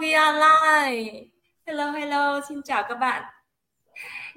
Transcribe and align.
we 0.00 0.14
are 0.14 0.38
live. 0.38 1.26
Hello, 1.66 1.90
hello, 1.90 2.40
xin 2.48 2.62
chào 2.62 2.82
các 2.88 2.94
bạn. 2.94 3.22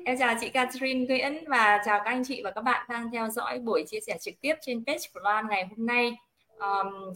Em 0.05 0.17
chào 0.19 0.35
chị 0.41 0.49
Catherine 0.49 1.05
Nguyễn 1.05 1.43
và 1.47 1.81
chào 1.85 1.99
các 1.99 2.11
anh 2.11 2.23
chị 2.25 2.41
và 2.43 2.51
các 2.51 2.61
bạn 2.61 2.85
đang 2.89 3.11
theo 3.11 3.29
dõi 3.29 3.59
buổi 3.59 3.85
chia 3.87 3.99
sẻ 4.07 4.17
trực 4.21 4.33
tiếp 4.41 4.55
trên 4.61 4.85
page 4.85 4.99
của 5.13 5.19
Loan 5.19 5.47
ngày 5.47 5.67
hôm 5.69 5.85
nay. 5.85 6.17
Um, 6.59 7.13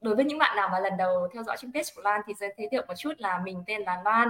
đối 0.00 0.16
với 0.16 0.24
những 0.24 0.38
bạn 0.38 0.56
nào 0.56 0.68
mà 0.72 0.78
lần 0.78 0.92
đầu 0.98 1.28
theo 1.34 1.42
dõi 1.42 1.56
trên 1.60 1.72
page 1.72 1.88
của 1.96 2.02
Loan 2.02 2.20
thì 2.26 2.34
giới 2.34 2.54
thiệu 2.70 2.82
một 2.88 2.94
chút 2.98 3.12
là 3.18 3.40
mình 3.44 3.62
tên 3.66 3.82
là 3.82 4.00
Loan, 4.04 4.28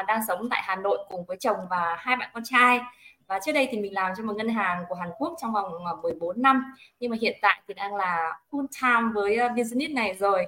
uh, 0.00 0.06
đang 0.06 0.20
sống 0.28 0.48
tại 0.50 0.62
Hà 0.64 0.76
Nội 0.76 0.98
cùng 1.08 1.24
với 1.24 1.36
chồng 1.40 1.58
và 1.70 1.96
hai 1.98 2.16
bạn 2.16 2.30
con 2.34 2.42
trai 2.46 2.80
và 3.30 3.38
trước 3.44 3.52
đây 3.52 3.68
thì 3.70 3.78
mình 3.78 3.94
làm 3.94 4.12
cho 4.16 4.22
một 4.22 4.36
ngân 4.36 4.48
hàng 4.48 4.84
của 4.88 4.94
Hàn 4.94 5.10
Quốc 5.18 5.36
trong 5.40 5.52
vòng 5.52 5.84
ờ, 5.84 5.96
14 6.02 6.42
năm. 6.42 6.74
Nhưng 7.00 7.10
mà 7.10 7.16
hiện 7.20 7.38
tại 7.42 7.60
thì 7.68 7.74
đang 7.74 7.94
là 7.94 8.38
full 8.50 8.66
time 8.82 9.12
với 9.14 9.36
ờ, 9.36 9.48
business 9.48 9.94
này 9.94 10.14
rồi. 10.14 10.46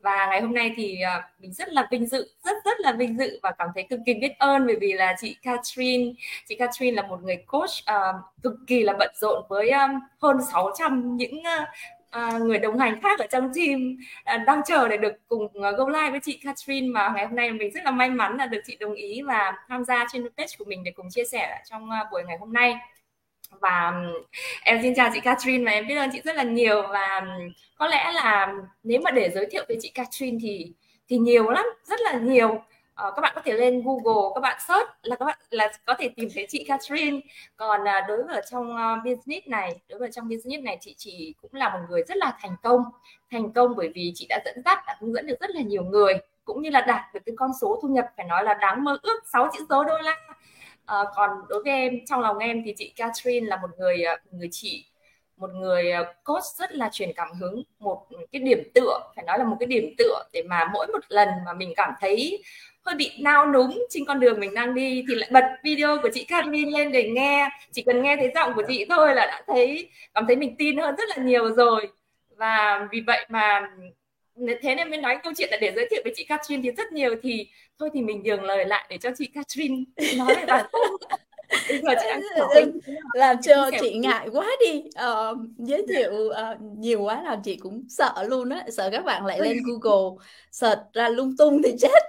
Và 0.00 0.26
ngày 0.26 0.40
hôm 0.40 0.54
nay 0.54 0.72
thì 0.76 1.00
ờ, 1.00 1.22
mình 1.38 1.52
rất 1.52 1.68
là 1.68 1.88
vinh 1.90 2.06
dự 2.06 2.28
rất 2.44 2.56
rất 2.64 2.80
là 2.80 2.92
vinh 2.92 3.18
dự 3.18 3.40
và 3.42 3.50
cảm 3.58 3.68
thấy 3.74 3.86
cực 3.90 4.00
kỳ 4.06 4.14
biết 4.14 4.38
ơn 4.38 4.66
bởi 4.66 4.76
vì 4.80 4.92
là 4.92 5.16
chị 5.20 5.36
Catherine 5.42 6.12
chị 6.48 6.54
Catherine 6.54 7.02
là 7.02 7.08
một 7.08 7.22
người 7.22 7.36
coach 7.36 7.70
uh, 7.90 8.42
cực 8.42 8.54
kỳ 8.66 8.82
là 8.82 8.92
bận 8.98 9.10
rộn 9.14 9.44
với 9.48 9.70
um, 9.70 9.90
hơn 10.22 10.36
600 10.52 11.16
những 11.16 11.38
uh, 11.38 11.68
à, 12.14 12.38
người 12.38 12.58
đồng 12.58 12.78
hành 12.78 13.00
khác 13.02 13.18
ở 13.18 13.26
trong 13.30 13.50
team 13.54 13.96
à, 14.24 14.36
đang 14.36 14.60
chờ 14.66 14.88
để 14.88 14.96
được 14.96 15.12
cùng 15.28 15.44
uh, 15.44 15.52
go 15.78 15.88
live 15.88 16.10
với 16.10 16.20
chị 16.22 16.40
Catherine 16.44 16.88
mà 16.88 17.12
ngày 17.16 17.26
hôm 17.26 17.36
nay 17.36 17.52
mình 17.52 17.70
rất 17.74 17.84
là 17.84 17.90
may 17.90 18.10
mắn 18.10 18.36
là 18.36 18.46
được 18.46 18.60
chị 18.66 18.76
đồng 18.80 18.94
ý 18.94 19.22
và 19.22 19.54
tham 19.68 19.84
gia 19.84 20.06
trên 20.12 20.28
page 20.36 20.52
của 20.58 20.64
mình 20.64 20.84
để 20.84 20.90
cùng 20.90 21.06
chia 21.10 21.24
sẻ 21.24 21.58
trong 21.70 21.84
uh, 21.84 22.12
buổi 22.12 22.22
ngày 22.26 22.36
hôm 22.40 22.52
nay. 22.52 22.76
Và 23.60 23.92
em 24.64 24.78
xin 24.82 24.94
chào 24.94 25.10
chị 25.14 25.20
Catherine 25.20 25.64
và 25.64 25.70
em 25.70 25.86
biết 25.86 25.94
ơn 25.94 26.10
chị 26.12 26.20
rất 26.24 26.36
là 26.36 26.42
nhiều 26.42 26.82
và 26.82 27.26
có 27.76 27.86
lẽ 27.86 28.12
là 28.12 28.54
nếu 28.82 29.00
mà 29.00 29.10
để 29.10 29.30
giới 29.34 29.46
thiệu 29.46 29.64
về 29.68 29.76
chị 29.80 29.90
Catherine 29.94 30.38
thì 30.42 30.72
thì 31.08 31.18
nhiều 31.18 31.50
lắm 31.50 31.64
rất 31.84 32.00
là 32.00 32.12
nhiều 32.12 32.62
uh, 33.02 33.14
các 33.16 33.20
bạn 33.20 33.32
có 33.34 33.40
thể 33.44 33.52
lên 33.52 33.82
Google 33.84 34.30
các 34.34 34.40
bạn 34.40 34.60
search 34.68 34.88
là 35.02 35.16
các 35.16 35.24
bạn 35.24 35.38
là 35.50 35.72
có 35.84 35.94
thể 35.98 36.08
tìm 36.16 36.28
thấy 36.34 36.46
chị 36.48 36.64
Catherine. 36.68 37.20
Còn 37.56 37.80
uh, 37.80 38.08
đối 38.08 38.22
với 38.22 38.42
trong 38.50 38.70
uh, 38.70 39.04
business 39.04 39.46
này 39.46 39.80
đối 39.88 39.98
với 39.98 40.12
trong 40.12 40.28
business 40.28 40.64
này 40.64 40.78
chị 40.80 40.94
chỉ 40.98 41.34
cũng 41.42 41.54
là 41.54 41.68
một 41.68 41.80
người 41.90 42.02
rất 42.08 42.16
là 42.16 42.38
thành 42.40 42.56
công. 42.62 42.82
Thành 43.30 43.52
công 43.52 43.76
bởi 43.76 43.92
vì 43.94 44.12
chị 44.14 44.26
đã 44.28 44.40
dẫn 44.44 44.62
dắt 44.64 44.78
đã 44.86 44.96
hướng 45.00 45.14
dẫn 45.14 45.26
được 45.26 45.40
rất 45.40 45.50
là 45.50 45.62
nhiều 45.62 45.84
người 45.84 46.14
cũng 46.44 46.62
như 46.62 46.70
là 46.70 46.80
đạt 46.80 47.14
được 47.14 47.20
cái 47.26 47.34
con 47.38 47.50
số 47.60 47.78
thu 47.82 47.88
nhập 47.88 48.06
phải 48.16 48.26
nói 48.26 48.44
là 48.44 48.54
đáng 48.54 48.84
mơ 48.84 48.98
ước 49.02 49.22
6 49.32 49.48
chữ 49.52 49.66
số 49.70 49.84
đô 49.84 49.98
la. 49.98 50.16
Uh, 51.00 51.08
còn 51.14 51.30
đối 51.48 51.62
với 51.62 51.72
em 51.72 51.92
trong 52.06 52.20
lòng 52.20 52.38
em 52.38 52.62
thì 52.64 52.74
chị 52.76 52.92
Catherine 52.96 53.46
là 53.46 53.56
một 53.56 53.70
người 53.78 54.04
người 54.30 54.48
chị 54.52 54.84
một 55.36 55.50
người 55.54 55.90
ờ, 55.90 56.12
coach 56.24 56.44
rất 56.58 56.72
là 56.72 56.88
truyền 56.92 57.12
cảm 57.16 57.28
hứng, 57.40 57.62
một 57.78 58.06
cái 58.32 58.42
điểm 58.42 58.62
tựa, 58.74 59.00
phải 59.16 59.24
nói 59.24 59.38
là 59.38 59.44
một 59.44 59.56
cái 59.60 59.66
điểm 59.66 59.94
tựa 59.98 60.24
để 60.32 60.42
mà 60.42 60.70
mỗi 60.72 60.86
một 60.86 61.00
lần 61.08 61.28
mà 61.46 61.52
mình 61.52 61.72
cảm 61.76 61.90
thấy 62.00 62.42
hơi 62.84 62.94
bị 62.94 63.12
nao 63.20 63.46
núng 63.52 63.86
trên 63.90 64.04
con 64.04 64.20
đường 64.20 64.40
mình 64.40 64.54
đang 64.54 64.74
đi 64.74 65.04
thì 65.08 65.14
lại 65.14 65.28
bật 65.32 65.44
video 65.64 65.98
của 66.02 66.08
chị 66.14 66.24
Carmen 66.24 66.68
lên 66.70 66.92
để 66.92 67.10
nghe. 67.10 67.48
Chỉ 67.72 67.82
cần 67.82 68.02
nghe 68.02 68.16
thấy 68.16 68.30
giọng 68.34 68.52
của 68.54 68.62
chị 68.68 68.86
thôi 68.88 69.14
là 69.14 69.26
đã 69.26 69.42
thấy, 69.46 69.90
cảm 70.14 70.26
thấy 70.26 70.36
mình 70.36 70.54
tin 70.58 70.76
hơn 70.76 70.94
rất 70.98 71.08
là 71.08 71.24
nhiều 71.24 71.54
rồi. 71.54 71.88
Và 72.36 72.88
vì 72.92 73.00
vậy 73.00 73.26
mà 73.28 73.70
thế 74.62 74.74
nên 74.74 74.90
mới 74.90 75.00
nói 75.00 75.18
câu 75.22 75.32
chuyện 75.36 75.48
là 75.50 75.56
để 75.60 75.72
giới 75.76 75.88
thiệu 75.90 76.00
với 76.04 76.12
chị 76.16 76.24
Catherine 76.24 76.62
thì 76.62 76.70
rất 76.70 76.92
nhiều 76.92 77.14
thì 77.22 77.48
thôi 77.78 77.90
thì 77.94 78.02
mình 78.02 78.22
nhường 78.22 78.42
lời 78.42 78.64
lại 78.64 78.86
để 78.90 78.98
cho 78.98 79.10
chị 79.18 79.26
Catherine 79.34 79.84
nói 80.16 80.34
về 80.34 80.44
bản 80.46 80.66
thân. 80.72 81.10
làm 83.14 83.36
cho 83.42 83.70
chị 83.80 83.94
ngại 83.98 84.28
quá 84.32 84.46
đi. 84.60 84.82
Uh, 84.82 85.38
giới 85.58 85.86
thiệu 85.88 86.12
uh, 86.12 86.60
nhiều 86.78 87.02
quá 87.02 87.22
làm 87.22 87.42
chị 87.42 87.56
cũng 87.56 87.82
sợ 87.88 88.12
luôn 88.28 88.48
á. 88.48 88.64
Sợ 88.72 88.90
các 88.90 89.04
bạn 89.04 89.26
lại 89.26 89.40
lên 89.40 89.56
Google 89.82 90.24
search 90.50 90.80
ra 90.92 91.08
lung 91.08 91.36
tung 91.36 91.62
thì 91.62 91.74
chết. 91.80 92.02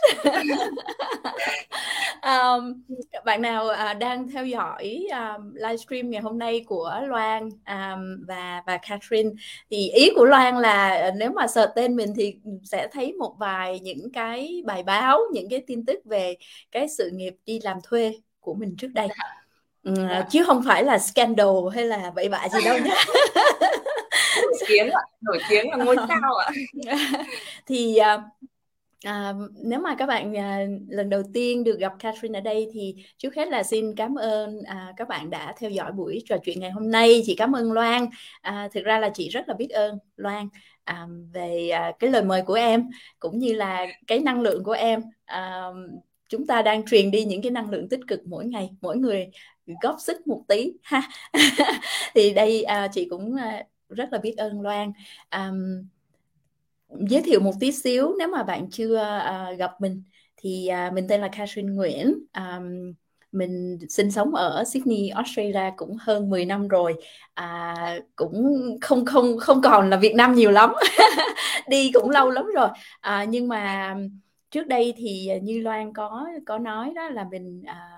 Um, 2.25 2.83
bạn 3.25 3.41
nào 3.41 3.65
uh, 3.65 3.97
đang 3.99 4.29
theo 4.29 4.45
dõi 4.45 5.07
um, 5.11 5.53
livestream 5.53 6.09
ngày 6.09 6.21
hôm 6.21 6.39
nay 6.39 6.63
của 6.67 6.99
Loan 7.07 7.43
um, 7.49 8.25
và 8.27 8.61
và 8.67 8.77
Catherine 8.77 9.29
thì 9.71 9.89
ý 9.89 10.09
của 10.15 10.25
Loan 10.25 10.57
là 10.57 11.11
nếu 11.17 11.31
mà 11.31 11.47
search 11.47 11.71
tên 11.75 11.95
mình 11.95 12.13
thì 12.17 12.35
sẽ 12.63 12.87
thấy 12.91 13.13
một 13.13 13.35
vài 13.39 13.79
những 13.79 14.11
cái 14.13 14.61
bài 14.65 14.83
báo 14.83 15.19
những 15.33 15.49
cái 15.49 15.63
tin 15.67 15.85
tức 15.85 15.99
về 16.05 16.35
cái 16.71 16.87
sự 16.89 17.09
nghiệp 17.13 17.33
đi 17.45 17.59
làm 17.63 17.77
thuê 17.83 18.13
của 18.45 18.53
mình 18.53 18.75
trước 18.77 18.91
đây 18.93 19.07
ừ, 19.83 19.93
dạ. 19.97 20.27
chứ 20.31 20.43
không 20.43 20.63
phải 20.65 20.83
là 20.83 20.99
scandal 20.99 21.47
hay 21.73 21.85
là 21.85 22.11
bậy 22.15 22.29
bạ 22.29 22.47
gì 22.49 22.59
đâu 22.65 22.77
nhé 22.77 22.95
nổi 24.41 24.53
tiếng 24.67 24.89
ạ 24.89 25.01
nổi 25.21 25.39
tiếng 25.49 25.71
là 25.71 25.77
ngôi 25.77 25.95
sao 26.07 26.35
ạ 26.35 26.51
thì 27.65 27.97
à, 27.97 28.21
À, 29.05 29.33
nếu 29.63 29.79
mà 29.79 29.95
các 29.95 30.05
bạn 30.05 30.37
à, 30.37 30.59
lần 30.87 31.09
đầu 31.09 31.23
tiên 31.33 31.63
được 31.63 31.79
gặp 31.79 31.93
Catherine 31.99 32.39
ở 32.39 32.41
đây 32.41 32.69
thì 32.73 32.95
trước 33.17 33.35
hết 33.35 33.47
là 33.47 33.63
xin 33.63 33.95
cảm 33.95 34.15
ơn 34.15 34.61
à, 34.63 34.93
các 34.97 35.07
bạn 35.07 35.29
đã 35.29 35.53
theo 35.59 35.69
dõi 35.69 35.91
buổi 35.91 36.23
trò 36.25 36.35
chuyện 36.45 36.59
ngày 36.59 36.71
hôm 36.71 36.91
nay. 36.91 37.21
Chị 37.25 37.35
cảm 37.35 37.55
ơn 37.55 37.71
Loan. 37.71 38.07
À, 38.41 38.69
thực 38.73 38.85
ra 38.85 38.99
là 38.99 39.09
chị 39.13 39.29
rất 39.29 39.47
là 39.47 39.53
biết 39.53 39.69
ơn 39.69 39.97
Loan 40.15 40.47
à, 40.83 41.07
về 41.33 41.69
à, 41.69 41.91
cái 41.99 42.09
lời 42.09 42.23
mời 42.23 42.41
của 42.41 42.53
em 42.53 42.89
cũng 43.19 43.39
như 43.39 43.53
là 43.53 43.85
cái 44.07 44.19
năng 44.19 44.41
lượng 44.41 44.63
của 44.63 44.71
em. 44.71 45.01
À, 45.25 45.67
chúng 46.29 46.47
ta 46.47 46.61
đang 46.61 46.85
truyền 46.85 47.11
đi 47.11 47.25
những 47.25 47.41
cái 47.41 47.51
năng 47.51 47.69
lượng 47.69 47.89
tích 47.89 47.99
cực 48.07 48.19
mỗi 48.27 48.45
ngày 48.45 48.69
mỗi 48.81 48.97
người 48.97 49.27
góp 49.81 49.95
sức 49.99 50.27
một 50.27 50.43
tí 50.47 50.73
ha. 50.83 51.01
Thì 52.15 52.33
đây 52.33 52.63
à, 52.63 52.87
chị 52.93 53.07
cũng 53.09 53.35
à, 53.35 53.63
rất 53.89 54.09
là 54.13 54.17
biết 54.19 54.33
ơn 54.37 54.61
Loan. 54.61 54.91
À, 55.29 55.51
giới 56.89 57.21
thiệu 57.21 57.39
một 57.39 57.53
tí 57.59 57.71
xíu 57.71 58.15
nếu 58.19 58.27
mà 58.27 58.43
bạn 58.43 58.69
chưa 58.71 58.97
à, 58.97 59.51
gặp 59.57 59.71
mình 59.81 60.03
thì 60.37 60.67
à, 60.67 60.91
mình 60.93 61.07
tên 61.09 61.21
là 61.21 61.27
Catherine 61.27 61.73
Nguyễn. 61.73 62.13
À, 62.31 62.59
mình 63.31 63.77
sinh 63.89 64.11
sống 64.11 64.35
ở 64.35 64.63
Sydney, 64.63 65.09
Australia 65.09 65.71
cũng 65.77 65.97
hơn 65.99 66.29
10 66.29 66.45
năm 66.45 66.67
rồi. 66.67 66.93
À, 67.33 67.75
cũng 68.15 68.59
không 68.81 69.05
không 69.05 69.37
không 69.37 69.61
còn 69.61 69.89
là 69.89 69.97
Việt 69.97 70.15
Nam 70.15 70.35
nhiều 70.35 70.51
lắm. 70.51 70.73
Đi 71.69 71.91
cũng 71.93 72.09
lâu 72.09 72.29
lắm 72.29 72.45
rồi. 72.55 72.69
À, 73.01 73.23
nhưng 73.23 73.47
mà 73.47 73.95
trước 74.55 74.67
đây 74.67 74.93
thì 74.97 75.27
à, 75.27 75.37
như 75.37 75.59
Loan 75.59 75.93
có 75.93 76.27
có 76.45 76.57
nói 76.57 76.91
đó 76.95 77.09
là 77.09 77.25
mình 77.31 77.63
à, 77.65 77.89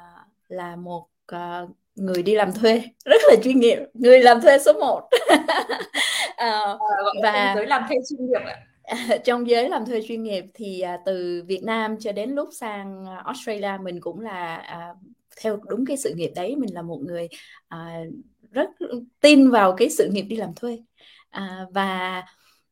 là 0.48 0.76
một 0.76 1.08
à, 1.28 1.62
người 1.96 2.24
đi 2.24 2.36
làm 2.36 2.54
thuê 2.54 2.82
rất 3.06 3.22
là 3.28 3.36
chuyên 3.44 3.60
nghiệp 3.60 3.78
người 3.94 4.20
làm 4.20 4.42
thuê 4.42 4.60
số 4.60 4.74
1 4.74 5.10
à, 6.36 6.78
và 7.24 7.54
giới 7.56 7.66
làm 7.68 7.84
thuê 7.88 7.98
chuyên 8.10 8.26
nghiệp 8.26 8.42
ạ. 8.46 9.18
Trong 9.24 9.50
giới 9.50 9.70
làm 9.70 9.86
thuê 9.86 10.02
chuyên 10.08 10.24
nghiệp 10.24 10.46
thì 10.54 10.82
à, 10.82 11.00
từ 11.06 11.44
Việt 11.48 11.64
Nam 11.64 12.00
cho 12.00 12.12
đến 12.12 12.30
lúc 12.32 12.50
sang 12.52 13.06
Australia 13.26 13.78
mình 13.84 14.02
cũng 14.02 14.20
là 14.20 14.56
à, 14.56 14.94
theo 15.42 15.60
đúng 15.70 15.86
cái 15.86 15.98
sự 15.98 16.14
nghiệp 16.16 16.32
đấy 16.36 16.56
mình 16.56 16.74
là 16.74 16.82
một 16.82 17.00
người 17.02 17.28
rất 18.52 18.70
tin 19.22 19.50
vào 19.50 19.76
cái 19.78 19.90
sự 19.90 20.10
nghiệp 20.12 20.22
đi 20.30 20.36
làm 20.36 20.54
thuê. 20.56 20.78
Và 21.72 22.24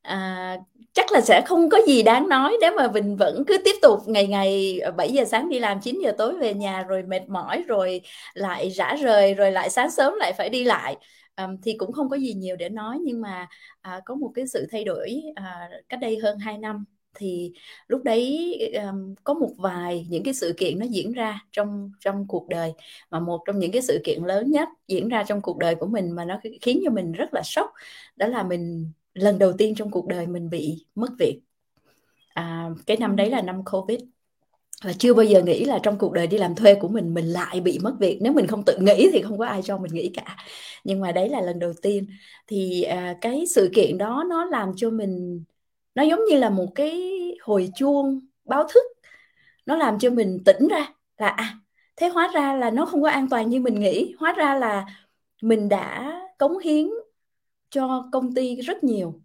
à, 0.06 0.58
chắc 0.94 1.12
là 1.12 1.22
sẽ 1.22 1.42
không 1.46 1.70
có 1.70 1.78
gì 1.88 2.04
đáng 2.04 2.30
nói 2.30 2.58
nếu 2.62 2.72
mà 2.78 2.88
mình 2.92 3.16
vẫn 3.18 3.44
cứ 3.48 3.58
tiếp 3.66 3.76
tục 3.82 4.00
ngày 4.08 4.28
ngày 4.28 4.80
ờ, 4.80 4.92
7 4.92 5.10
giờ 5.12 5.26
sáng 5.26 5.50
đi 5.50 5.60
làm 5.60 5.80
9 5.82 6.00
giờ 6.04 6.12
tối 6.18 6.34
về 6.40 6.54
nhà 6.54 6.84
rồi 6.84 7.04
mệt 7.04 7.30
mỏi 7.30 7.64
rồi 7.68 8.02
lại 8.34 8.70
rã 8.70 8.96
rời 9.02 9.34
rồi 9.34 9.52
lại 9.52 9.70
sáng 9.70 9.92
sớm 9.92 10.14
lại 10.18 10.34
phải 10.38 10.50
đi 10.50 10.64
lại. 10.64 10.96
Um, 11.38 11.58
thì 11.64 11.76
cũng 11.78 11.92
không 11.92 12.10
có 12.10 12.18
gì 12.18 12.34
nhiều 12.34 12.56
để 12.56 12.70
nói 12.70 13.00
nhưng 13.02 13.22
mà 13.22 13.48
à, 13.82 14.02
có 14.06 14.16
một 14.16 14.32
cái 14.36 14.48
sự 14.48 14.68
thay 14.72 14.84
đổi 14.84 15.22
à, 15.36 15.70
cách 15.90 16.00
đây 16.00 16.18
hơn 16.24 16.38
2 16.40 16.58
năm 16.58 16.86
thì 17.16 17.54
lúc 17.88 18.04
đấy 18.04 18.54
um, 18.74 19.16
có 19.24 19.34
một 19.34 19.50
vài 19.58 20.08
những 20.10 20.24
cái 20.24 20.34
sự 20.34 20.54
kiện 20.58 20.80
nó 20.80 20.86
diễn 20.86 21.12
ra 21.14 21.40
trong 21.52 21.92
trong 22.00 22.28
cuộc 22.28 22.48
đời 22.50 22.74
mà 23.12 23.20
một 23.20 23.42
trong 23.48 23.60
những 23.60 23.72
cái 23.72 23.82
sự 23.82 24.02
kiện 24.04 24.24
lớn 24.24 24.52
nhất 24.52 24.70
diễn 24.88 25.10
ra 25.10 25.24
trong 25.24 25.42
cuộc 25.42 25.58
đời 25.58 25.76
của 25.76 25.88
mình 25.88 26.12
mà 26.12 26.26
nó 26.26 26.40
khiến 26.62 26.82
cho 26.86 26.92
mình 26.92 27.12
rất 27.12 27.34
là 27.34 27.42
sốc 27.44 27.74
đó 28.16 28.28
là 28.28 28.44
mình 28.44 28.92
lần 29.16 29.40
đầu 29.40 29.54
tiên 29.54 29.76
trong 29.76 29.92
cuộc 29.92 30.08
đời 30.08 30.28
mình 30.28 30.50
bị 30.50 30.86
mất 30.96 31.10
việc. 31.20 31.42
À, 32.34 32.70
cái 32.86 32.98
năm 32.98 33.16
đấy 33.16 33.30
là 33.30 33.42
năm 33.42 33.62
covid. 33.66 34.00
Và 34.84 34.94
chưa 34.94 35.14
bao 35.14 35.26
giờ 35.26 35.44
nghĩ 35.44 35.66
là 35.66 35.80
trong 35.84 35.98
cuộc 35.98 36.14
đời 36.14 36.28
đi 36.28 36.38
làm 36.38 36.56
thuê 36.56 36.76
của 36.76 36.88
mình 36.88 37.14
mình 37.14 37.26
lại 37.26 37.62
bị 37.62 37.80
mất 37.84 37.96
việc. 38.00 38.20
Nếu 38.22 38.34
mình 38.34 38.48
không 38.48 38.64
tự 38.66 38.78
nghĩ 38.80 39.10
thì 39.14 39.22
không 39.22 39.38
có 39.38 39.46
ai 39.46 39.62
cho 39.62 39.78
mình 39.78 39.94
nghĩ 39.94 40.12
cả. 40.14 40.38
Nhưng 40.84 41.00
mà 41.00 41.12
đấy 41.12 41.30
là 41.30 41.42
lần 41.42 41.60
đầu 41.60 41.74
tiên. 41.82 42.08
Thì 42.48 42.82
à, 42.84 43.18
cái 43.22 43.46
sự 43.56 43.70
kiện 43.76 43.98
đó 43.98 44.24
nó 44.30 44.46
làm 44.46 44.72
cho 44.76 44.90
mình 44.90 45.44
nó 45.96 46.04
giống 46.04 46.26
như 46.30 46.38
là 46.38 46.50
một 46.50 46.68
cái 46.76 47.12
hồi 47.42 47.70
chuông 47.76 48.20
báo 48.46 48.68
thức. 48.74 48.84
Nó 49.66 49.78
làm 49.78 50.00
cho 50.00 50.10
mình 50.10 50.44
tỉnh 50.46 50.68
ra 50.68 50.94
là 51.18 51.28
à 51.28 51.58
thế 51.96 52.10
hóa 52.10 52.32
ra 52.34 52.54
là 52.54 52.70
nó 52.70 52.86
không 52.86 53.02
có 53.02 53.10
an 53.10 53.30
toàn 53.30 53.50
như 53.50 53.60
mình 53.60 53.80
nghĩ. 53.80 54.16
Hóa 54.20 54.34
ra 54.34 54.56
là 54.56 54.86
mình 55.42 55.70
đã 55.70 56.14
cống 56.38 56.58
hiến 56.60 56.90
cho 57.76 58.10
công 58.12 58.34
ty 58.34 58.56
rất 58.56 58.84
nhiều. 58.84 59.22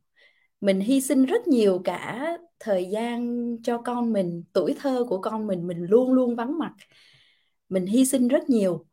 Mình 0.60 0.80
hy 0.80 1.00
sinh 1.00 1.24
rất 1.26 1.48
nhiều 1.48 1.80
cả 1.84 2.28
thời 2.60 2.84
gian 2.90 3.56
cho 3.62 3.78
con 3.78 4.12
mình 4.12 4.44
tuổi 4.52 4.74
thơ 4.80 5.04
của 5.08 5.20
con 5.20 5.46
mình 5.46 5.66
mình 5.66 5.78
luôn 5.78 6.12
luôn 6.12 6.36
vắng 6.36 6.58
mặt. 6.58 6.72
Mình 7.68 7.86
hy 7.86 8.04
sinh 8.04 8.28
rất 8.28 8.50
nhiều. 8.50 8.86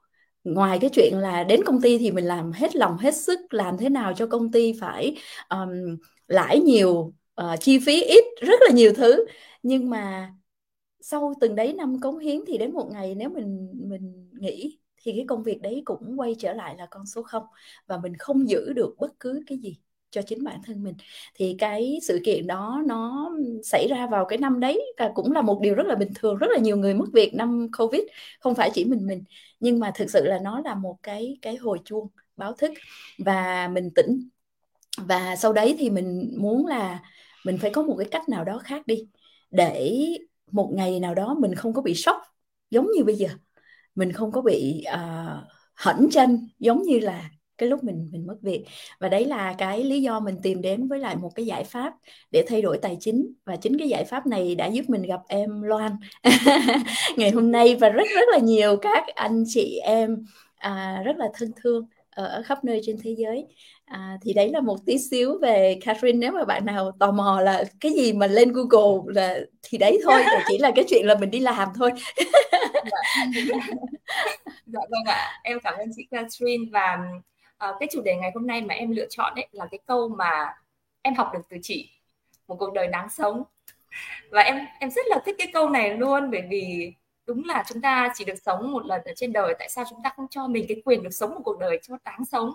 Ngoài 0.43 0.77
cái 0.81 0.89
chuyện 0.93 1.13
là 1.17 1.43
đến 1.43 1.63
công 1.65 1.81
ty 1.81 1.97
thì 1.97 2.11
mình 2.11 2.25
làm 2.25 2.51
hết 2.51 2.75
lòng 2.75 2.97
hết 2.97 3.15
sức 3.15 3.39
làm 3.53 3.77
thế 3.77 3.89
nào 3.89 4.13
cho 4.13 4.27
công 4.27 4.51
ty 4.51 4.73
phải 4.81 5.15
um, 5.49 5.97
lãi 6.27 6.59
nhiều 6.59 7.13
uh, 7.41 7.59
chi 7.61 7.79
phí 7.79 8.03
ít 8.03 8.25
rất 8.41 8.59
là 8.61 8.71
nhiều 8.73 8.93
thứ. 8.93 9.25
Nhưng 9.63 9.89
mà 9.89 10.33
sau 11.01 11.33
từng 11.41 11.55
đấy 11.55 11.73
năm 11.73 11.99
cống 11.99 12.19
hiến 12.19 12.41
thì 12.47 12.57
đến 12.57 12.73
một 12.73 12.89
ngày 12.91 13.15
nếu 13.15 13.29
mình 13.29 13.71
mình 13.89 14.29
nghĩ 14.33 14.79
thì 15.07 15.13
cái 15.15 15.25
công 15.27 15.43
việc 15.43 15.61
đấy 15.61 15.81
cũng 15.85 16.19
quay 16.19 16.35
trở 16.39 16.53
lại 16.53 16.75
là 16.77 16.87
con 16.91 17.05
số 17.05 17.23
không 17.23 17.43
và 17.87 17.97
mình 17.97 18.15
không 18.17 18.49
giữ 18.49 18.73
được 18.73 18.95
bất 18.99 19.19
cứ 19.19 19.43
cái 19.47 19.57
gì 19.57 19.77
cho 20.11 20.21
chính 20.21 20.43
bản 20.43 20.59
thân 20.65 20.83
mình. 20.83 20.95
Thì 21.35 21.55
cái 21.59 21.99
sự 22.07 22.19
kiện 22.25 22.47
đó 22.47 22.81
nó 22.85 23.31
xảy 23.63 23.87
ra 23.89 24.07
vào 24.07 24.25
cái 24.25 24.37
năm 24.37 24.59
đấy 24.59 24.93
và 24.97 25.11
cũng 25.15 25.31
là 25.31 25.41
một 25.41 25.59
điều 25.61 25.75
rất 25.75 25.87
là 25.87 25.95
bình 25.95 26.11
thường, 26.15 26.37
rất 26.37 26.47
là 26.51 26.57
nhiều 26.59 26.77
người 26.77 26.93
mất 26.93 27.05
việc 27.13 27.33
năm 27.33 27.67
covid, 27.77 28.01
không 28.39 28.55
phải 28.55 28.71
chỉ 28.73 28.85
mình 28.85 29.07
mình. 29.07 29.23
Nhưng 29.59 29.79
mà 29.79 29.91
thực 29.95 30.09
sự 30.09 30.25
là 30.25 30.39
nó 30.39 30.61
là 30.65 30.75
một 30.75 30.97
cái 31.03 31.37
cái 31.41 31.55
hồi 31.55 31.79
chuông 31.85 32.07
báo 32.37 32.53
thức 32.53 32.71
và 33.17 33.67
mình 33.67 33.91
tỉnh. 33.95 34.29
Và 34.97 35.35
sau 35.35 35.53
đấy 35.53 35.75
thì 35.79 35.89
mình 35.89 36.35
muốn 36.37 36.65
là 36.65 37.03
mình 37.45 37.57
phải 37.57 37.71
có 37.71 37.83
một 37.83 37.95
cái 37.99 38.07
cách 38.11 38.29
nào 38.29 38.43
đó 38.45 38.59
khác 38.63 38.87
đi 38.87 39.07
để 39.51 40.03
một 40.51 40.71
ngày 40.75 40.99
nào 40.99 41.15
đó 41.15 41.35
mình 41.39 41.55
không 41.55 41.73
có 41.73 41.81
bị 41.81 41.95
sốc 41.95 42.17
giống 42.69 42.91
như 42.91 43.03
bây 43.03 43.15
giờ 43.15 43.27
mình 43.97 44.11
không 44.11 44.31
có 44.31 44.41
bị 44.41 44.83
uh, 44.93 45.43
hẩn 45.75 46.09
chân 46.11 46.47
giống 46.59 46.81
như 46.81 46.99
là 46.99 47.29
cái 47.57 47.69
lúc 47.69 47.83
mình 47.83 48.09
mình 48.11 48.27
mất 48.27 48.35
việc. 48.41 48.65
Và 48.99 49.09
đấy 49.09 49.25
là 49.25 49.55
cái 49.57 49.83
lý 49.83 50.01
do 50.01 50.19
mình 50.19 50.35
tìm 50.43 50.61
đến 50.61 50.87
với 50.87 50.99
lại 50.99 51.15
một 51.15 51.29
cái 51.35 51.45
giải 51.45 51.63
pháp 51.63 51.93
để 52.31 52.45
thay 52.47 52.61
đổi 52.61 52.77
tài 52.77 52.97
chính. 52.99 53.33
Và 53.45 53.55
chính 53.55 53.79
cái 53.79 53.89
giải 53.89 54.03
pháp 54.03 54.27
này 54.27 54.55
đã 54.55 54.65
giúp 54.65 54.85
mình 54.87 55.01
gặp 55.01 55.19
em 55.27 55.61
Loan 55.61 55.91
ngày 57.17 57.31
hôm 57.31 57.51
nay. 57.51 57.75
Và 57.75 57.89
rất 57.89 58.07
rất 58.15 58.29
là 58.31 58.37
nhiều 58.37 58.77
các 58.77 59.03
anh 59.15 59.43
chị 59.47 59.79
em 59.83 60.25
à, 60.57 61.01
rất 61.05 61.17
là 61.17 61.27
thân 61.33 61.51
thương 61.63 61.85
ở 62.09 62.41
khắp 62.45 62.63
nơi 62.63 62.81
trên 62.83 62.97
thế 63.03 63.15
giới. 63.17 63.45
À, 63.85 64.17
thì 64.21 64.33
đấy 64.33 64.49
là 64.49 64.59
một 64.61 64.77
tí 64.85 64.97
xíu 64.97 65.39
về 65.41 65.79
Catherine. 65.81 66.17
Nếu 66.17 66.31
mà 66.31 66.45
bạn 66.45 66.65
nào 66.65 66.91
tò 66.99 67.11
mò 67.11 67.41
là 67.41 67.63
cái 67.79 67.91
gì 67.91 68.13
mà 68.13 68.27
lên 68.27 68.51
Google 68.51 69.13
là 69.15 69.39
thì 69.63 69.77
đấy 69.77 69.99
thôi. 70.03 70.23
Chỉ 70.47 70.57
là 70.57 70.71
cái 70.75 70.85
chuyện 70.89 71.05
là 71.05 71.15
mình 71.15 71.31
đi 71.31 71.39
làm 71.39 71.67
thôi. 71.75 71.91
dạ 74.65 74.79
vâng 74.89 75.03
ạ. 75.05 75.39
Em 75.43 75.59
cảm 75.63 75.73
ơn 75.77 75.89
chị 75.95 76.07
Catherine 76.11 76.65
và 76.71 76.97
uh, 77.69 77.75
cái 77.79 77.89
chủ 77.91 78.01
đề 78.01 78.15
ngày 78.15 78.31
hôm 78.35 78.47
nay 78.47 78.61
mà 78.61 78.73
em 78.73 78.91
lựa 78.91 79.07
chọn 79.09 79.35
đấy 79.35 79.47
là 79.51 79.67
cái 79.71 79.79
câu 79.85 80.09
mà 80.09 80.55
em 81.01 81.15
học 81.15 81.29
được 81.33 81.39
từ 81.49 81.57
chị 81.61 81.89
một 82.47 82.55
cuộc 82.59 82.73
đời 82.73 82.87
đáng 82.87 83.09
sống. 83.09 83.43
Và 84.31 84.41
em 84.41 84.59
em 84.79 84.89
rất 84.89 85.05
là 85.07 85.19
thích 85.25 85.35
cái 85.37 85.47
câu 85.53 85.69
này 85.69 85.97
luôn 85.97 86.31
bởi 86.31 86.41
vì 86.49 86.93
đúng 87.25 87.45
là 87.45 87.63
chúng 87.67 87.81
ta 87.81 88.09
chỉ 88.15 88.25
được 88.25 88.35
sống 88.45 88.71
một 88.71 88.85
lần 88.85 89.01
ở 89.05 89.11
trên 89.15 89.33
đời 89.33 89.55
tại 89.59 89.69
sao 89.69 89.85
chúng 89.89 90.03
ta 90.03 90.11
không 90.15 90.27
cho 90.27 90.47
mình 90.47 90.65
cái 90.67 90.81
quyền 90.85 91.03
được 91.03 91.13
sống 91.13 91.29
một 91.35 91.41
cuộc 91.43 91.59
đời 91.59 91.79
cho 91.83 91.97
đáng 92.05 92.25
sống? 92.25 92.53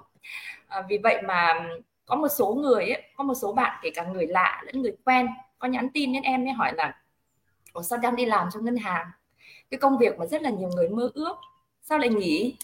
À, 0.69 0.83
vì 0.89 0.99
vậy 0.99 1.23
mà 1.23 1.69
có 2.07 2.17
một 2.17 2.29
số 2.29 2.55
người 2.55 2.91
ấy, 2.91 3.03
có 3.17 3.25
một 3.25 3.35
số 3.35 3.53
bạn 3.53 3.81
kể 3.83 3.91
cả 3.95 4.05
người 4.05 4.27
lạ 4.27 4.63
lẫn 4.67 4.83
người 4.83 4.93
quen 5.05 5.29
có 5.59 5.69
nhắn 5.69 5.89
tin 5.95 6.13
đến 6.13 6.23
em 6.23 6.45
ấy 6.47 6.53
hỏi 6.53 6.73
là 6.77 7.03
Ủa 7.73 7.83
sao 7.83 7.99
đang 7.99 8.17
đi 8.17 8.25
làm 8.27 8.49
cho 8.53 8.61
ngân 8.61 8.77
hàng? 8.77 9.07
Cái 9.73 9.79
công 9.79 9.99
việc 9.99 10.19
mà 10.19 10.27
rất 10.27 10.43
là 10.43 10.51
nhiều 10.51 10.69
người 10.77 10.89
mơ 10.89 11.11
ước. 11.15 11.37
Sao 11.83 11.99
lại 11.99 12.09
nghỉ? 12.09 12.57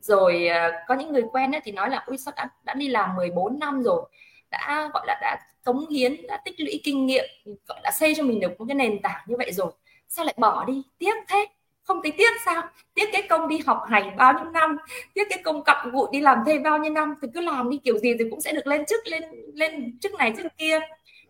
Rồi 0.00 0.46
à, 0.46 0.84
có 0.88 0.94
những 0.94 1.12
người 1.12 1.22
quen 1.32 1.54
ấy 1.54 1.60
thì 1.64 1.72
nói 1.72 1.90
là 1.90 2.04
ui 2.06 2.18
sao 2.18 2.34
đã, 2.36 2.48
đã 2.64 2.74
đi 2.74 2.88
làm 2.88 3.16
14 3.16 3.58
năm 3.58 3.82
rồi 3.82 4.02
đã 4.50 4.90
gọi 4.94 5.04
là 5.06 5.18
đã 5.20 5.36
cống 5.64 5.88
hiến 5.88 6.26
đã 6.26 6.36
tích 6.44 6.60
lũy 6.60 6.80
kinh 6.84 7.06
nghiệm 7.06 7.24
gọi 7.68 7.80
là 7.82 7.90
xây 7.90 8.14
cho 8.14 8.22
mình 8.22 8.40
được 8.40 8.58
một 8.58 8.64
cái 8.68 8.74
nền 8.74 9.02
tảng 9.02 9.24
như 9.26 9.36
vậy 9.38 9.52
rồi. 9.52 9.72
Sao 10.08 10.24
lại 10.24 10.34
bỏ 10.38 10.64
đi? 10.64 10.82
Tiếc 10.98 11.14
thế. 11.28 11.46
Không 11.82 12.00
thấy 12.02 12.12
tiếc 12.18 12.32
sao? 12.44 12.62
Tiếc 12.94 13.04
cái 13.12 13.22
công 13.22 13.48
đi 13.48 13.58
học 13.66 13.82
hành 13.88 14.16
bao 14.16 14.32
nhiêu 14.32 14.50
năm 14.50 14.76
tiếc 15.14 15.24
cái 15.30 15.38
công 15.44 15.64
cặm 15.64 15.90
gụi 15.90 16.08
đi 16.12 16.20
làm 16.20 16.38
thêm 16.46 16.62
bao 16.62 16.78
nhiêu 16.78 16.92
năm 16.92 17.14
thì 17.22 17.28
cứ 17.34 17.40
làm 17.40 17.70
đi 17.70 17.78
kiểu 17.84 17.98
gì 17.98 18.14
thì 18.18 18.24
cũng 18.30 18.40
sẽ 18.40 18.52
được 18.52 18.66
lên 18.66 18.84
chức 18.86 19.06
lên 19.06 19.22
lên 19.54 19.98
chức 20.00 20.14
này 20.14 20.34
chức 20.36 20.46
kia. 20.58 20.80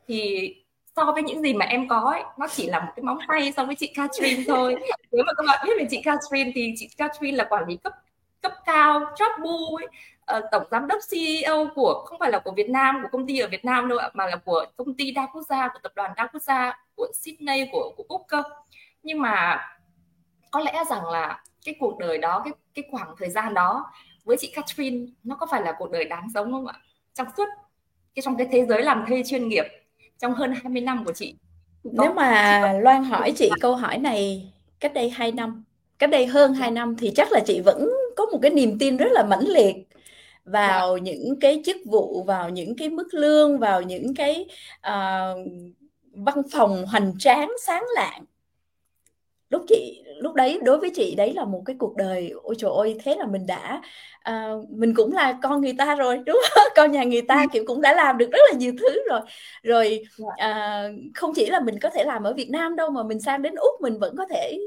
Thì 0.08 0.54
so 0.96 1.12
với 1.12 1.22
những 1.22 1.42
gì 1.42 1.54
mà 1.54 1.66
em 1.66 1.88
có 1.88 2.00
ấy, 2.00 2.22
nó 2.38 2.46
chỉ 2.48 2.66
là 2.66 2.80
một 2.80 2.92
cái 2.96 3.02
móng 3.02 3.18
tay 3.28 3.52
so 3.56 3.64
với 3.64 3.74
chị 3.74 3.86
Catherine 3.86 4.42
thôi. 4.46 4.76
Nếu 5.12 5.24
mà 5.26 5.32
các 5.36 5.44
bạn 5.46 5.66
biết 5.66 5.72
về 5.78 5.86
chị 5.90 6.02
Catherine 6.02 6.52
thì 6.54 6.74
chị 6.76 6.88
Catherine 6.96 7.36
là 7.36 7.44
quản 7.44 7.68
lý 7.68 7.76
cấp 7.76 7.92
cấp 8.42 8.52
cao 8.66 9.00
job 9.00 9.42
bu 9.42 9.76
ấy. 9.76 9.86
Uh, 10.38 10.44
tổng 10.52 10.62
giám 10.70 10.86
đốc 10.86 10.98
CEO 11.10 11.66
của 11.74 12.04
không 12.06 12.18
phải 12.18 12.30
là 12.30 12.38
của 12.38 12.52
Việt 12.56 12.70
Nam 12.70 12.98
của 13.02 13.08
công 13.12 13.26
ty 13.26 13.38
ở 13.38 13.48
Việt 13.48 13.64
Nam 13.64 13.88
đâu 13.88 13.98
mà 14.14 14.26
là 14.26 14.36
của 14.36 14.64
công 14.76 14.94
ty 14.94 15.10
đa 15.10 15.26
quốc 15.32 15.42
gia 15.48 15.68
của 15.68 15.78
tập 15.82 15.92
đoàn 15.94 16.12
đa 16.16 16.26
quốc 16.32 16.42
gia 16.42 16.84
của 16.94 17.08
Sydney 17.14 17.68
của 17.72 17.94
của 17.96 18.04
Úc 18.08 18.22
cơ. 18.28 18.42
Nhưng 19.02 19.20
mà 19.20 19.60
có 20.50 20.60
lẽ 20.60 20.84
rằng 20.90 21.06
là 21.06 21.42
cái 21.64 21.74
cuộc 21.80 21.98
đời 21.98 22.18
đó 22.18 22.42
cái 22.44 22.52
cái 22.74 22.84
khoảng 22.90 23.14
thời 23.18 23.30
gian 23.30 23.54
đó 23.54 23.92
với 24.24 24.36
chị 24.36 24.52
Catherine 24.54 25.06
nó 25.24 25.36
có 25.36 25.46
phải 25.46 25.62
là 25.62 25.74
cuộc 25.78 25.90
đời 25.90 26.04
đáng 26.04 26.28
sống 26.34 26.52
không 26.52 26.66
ạ? 26.66 26.74
Trong 27.14 27.26
suốt 27.36 27.48
cái 28.14 28.22
trong 28.22 28.36
cái 28.36 28.48
thế 28.52 28.66
giới 28.66 28.82
làm 28.82 29.04
thuê 29.08 29.22
chuyên 29.26 29.48
nghiệp 29.48 29.64
trong 30.18 30.34
hơn 30.34 30.52
20 30.62 30.82
năm 30.82 31.04
của 31.04 31.12
chị. 31.12 31.34
Nếu 31.84 32.12
mà 32.12 32.72
Loan 32.72 33.04
hỏi 33.04 33.32
chị 33.36 33.50
câu 33.60 33.74
hỏi 33.76 33.98
này 33.98 34.52
cách 34.80 34.94
đây 34.94 35.10
2 35.10 35.32
năm 35.32 35.64
cách 35.98 36.10
đây 36.10 36.26
hơn 36.26 36.54
2 36.54 36.70
năm 36.70 36.96
thì 36.98 37.12
chắc 37.16 37.32
là 37.32 37.40
chị 37.46 37.60
vẫn 37.60 37.88
có 38.16 38.26
một 38.26 38.38
cái 38.42 38.50
niềm 38.50 38.78
tin 38.78 38.96
rất 38.96 39.12
là 39.12 39.22
mãnh 39.22 39.48
liệt 39.48 39.76
vào 40.44 40.96
dạ. 40.96 41.02
những 41.02 41.40
cái 41.40 41.62
chức 41.66 41.76
vụ 41.86 42.22
vào 42.22 42.50
những 42.50 42.76
cái 42.76 42.88
mức 42.88 43.14
lương 43.14 43.58
vào 43.58 43.82
những 43.82 44.14
cái 44.14 44.46
uh, 44.78 45.46
văn 46.12 46.42
phòng 46.52 46.86
hoành 46.86 47.18
tráng 47.18 47.52
sáng 47.66 47.84
lạng 47.94 48.24
lúc 49.48 49.62
chị 49.68 50.02
lúc 50.20 50.34
đấy 50.34 50.60
đối 50.64 50.78
với 50.78 50.90
chị 50.94 51.14
đấy 51.14 51.32
là 51.34 51.44
một 51.44 51.62
cái 51.66 51.76
cuộc 51.78 51.96
đời 51.96 52.30
ôi 52.42 52.54
trời 52.58 52.70
ơi 52.76 52.96
thế 53.04 53.16
là 53.16 53.26
mình 53.26 53.46
đã 53.46 53.82
uh, 54.30 54.70
mình 54.70 54.94
cũng 54.94 55.12
là 55.12 55.38
con 55.42 55.60
người 55.60 55.74
ta 55.78 55.94
rồi 55.94 56.16
đúng 56.26 56.40
không? 56.54 56.68
Con 56.76 56.92
nhà 56.92 57.04
người 57.04 57.22
ta 57.22 57.46
kiểu 57.52 57.64
cũng 57.66 57.80
đã 57.80 57.94
làm 57.94 58.18
được 58.18 58.30
rất 58.32 58.38
là 58.52 58.58
nhiều 58.58 58.72
thứ 58.80 59.02
rồi. 59.10 59.20
Rồi 59.62 60.02
uh, 60.22 60.94
không 61.14 61.32
chỉ 61.34 61.46
là 61.46 61.60
mình 61.60 61.78
có 61.80 61.90
thể 61.90 62.04
làm 62.04 62.22
ở 62.22 62.34
Việt 62.34 62.50
Nam 62.50 62.76
đâu 62.76 62.90
mà 62.90 63.02
mình 63.02 63.20
sang 63.20 63.42
đến 63.42 63.54
úc 63.54 63.80
mình 63.80 63.98
vẫn 63.98 64.14
có 64.18 64.26
thể 64.30 64.58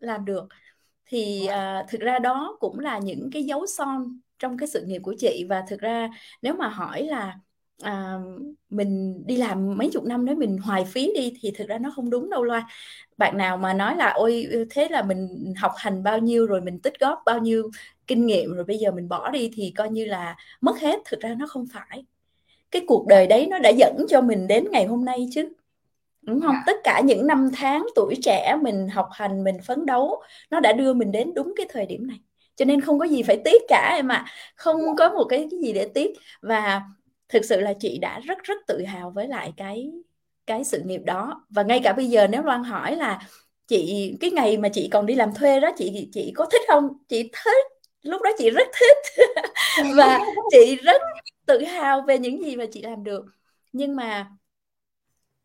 làm 0.00 0.24
được. 0.24 0.44
Thì 1.06 1.48
uh, 1.48 1.90
thực 1.90 2.00
ra 2.00 2.18
đó 2.18 2.56
cũng 2.60 2.78
là 2.78 2.98
những 2.98 3.30
cái 3.32 3.42
dấu 3.44 3.66
son 3.66 4.20
trong 4.38 4.58
cái 4.58 4.68
sự 4.68 4.84
nghiệp 4.86 5.00
của 5.02 5.14
chị. 5.18 5.46
Và 5.48 5.64
thực 5.68 5.80
ra 5.80 6.08
nếu 6.42 6.54
mà 6.54 6.68
hỏi 6.68 7.02
là 7.02 7.34
à, 7.82 8.18
mình 8.70 9.22
đi 9.26 9.36
làm 9.36 9.78
mấy 9.78 9.90
chục 9.92 10.04
năm 10.04 10.24
nếu 10.24 10.36
mình 10.36 10.58
hoài 10.58 10.84
phí 10.84 11.12
đi 11.14 11.34
thì 11.40 11.52
thực 11.58 11.68
ra 11.68 11.78
nó 11.78 11.92
không 11.96 12.10
đúng 12.10 12.30
đâu 12.30 12.42
loa 12.42 12.68
bạn 13.16 13.36
nào 13.36 13.56
mà 13.56 13.72
nói 13.72 13.96
là 13.96 14.10
ôi 14.10 14.46
thế 14.70 14.88
là 14.90 15.02
mình 15.02 15.52
học 15.56 15.72
hành 15.76 16.02
bao 16.02 16.18
nhiêu 16.18 16.46
rồi 16.46 16.60
mình 16.60 16.78
tích 16.78 17.00
góp 17.00 17.22
bao 17.26 17.38
nhiêu 17.38 17.70
kinh 18.06 18.26
nghiệm 18.26 18.54
rồi 18.54 18.64
bây 18.64 18.78
giờ 18.78 18.90
mình 18.90 19.08
bỏ 19.08 19.30
đi 19.30 19.50
thì 19.54 19.72
coi 19.76 19.90
như 19.90 20.04
là 20.04 20.36
mất 20.60 20.80
hết. 20.80 21.00
Thực 21.04 21.20
ra 21.20 21.34
nó 21.38 21.46
không 21.46 21.66
phải. 21.72 22.04
Cái 22.70 22.82
cuộc 22.88 23.06
đời 23.06 23.26
đấy 23.26 23.46
nó 23.50 23.58
đã 23.58 23.70
dẫn 23.70 24.06
cho 24.08 24.20
mình 24.20 24.46
đến 24.46 24.64
ngày 24.70 24.86
hôm 24.86 25.04
nay 25.04 25.28
chứ 25.32 25.52
đúng 26.22 26.40
không? 26.40 26.56
Tất 26.66 26.76
cả 26.84 27.00
những 27.00 27.26
năm 27.26 27.50
tháng 27.56 27.86
tuổi 27.94 28.14
trẻ 28.22 28.56
mình 28.62 28.88
học 28.88 29.08
hành 29.12 29.44
mình 29.44 29.56
phấn 29.66 29.86
đấu 29.86 30.22
nó 30.50 30.60
đã 30.60 30.72
đưa 30.72 30.94
mình 30.94 31.12
đến 31.12 31.34
đúng 31.34 31.54
cái 31.56 31.66
thời 31.70 31.86
điểm 31.86 32.06
này. 32.06 32.20
Cho 32.56 32.64
nên 32.64 32.80
không 32.80 32.98
có 32.98 33.04
gì 33.06 33.22
phải 33.22 33.40
tiếc 33.44 33.62
cả 33.68 33.94
em 33.96 34.08
ạ. 34.08 34.24
À. 34.26 34.32
không 34.56 34.80
có 34.98 35.10
một 35.10 35.24
cái, 35.24 35.48
cái 35.50 35.60
gì 35.60 35.72
để 35.72 35.88
tiếc. 35.94 36.10
Và 36.42 36.82
thực 37.32 37.44
sự 37.44 37.60
là 37.60 37.72
chị 37.80 37.98
đã 37.98 38.20
rất 38.20 38.38
rất 38.42 38.58
tự 38.66 38.84
hào 38.84 39.10
với 39.10 39.28
lại 39.28 39.52
cái 39.56 39.90
cái 40.46 40.64
sự 40.64 40.82
nghiệp 40.84 41.00
đó. 41.04 41.46
Và 41.50 41.62
ngay 41.62 41.80
cả 41.84 41.92
bây 41.92 42.06
giờ 42.06 42.26
nếu 42.26 42.42
Loan 42.42 42.64
hỏi 42.64 42.96
là 42.96 43.20
chị, 43.66 44.12
cái 44.20 44.30
ngày 44.30 44.56
mà 44.56 44.68
chị 44.68 44.88
còn 44.92 45.06
đi 45.06 45.14
làm 45.14 45.34
thuê 45.34 45.60
đó, 45.60 45.70
chị 45.76 46.08
chị 46.12 46.32
có 46.36 46.46
thích 46.52 46.62
không? 46.68 46.88
Chị 47.08 47.22
thích. 47.22 47.66
Lúc 48.02 48.22
đó 48.22 48.30
chị 48.38 48.50
rất 48.50 48.68
thích. 48.80 49.26
Và 49.96 50.18
chị 50.50 50.76
rất 50.76 51.02
tự 51.46 51.64
hào 51.64 52.02
về 52.02 52.18
những 52.18 52.44
gì 52.44 52.56
mà 52.56 52.64
chị 52.72 52.82
làm 52.82 53.04
được. 53.04 53.24
Nhưng 53.72 53.96
mà 53.96 54.30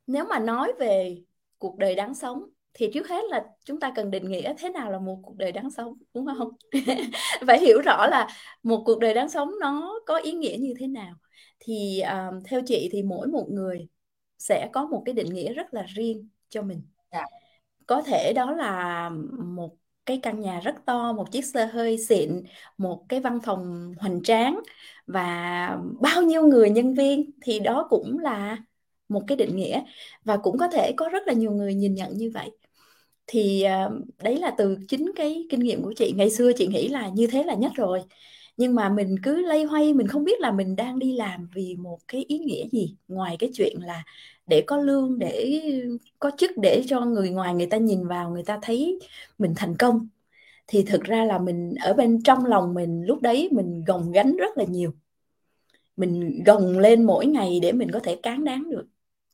nếu 0.07 0.25
mà 0.25 0.39
nói 0.39 0.73
về 0.79 1.17
cuộc 1.57 1.77
đời 1.77 1.95
đáng 1.95 2.15
sống, 2.15 2.49
thì 2.73 2.89
trước 2.93 3.07
hết 3.07 3.23
là 3.29 3.45
chúng 3.65 3.79
ta 3.79 3.91
cần 3.95 4.11
định 4.11 4.29
nghĩa 4.31 4.53
thế 4.57 4.69
nào 4.69 4.91
là 4.91 4.99
một 4.99 5.19
cuộc 5.23 5.35
đời 5.37 5.51
đáng 5.51 5.71
sống, 5.71 5.93
đúng 6.13 6.25
không? 6.37 6.49
Phải 7.47 7.59
hiểu 7.59 7.81
rõ 7.81 8.07
là 8.07 8.27
một 8.63 8.83
cuộc 8.85 8.99
đời 8.99 9.13
đáng 9.13 9.29
sống 9.29 9.51
nó 9.61 9.99
có 10.05 10.17
ý 10.17 10.31
nghĩa 10.31 10.57
như 10.59 10.73
thế 10.79 10.87
nào 10.87 11.15
thì 11.59 12.01
um, 12.01 12.41
theo 12.45 12.61
chị 12.65 12.89
thì 12.91 13.03
mỗi 13.03 13.27
một 13.27 13.47
người 13.49 13.87
sẽ 14.39 14.69
có 14.73 14.85
một 14.85 15.03
cái 15.05 15.13
định 15.13 15.33
nghĩa 15.33 15.53
rất 15.53 15.73
là 15.73 15.83
riêng 15.87 16.29
cho 16.49 16.61
mình. 16.61 16.81
Dạ. 17.11 17.25
có 17.87 18.01
thể 18.01 18.33
đó 18.35 18.51
là 18.51 19.09
một 19.39 19.75
cái 20.05 20.19
căn 20.23 20.39
nhà 20.41 20.59
rất 20.59 20.75
to 20.85 21.13
một 21.13 21.31
chiếc 21.31 21.45
xe 21.45 21.65
hơi 21.65 21.97
xịn 21.97 22.43
một 22.77 23.05
cái 23.09 23.19
văn 23.19 23.39
phòng 23.45 23.93
hoành 23.99 24.23
tráng 24.23 24.59
và 25.07 25.79
bao 26.01 26.21
nhiêu 26.23 26.43
người 26.43 26.69
nhân 26.69 26.93
viên 26.93 27.31
thì 27.41 27.59
đó 27.59 27.87
cũng 27.89 28.19
là 28.19 28.57
một 29.09 29.23
cái 29.27 29.37
định 29.37 29.55
nghĩa 29.55 29.83
và 30.23 30.37
cũng 30.37 30.57
có 30.57 30.67
thể 30.67 30.91
có 30.97 31.09
rất 31.09 31.27
là 31.27 31.33
nhiều 31.33 31.51
người 31.51 31.73
nhìn 31.73 31.95
nhận 31.95 32.17
như 32.17 32.31
vậy 32.33 32.51
thì 33.27 33.65
uh, 33.87 33.93
đấy 34.23 34.37
là 34.37 34.55
từ 34.57 34.77
chính 34.87 35.11
cái 35.15 35.47
kinh 35.49 35.59
nghiệm 35.59 35.83
của 35.83 35.93
chị 35.97 36.13
ngày 36.17 36.29
xưa 36.31 36.51
chị 36.57 36.67
nghĩ 36.67 36.87
là 36.87 37.09
như 37.09 37.27
thế 37.27 37.43
là 37.43 37.53
nhất 37.53 37.71
rồi 37.75 38.03
nhưng 38.57 38.75
mà 38.75 38.89
mình 38.89 39.15
cứ 39.23 39.41
lây 39.41 39.63
hoay, 39.63 39.93
mình 39.93 40.07
không 40.07 40.23
biết 40.23 40.39
là 40.41 40.51
mình 40.51 40.75
đang 40.75 40.99
đi 40.99 41.13
làm 41.13 41.49
vì 41.53 41.75
một 41.75 41.99
cái 42.07 42.25
ý 42.27 42.39
nghĩa 42.39 42.67
gì. 42.71 42.95
Ngoài 43.07 43.35
cái 43.39 43.49
chuyện 43.53 43.77
là 43.81 44.03
để 44.47 44.63
có 44.67 44.77
lương, 44.77 45.19
để 45.19 45.61
có 46.19 46.31
chức 46.37 46.51
để 46.57 46.83
cho 46.87 47.01
người 47.01 47.29
ngoài 47.29 47.53
người 47.53 47.67
ta 47.67 47.77
nhìn 47.77 48.07
vào, 48.07 48.31
người 48.31 48.43
ta 48.43 48.59
thấy 48.61 48.99
mình 49.37 49.53
thành 49.55 49.75
công. 49.77 50.07
Thì 50.67 50.83
thực 50.83 51.03
ra 51.03 51.25
là 51.25 51.39
mình 51.39 51.75
ở 51.83 51.93
bên 51.93 52.23
trong 52.23 52.45
lòng 52.45 52.73
mình 52.73 53.03
lúc 53.05 53.21
đấy 53.21 53.49
mình 53.51 53.83
gồng 53.87 54.11
gánh 54.11 54.37
rất 54.37 54.57
là 54.57 54.65
nhiều. 54.65 54.93
Mình 55.97 56.43
gồng 56.45 56.79
lên 56.79 57.03
mỗi 57.03 57.25
ngày 57.25 57.59
để 57.61 57.71
mình 57.71 57.91
có 57.91 57.99
thể 57.99 58.19
cán 58.23 58.43
đáng 58.45 58.69
được 58.69 58.85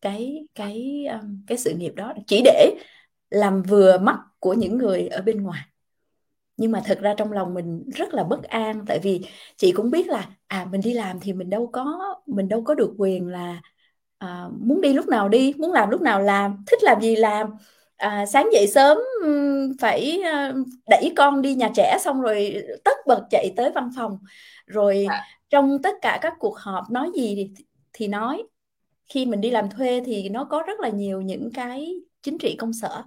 cái 0.01 0.47
cái 0.55 1.05
um, 1.21 1.43
cái 1.47 1.57
sự 1.57 1.73
nghiệp 1.73 1.95
đó. 1.95 2.13
Chỉ 2.27 2.41
để 2.45 2.75
làm 3.29 3.63
vừa 3.63 3.97
mắt 3.97 4.19
của 4.39 4.53
những 4.53 4.77
người 4.77 5.07
ở 5.07 5.21
bên 5.21 5.43
ngoài 5.43 5.61
nhưng 6.57 6.71
mà 6.71 6.81
thật 6.85 6.99
ra 7.01 7.13
trong 7.17 7.31
lòng 7.31 7.53
mình 7.53 7.83
rất 7.95 8.13
là 8.13 8.23
bất 8.23 8.43
an 8.43 8.85
tại 8.87 8.99
vì 8.99 9.21
chị 9.57 9.71
cũng 9.71 9.91
biết 9.91 10.07
là 10.07 10.27
à 10.47 10.65
mình 10.71 10.81
đi 10.81 10.93
làm 10.93 11.19
thì 11.19 11.33
mình 11.33 11.49
đâu 11.49 11.69
có 11.73 12.15
mình 12.25 12.49
đâu 12.49 12.63
có 12.63 12.75
được 12.75 12.93
quyền 12.97 13.27
là 13.27 13.61
à, 14.17 14.47
muốn 14.59 14.81
đi 14.81 14.93
lúc 14.93 15.07
nào 15.07 15.29
đi 15.29 15.53
muốn 15.57 15.71
làm 15.71 15.89
lúc 15.89 16.01
nào 16.01 16.21
làm 16.21 16.63
thích 16.67 16.83
làm 16.83 17.01
gì 17.01 17.15
làm. 17.15 17.47
À, 17.97 18.25
sáng 18.25 18.49
dậy 18.53 18.67
sớm 18.67 18.97
phải 19.79 20.21
đẩy 20.89 21.13
con 21.15 21.41
đi 21.41 21.55
nhà 21.55 21.69
trẻ 21.75 21.97
xong 22.01 22.21
rồi 22.21 22.63
tất 22.83 22.97
bật 23.07 23.23
chạy 23.31 23.53
tới 23.55 23.71
văn 23.75 23.89
phòng. 23.97 24.17
Rồi 24.67 25.05
à. 25.09 25.23
trong 25.49 25.81
tất 25.81 25.95
cả 26.01 26.19
các 26.21 26.33
cuộc 26.39 26.57
họp 26.57 26.91
nói 26.91 27.11
gì 27.15 27.35
thì, 27.35 27.65
thì 27.93 28.07
nói. 28.07 28.43
Khi 29.07 29.25
mình 29.25 29.41
đi 29.41 29.51
làm 29.51 29.69
thuê 29.69 30.01
thì 30.05 30.29
nó 30.29 30.43
có 30.45 30.63
rất 30.67 30.79
là 30.79 30.89
nhiều 30.89 31.21
những 31.21 31.49
cái 31.53 31.95
chính 32.21 32.37
trị 32.37 32.55
công 32.59 32.73
sở. 32.73 33.03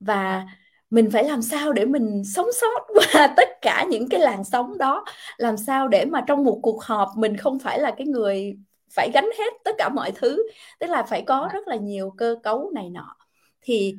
Và 0.00 0.46
mình 0.90 1.10
phải 1.10 1.24
làm 1.24 1.42
sao 1.42 1.72
để 1.72 1.84
mình 1.84 2.22
sống 2.24 2.46
sót 2.60 2.80
qua 2.94 3.34
tất 3.36 3.48
cả 3.62 3.86
những 3.90 4.08
cái 4.08 4.20
làn 4.20 4.44
sóng 4.44 4.78
đó? 4.78 5.04
Làm 5.36 5.56
sao 5.56 5.88
để 5.88 6.04
mà 6.04 6.20
trong 6.26 6.44
một 6.44 6.58
cuộc 6.62 6.84
họp 6.84 7.08
mình 7.16 7.36
không 7.36 7.58
phải 7.58 7.80
là 7.80 7.94
cái 7.98 8.06
người 8.06 8.56
phải 8.90 9.10
gánh 9.14 9.28
hết 9.38 9.52
tất 9.64 9.72
cả 9.78 9.88
mọi 9.88 10.12
thứ 10.14 10.48
tức 10.80 10.86
là 10.86 11.02
phải 11.02 11.22
có 11.26 11.48
rất 11.52 11.68
là 11.68 11.76
nhiều 11.76 12.14
cơ 12.18 12.36
cấu 12.42 12.70
này 12.74 12.90
nọ? 12.90 13.16
Thì 13.60 13.96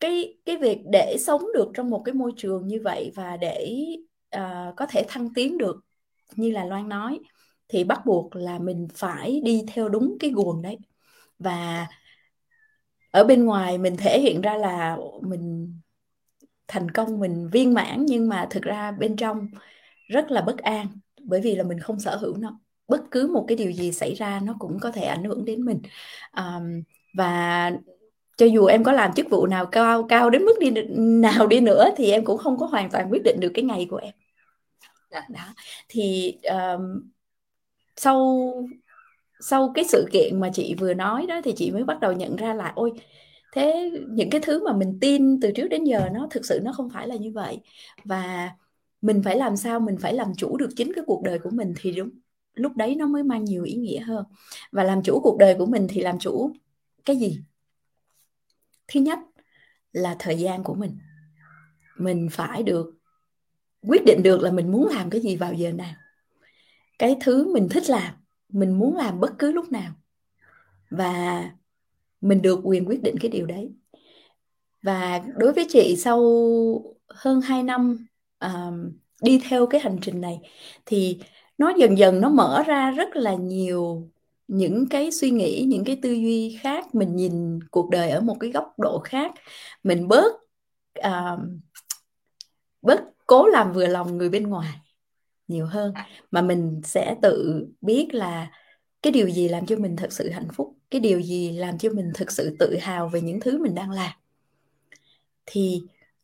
cái 0.00 0.38
cái 0.44 0.56
việc 0.56 0.78
để 0.92 1.16
sống 1.20 1.42
được 1.54 1.70
trong 1.74 1.90
một 1.90 2.02
cái 2.04 2.14
môi 2.14 2.32
trường 2.36 2.66
như 2.66 2.80
vậy 2.84 3.12
và 3.14 3.36
để 3.36 3.86
uh, 4.36 4.76
có 4.76 4.86
thể 4.86 5.04
thăng 5.08 5.34
tiến 5.34 5.58
được 5.58 5.76
như 6.36 6.50
là 6.50 6.64
loan 6.64 6.88
nói 6.88 7.20
thì 7.68 7.84
bắt 7.84 8.06
buộc 8.06 8.36
là 8.36 8.58
mình 8.58 8.88
phải 8.94 9.40
đi 9.44 9.64
theo 9.74 9.88
đúng 9.88 10.16
cái 10.20 10.30
guồng 10.30 10.62
đấy. 10.62 10.78
Và 11.38 11.86
ở 13.10 13.24
bên 13.24 13.44
ngoài 13.44 13.78
mình 13.78 13.96
thể 13.96 14.20
hiện 14.20 14.40
ra 14.40 14.56
là 14.56 14.98
mình 15.22 15.74
thành 16.68 16.90
công 16.90 17.20
mình 17.20 17.48
viên 17.52 17.74
mãn 17.74 18.06
nhưng 18.06 18.28
mà 18.28 18.46
thực 18.50 18.62
ra 18.62 18.92
bên 18.92 19.16
trong 19.16 19.48
rất 20.08 20.30
là 20.30 20.40
bất 20.40 20.58
an 20.58 20.86
bởi 21.22 21.40
vì 21.40 21.54
là 21.54 21.64
mình 21.64 21.80
không 21.80 22.00
sở 22.00 22.16
hữu 22.16 22.36
nó. 22.36 22.60
Bất 22.88 23.02
cứ 23.10 23.26
một 23.26 23.44
cái 23.48 23.56
điều 23.56 23.72
gì 23.72 23.92
xảy 23.92 24.14
ra 24.14 24.40
nó 24.44 24.54
cũng 24.58 24.78
có 24.80 24.90
thể 24.90 25.02
ảnh 25.02 25.24
hưởng 25.24 25.44
đến 25.44 25.64
mình. 25.64 25.80
Um, 26.36 26.82
và 27.16 27.72
cho 28.36 28.46
dù 28.46 28.66
em 28.66 28.84
có 28.84 28.92
làm 28.92 29.12
chức 29.12 29.30
vụ 29.30 29.46
nào 29.46 29.66
cao 29.66 30.02
cao 30.08 30.30
đến 30.30 30.42
mức 30.42 30.54
đi 30.60 30.70
nào 30.96 31.46
đi 31.46 31.60
nữa 31.60 31.88
thì 31.96 32.10
em 32.10 32.24
cũng 32.24 32.38
không 32.38 32.58
có 32.58 32.66
hoàn 32.66 32.90
toàn 32.90 33.10
quyết 33.10 33.22
định 33.24 33.40
được 33.40 33.50
cái 33.54 33.64
ngày 33.64 33.86
của 33.90 33.96
em. 33.96 34.14
Dạ. 35.10 35.22
đó. 35.28 35.54
Thì 35.88 36.34
um, 36.42 37.10
sau 37.96 38.50
sau 39.40 39.72
cái 39.74 39.84
sự 39.84 40.08
kiện 40.12 40.40
mà 40.40 40.50
chị 40.54 40.74
vừa 40.78 40.94
nói 40.94 41.26
đó 41.26 41.40
thì 41.44 41.52
chị 41.56 41.70
mới 41.70 41.84
bắt 41.84 42.00
đầu 42.00 42.12
nhận 42.12 42.36
ra 42.36 42.54
là 42.54 42.72
ôi 42.76 42.92
thế 43.54 43.90
những 44.08 44.30
cái 44.30 44.40
thứ 44.40 44.64
mà 44.64 44.76
mình 44.76 44.98
tin 45.00 45.40
từ 45.40 45.52
trước 45.52 45.68
đến 45.68 45.84
giờ 45.84 46.08
nó 46.12 46.28
thực 46.30 46.44
sự 46.44 46.60
nó 46.62 46.72
không 46.72 46.90
phải 46.90 47.08
là 47.08 47.16
như 47.16 47.32
vậy. 47.32 47.60
Và 48.04 48.50
mình 49.02 49.22
phải 49.22 49.36
làm 49.36 49.56
sao 49.56 49.80
mình 49.80 49.96
phải 50.00 50.14
làm 50.14 50.34
chủ 50.36 50.56
được 50.56 50.68
chính 50.76 50.92
cái 50.94 51.04
cuộc 51.06 51.22
đời 51.24 51.38
của 51.38 51.50
mình 51.50 51.74
thì 51.80 51.92
đúng 51.92 52.10
lúc 52.54 52.76
đấy 52.76 52.94
nó 52.94 53.06
mới 53.06 53.22
mang 53.22 53.44
nhiều 53.44 53.64
ý 53.64 53.74
nghĩa 53.74 54.00
hơn. 54.00 54.24
Và 54.72 54.84
làm 54.84 55.02
chủ 55.02 55.20
cuộc 55.22 55.38
đời 55.38 55.54
của 55.58 55.66
mình 55.66 55.86
thì 55.90 56.00
làm 56.00 56.18
chủ 56.18 56.50
cái 57.04 57.16
gì? 57.16 57.40
Thứ 58.88 59.00
nhất 59.00 59.18
là 59.92 60.16
thời 60.18 60.38
gian 60.38 60.64
của 60.64 60.74
mình. 60.74 60.98
Mình 61.98 62.28
phải 62.32 62.62
được, 62.62 62.94
quyết 63.82 64.02
định 64.06 64.22
được 64.22 64.40
là 64.40 64.50
mình 64.50 64.72
muốn 64.72 64.88
làm 64.88 65.10
cái 65.10 65.20
gì 65.20 65.36
vào 65.36 65.52
giờ 65.52 65.72
nào. 65.72 65.94
Cái 66.98 67.16
thứ 67.20 67.52
mình 67.54 67.68
thích 67.70 67.90
làm, 67.90 68.14
mình 68.48 68.78
muốn 68.78 68.96
làm 68.96 69.20
bất 69.20 69.32
cứ 69.38 69.52
lúc 69.52 69.72
nào. 69.72 69.92
Và 70.90 71.50
mình 72.24 72.42
được 72.42 72.60
quyền 72.64 72.88
quyết 72.88 73.02
định 73.02 73.16
cái 73.20 73.30
điều 73.30 73.46
đấy. 73.46 73.70
Và 74.82 75.22
đối 75.36 75.52
với 75.52 75.66
chị 75.68 75.96
sau 75.98 76.20
hơn 77.08 77.40
2 77.40 77.62
năm 77.62 78.06
uh, 78.44 78.50
đi 79.22 79.40
theo 79.48 79.66
cái 79.66 79.80
hành 79.80 79.98
trình 80.02 80.20
này 80.20 80.38
thì 80.86 81.18
nó 81.58 81.72
dần 81.76 81.98
dần 81.98 82.20
nó 82.20 82.28
mở 82.28 82.62
ra 82.66 82.90
rất 82.90 83.16
là 83.16 83.34
nhiều 83.34 84.10
những 84.48 84.88
cái 84.88 85.12
suy 85.12 85.30
nghĩ 85.30 85.64
những 85.68 85.84
cái 85.84 85.98
tư 86.02 86.12
duy 86.12 86.58
khác. 86.60 86.94
Mình 86.94 87.16
nhìn 87.16 87.60
cuộc 87.70 87.90
đời 87.90 88.10
ở 88.10 88.20
một 88.20 88.36
cái 88.40 88.50
góc 88.50 88.78
độ 88.78 88.98
khác. 88.98 89.32
Mình 89.82 90.08
bớt 90.08 90.32
uh, 90.98 91.40
bớt 92.82 93.00
cố 93.26 93.46
làm 93.46 93.72
vừa 93.72 93.86
lòng 93.86 94.18
người 94.18 94.28
bên 94.28 94.42
ngoài 94.42 94.74
nhiều 95.48 95.66
hơn. 95.66 95.94
Mà 96.30 96.42
mình 96.42 96.80
sẽ 96.84 97.16
tự 97.22 97.66
biết 97.80 98.08
là 98.14 98.50
cái 99.02 99.12
điều 99.12 99.28
gì 99.30 99.48
làm 99.48 99.66
cho 99.66 99.76
mình 99.76 99.96
thật 99.96 100.12
sự 100.12 100.30
hạnh 100.30 100.48
phúc 100.52 100.76
cái 100.94 101.00
điều 101.00 101.20
gì 101.20 101.52
làm 101.52 101.78
cho 101.78 101.90
mình 101.90 102.12
thực 102.14 102.32
sự 102.32 102.56
tự 102.58 102.76
hào 102.76 103.08
về 103.08 103.20
những 103.20 103.40
thứ 103.40 103.58
mình 103.58 103.74
đang 103.74 103.90
làm? 103.90 104.10
Thì 105.46 105.82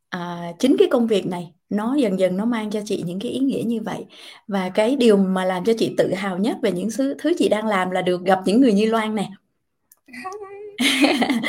à, 0.09 0.53
chính 0.59 0.77
cái 0.79 0.89
công 0.91 1.07
việc 1.07 1.27
này 1.27 1.53
nó 1.71 1.95
dần 1.95 2.19
dần 2.19 2.37
nó 2.37 2.45
mang 2.45 2.71
cho 2.71 2.81
chị 2.85 3.03
những 3.07 3.21
cái 3.21 3.33
ý 3.33 3.39
nghĩa 3.39 3.63
như 3.67 3.81
vậy. 3.81 4.07
Và 4.49 4.69
cái 4.69 4.97
điều 4.97 5.17
mà 5.17 5.45
làm 5.45 5.65
cho 5.65 5.73
chị 5.79 5.95
tự 5.99 6.15
hào 6.15 6.39
nhất 6.39 6.57
về 6.63 6.73
những 6.73 6.89
thứ 6.99 7.15
thứ 7.19 7.33
chị 7.39 7.49
đang 7.49 7.67
làm 7.67 7.91
là 7.91 8.03
được 8.03 8.25
gặp 8.25 8.41
những 8.45 8.61
người 8.61 8.73
như 8.73 8.91
Loan 8.91 9.15
nè. 9.15 9.31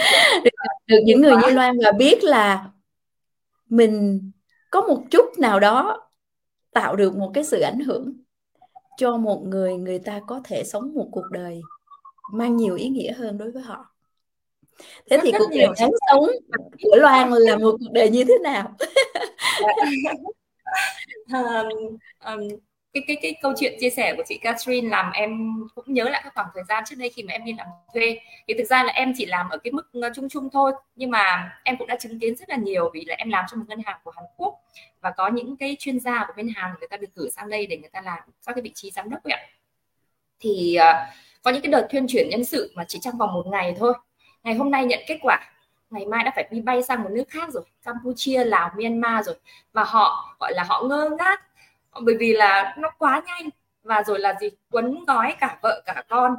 Được, 0.44 0.52
được 0.88 1.00
những 1.06 1.22
người 1.22 1.36
như 1.36 1.54
Loan 1.54 1.78
và 1.84 1.92
biết 1.92 2.24
là 2.24 2.70
mình 3.70 4.22
có 4.70 4.82
một 4.82 5.04
chút 5.12 5.26
nào 5.40 5.60
đó 5.60 6.10
tạo 6.72 6.96
được 6.96 7.16
một 7.16 7.32
cái 7.34 7.44
sự 7.44 7.60
ảnh 7.60 7.80
hưởng 7.80 8.14
cho 8.98 9.18
một 9.18 9.44
người 9.44 9.78
người 9.78 10.00
ta 10.00 10.22
có 10.28 10.42
thể 10.44 10.64
sống 10.64 10.94
một 10.94 11.10
cuộc 11.12 11.26
đời 11.32 11.62
mang 12.32 12.58
nhiều 12.58 12.76
ý 12.76 12.90
nghĩa 12.90 13.14
hơn 13.14 13.38
đối 13.38 13.52
với 13.52 13.64
họ. 13.64 13.96
Thế 14.80 15.18
rất 15.18 15.20
thì 15.24 15.32
cuộc 15.32 15.50
đời 15.52 15.68
đáng 15.80 15.92
sống 16.10 16.26
của 16.82 16.96
Loan 16.96 17.32
là 17.32 17.58
một 17.58 17.76
cuộc 17.80 17.92
đời 17.92 18.10
như 18.10 18.24
thế 18.24 18.38
nào? 18.44 18.76
Um, 21.34 21.98
um, 22.26 22.40
cái 22.94 23.04
cái 23.08 23.18
cái 23.22 23.36
câu 23.42 23.54
chuyện 23.60 23.74
chia 23.80 23.90
sẻ 23.90 24.14
của 24.18 24.24
chị 24.28 24.38
Catherine 24.38 24.90
làm 24.90 25.12
em 25.12 25.54
cũng 25.76 25.94
nhớ 25.94 26.04
lại 26.04 26.22
cái 26.24 26.32
khoảng 26.36 26.48
thời 26.54 26.64
gian 26.70 26.84
trước 26.88 26.96
đây 27.00 27.10
khi 27.10 27.24
mà 27.24 27.34
em 27.34 27.46
đi 27.46 27.54
làm 27.58 27.68
thuê. 27.94 28.20
Thì 28.48 28.54
thực 28.58 28.64
ra 28.64 28.84
là 28.84 28.94
em 28.94 29.14
chỉ 29.18 29.26
làm 29.26 29.50
ở 29.50 29.58
cái 29.58 29.72
mức 29.72 29.90
ờ, 29.94 30.10
chung 30.16 30.30
chung 30.30 30.50
thôi 30.54 30.72
nhưng 30.96 31.12
mà 31.12 31.54
em 31.64 31.78
cũng 31.78 31.88
đã 31.88 31.98
chứng 32.00 32.20
kiến 32.20 32.36
rất 32.36 32.50
là 32.50 32.56
nhiều 32.56 32.90
vì 32.94 33.06
là 33.06 33.16
em 33.16 33.30
làm 33.30 33.46
trong 33.50 33.60
một 33.60 33.66
ngân 33.70 33.82
hàng 33.86 34.00
của 34.04 34.12
Hàn 34.16 34.26
Quốc 34.38 34.60
và 35.02 35.12
có 35.18 35.28
những 35.28 35.58
cái 35.58 35.76
chuyên 35.80 36.00
gia 36.00 36.26
của 36.28 36.34
bên 36.38 36.50
Hàn 36.56 36.72
người 36.80 36.88
ta 36.88 36.98
được 36.98 37.16
cử 37.16 37.30
sang 37.30 37.50
đây 37.50 37.66
để 37.66 37.78
người 37.78 37.90
ta 37.90 38.02
làm 38.02 38.20
các 38.46 38.54
cái 38.54 38.62
vị 38.62 38.72
trí 38.76 38.92
giám 38.92 39.10
đốc 39.10 39.20
vậy 39.24 39.34
ạ. 39.34 39.42
Thì 40.40 40.78
uh, 40.80 41.14
có 41.44 41.52
những 41.52 41.62
cái 41.62 41.72
đợt 41.72 41.88
thuyên 41.92 42.06
chuyển 42.08 42.30
nhân 42.30 42.46
sự 42.46 42.72
mà 42.76 42.86
chỉ 42.88 43.00
trong 43.02 43.18
vòng 43.18 43.34
một 43.34 43.48
ngày 43.48 43.76
thôi. 43.80 43.94
Ngày 44.44 44.56
hôm 44.56 44.72
nay 44.72 44.86
nhận 44.86 45.00
kết 45.08 45.20
quả, 45.22 45.40
ngày 45.90 46.06
mai 46.06 46.24
đã 46.24 46.32
phải 46.36 46.48
đi 46.52 46.62
bay 46.62 46.84
sang 46.84 47.04
một 47.04 47.10
nước 47.12 47.30
khác 47.30 47.50
rồi, 47.54 47.64
Campuchia, 47.84 48.44
Lào, 48.44 48.72
Myanmar 48.78 49.26
rồi. 49.26 49.36
Và 49.74 49.84
họ, 49.84 50.36
gọi 50.40 50.54
là 50.54 50.64
họ 50.64 50.84
ngơ 50.84 51.10
ngác, 51.20 51.42
bởi 52.02 52.16
vì 52.20 52.34
là 52.34 52.76
nó 52.78 52.90
quá 52.98 53.22
nhanh. 53.28 53.50
Và 53.84 54.04
rồi 54.04 54.20
là 54.20 54.36
gì? 54.42 54.50
Quấn 54.72 55.06
gói 55.06 55.36
cả 55.40 55.58
vợ, 55.62 55.84
cả 55.86 56.04
con, 56.10 56.36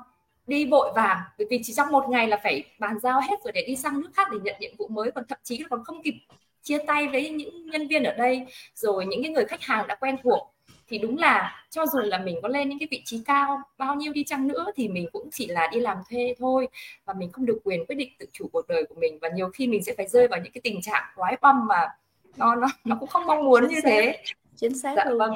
đi 0.47 0.67
vội 0.67 0.93
vàng. 0.95 1.19
Bởi 1.39 1.47
vì 1.51 1.61
chỉ 1.65 1.73
trong 1.77 1.93
một 1.93 2.09
ngày 2.09 2.29
là 2.29 2.41
phải 2.43 2.65
bàn 2.79 2.99
giao 2.99 3.21
hết 3.21 3.37
rồi 3.45 3.53
để 3.53 3.65
đi 3.67 3.77
sang 3.77 4.01
nước 4.01 4.11
khác 4.15 4.29
để 4.33 4.39
nhận 4.43 4.57
nhiệm 4.61 4.71
vụ 4.79 4.89
mới. 4.89 5.11
Còn 5.11 5.25
thậm 5.29 5.39
chí 5.43 5.59
là 5.59 5.67
còn 5.71 5.85
không 5.85 6.03
kịp 6.03 6.15
chia 6.63 6.79
tay 6.87 7.09
với 7.09 7.31
những 7.31 7.71
nhân 7.71 7.89
viên 7.89 8.05
ở 8.05 8.13
đây. 8.13 8.47
Rồi 8.75 9.07
những 9.07 9.23
cái 9.23 9.33
người 9.33 9.45
khách 9.45 9.63
hàng 9.63 9.87
đã 9.87 9.95
quen 9.95 10.17
thuộc 10.23 10.52
thì 10.93 10.99
đúng 10.99 11.19
là 11.19 11.67
cho 11.71 11.87
dù 11.87 11.99
là 11.99 12.19
mình 12.19 12.39
có 12.43 12.49
lên 12.49 12.69
những 12.69 12.79
cái 12.79 12.89
vị 12.91 13.03
trí 13.05 13.23
cao 13.25 13.59
bao 13.79 13.95
nhiêu 13.95 14.13
đi 14.13 14.25
chăng 14.25 14.49
nữa 14.49 14.67
thì 14.77 14.89
mình 14.89 15.09
cũng 15.13 15.29
chỉ 15.33 15.47
là 15.47 15.69
đi 15.73 15.81
làm 15.81 15.97
thuê 16.11 16.35
thôi 16.39 16.69
và 17.05 17.15
mình 17.15 17.33
không 17.33 17.47
được 17.47 17.61
quyền 17.65 17.87
quyết 17.87 17.95
định 17.95 18.13
tự 18.19 18.27
chủ 18.33 18.49
cuộc 18.53 18.69
đời 18.69 18.85
của 18.89 18.95
mình. 19.01 19.19
Và 19.23 19.29
nhiều 19.29 19.51
khi 19.55 19.67
mình 19.67 19.85
sẽ 19.85 19.95
phải 19.97 20.07
rơi 20.07 20.29
vào 20.29 20.41
những 20.41 20.53
cái 20.53 20.61
tình 20.65 20.81
trạng 20.83 21.03
quái 21.17 21.37
băm 21.41 21.67
mà 21.67 21.89
nó 22.37 22.55
nó 22.55 22.67
nó 22.85 22.97
cũng 23.01 23.09
không 23.09 23.27
mong 23.27 23.45
muốn 23.45 23.69
như 23.69 23.81
thế. 23.83 24.23
chính 24.57 24.79
xác 24.79 24.95
dạ, 24.97 25.05
luôn. 25.05 25.19
vâng 25.19 25.35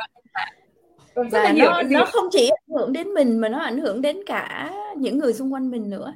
vâng, 1.14 1.28
và 1.28 1.52
nó 1.56 1.82
nó 1.82 2.04
không 2.04 2.24
chỉ 2.32 2.48
ảnh 2.48 2.76
hưởng 2.78 2.92
đến 2.92 3.08
mình 3.08 3.38
mà 3.38 3.48
nó 3.48 3.58
ảnh 3.58 3.78
hưởng 3.78 4.02
đến 4.02 4.16
cả 4.26 4.72
những 4.96 5.18
người 5.18 5.32
xung 5.32 5.52
quanh 5.52 5.70
mình 5.70 5.90
nữa. 5.90 6.14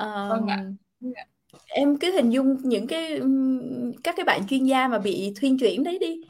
Uh, 0.00 0.30
vâng 0.30 0.46
ạ. 0.48 0.64
Dạ. 1.00 1.22
em 1.66 1.96
cứ 1.96 2.12
hình 2.12 2.30
dung 2.30 2.56
những 2.62 2.86
cái 2.86 3.20
các 4.04 4.16
cái 4.16 4.24
bạn 4.24 4.40
chuyên 4.48 4.64
gia 4.64 4.88
mà 4.88 4.98
bị 4.98 5.32
thuyên 5.40 5.58
chuyển 5.58 5.84
đấy 5.84 5.98
đi 5.98 6.20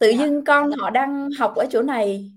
tự 0.00 0.08
dạ. 0.08 0.18
dưng 0.18 0.44
con 0.44 0.70
họ 0.78 0.90
đang 0.90 1.28
học 1.38 1.54
ở 1.56 1.66
chỗ 1.70 1.82
này 1.82 2.30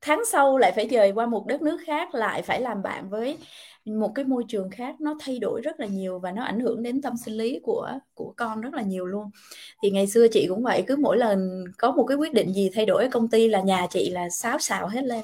tháng 0.00 0.24
sau 0.24 0.58
lại 0.58 0.72
phải 0.72 0.88
dời 0.90 1.12
qua 1.12 1.26
một 1.26 1.46
đất 1.46 1.62
nước 1.62 1.78
khác 1.86 2.14
lại 2.14 2.42
phải 2.42 2.60
làm 2.60 2.82
bạn 2.82 3.10
với 3.10 3.38
một 3.84 4.12
cái 4.14 4.24
môi 4.24 4.44
trường 4.48 4.70
khác. 4.70 5.00
Nó 5.00 5.14
thay 5.20 5.38
đổi 5.38 5.60
rất 5.60 5.80
là 5.80 5.86
nhiều 5.86 6.18
và 6.18 6.32
nó 6.32 6.44
ảnh 6.44 6.60
hưởng 6.60 6.82
đến 6.82 7.02
tâm 7.02 7.12
sinh 7.24 7.34
lý 7.34 7.60
của 7.62 7.90
của 8.14 8.34
con 8.36 8.60
rất 8.60 8.74
là 8.74 8.82
nhiều 8.82 9.06
luôn. 9.06 9.30
Thì 9.82 9.90
ngày 9.90 10.06
xưa 10.06 10.26
chị 10.32 10.46
cũng 10.48 10.62
vậy 10.62 10.84
cứ 10.86 10.96
mỗi 10.96 11.18
lần 11.18 11.64
có 11.78 11.92
một 11.92 12.04
cái 12.04 12.16
quyết 12.16 12.32
định 12.32 12.52
gì 12.52 12.70
thay 12.74 12.86
đổi 12.86 13.02
ở 13.02 13.08
công 13.12 13.28
ty 13.28 13.48
là 13.48 13.60
nhà 13.60 13.86
chị 13.90 14.10
là 14.10 14.30
xáo 14.30 14.58
xào 14.58 14.88
hết 14.88 15.04
lên. 15.04 15.22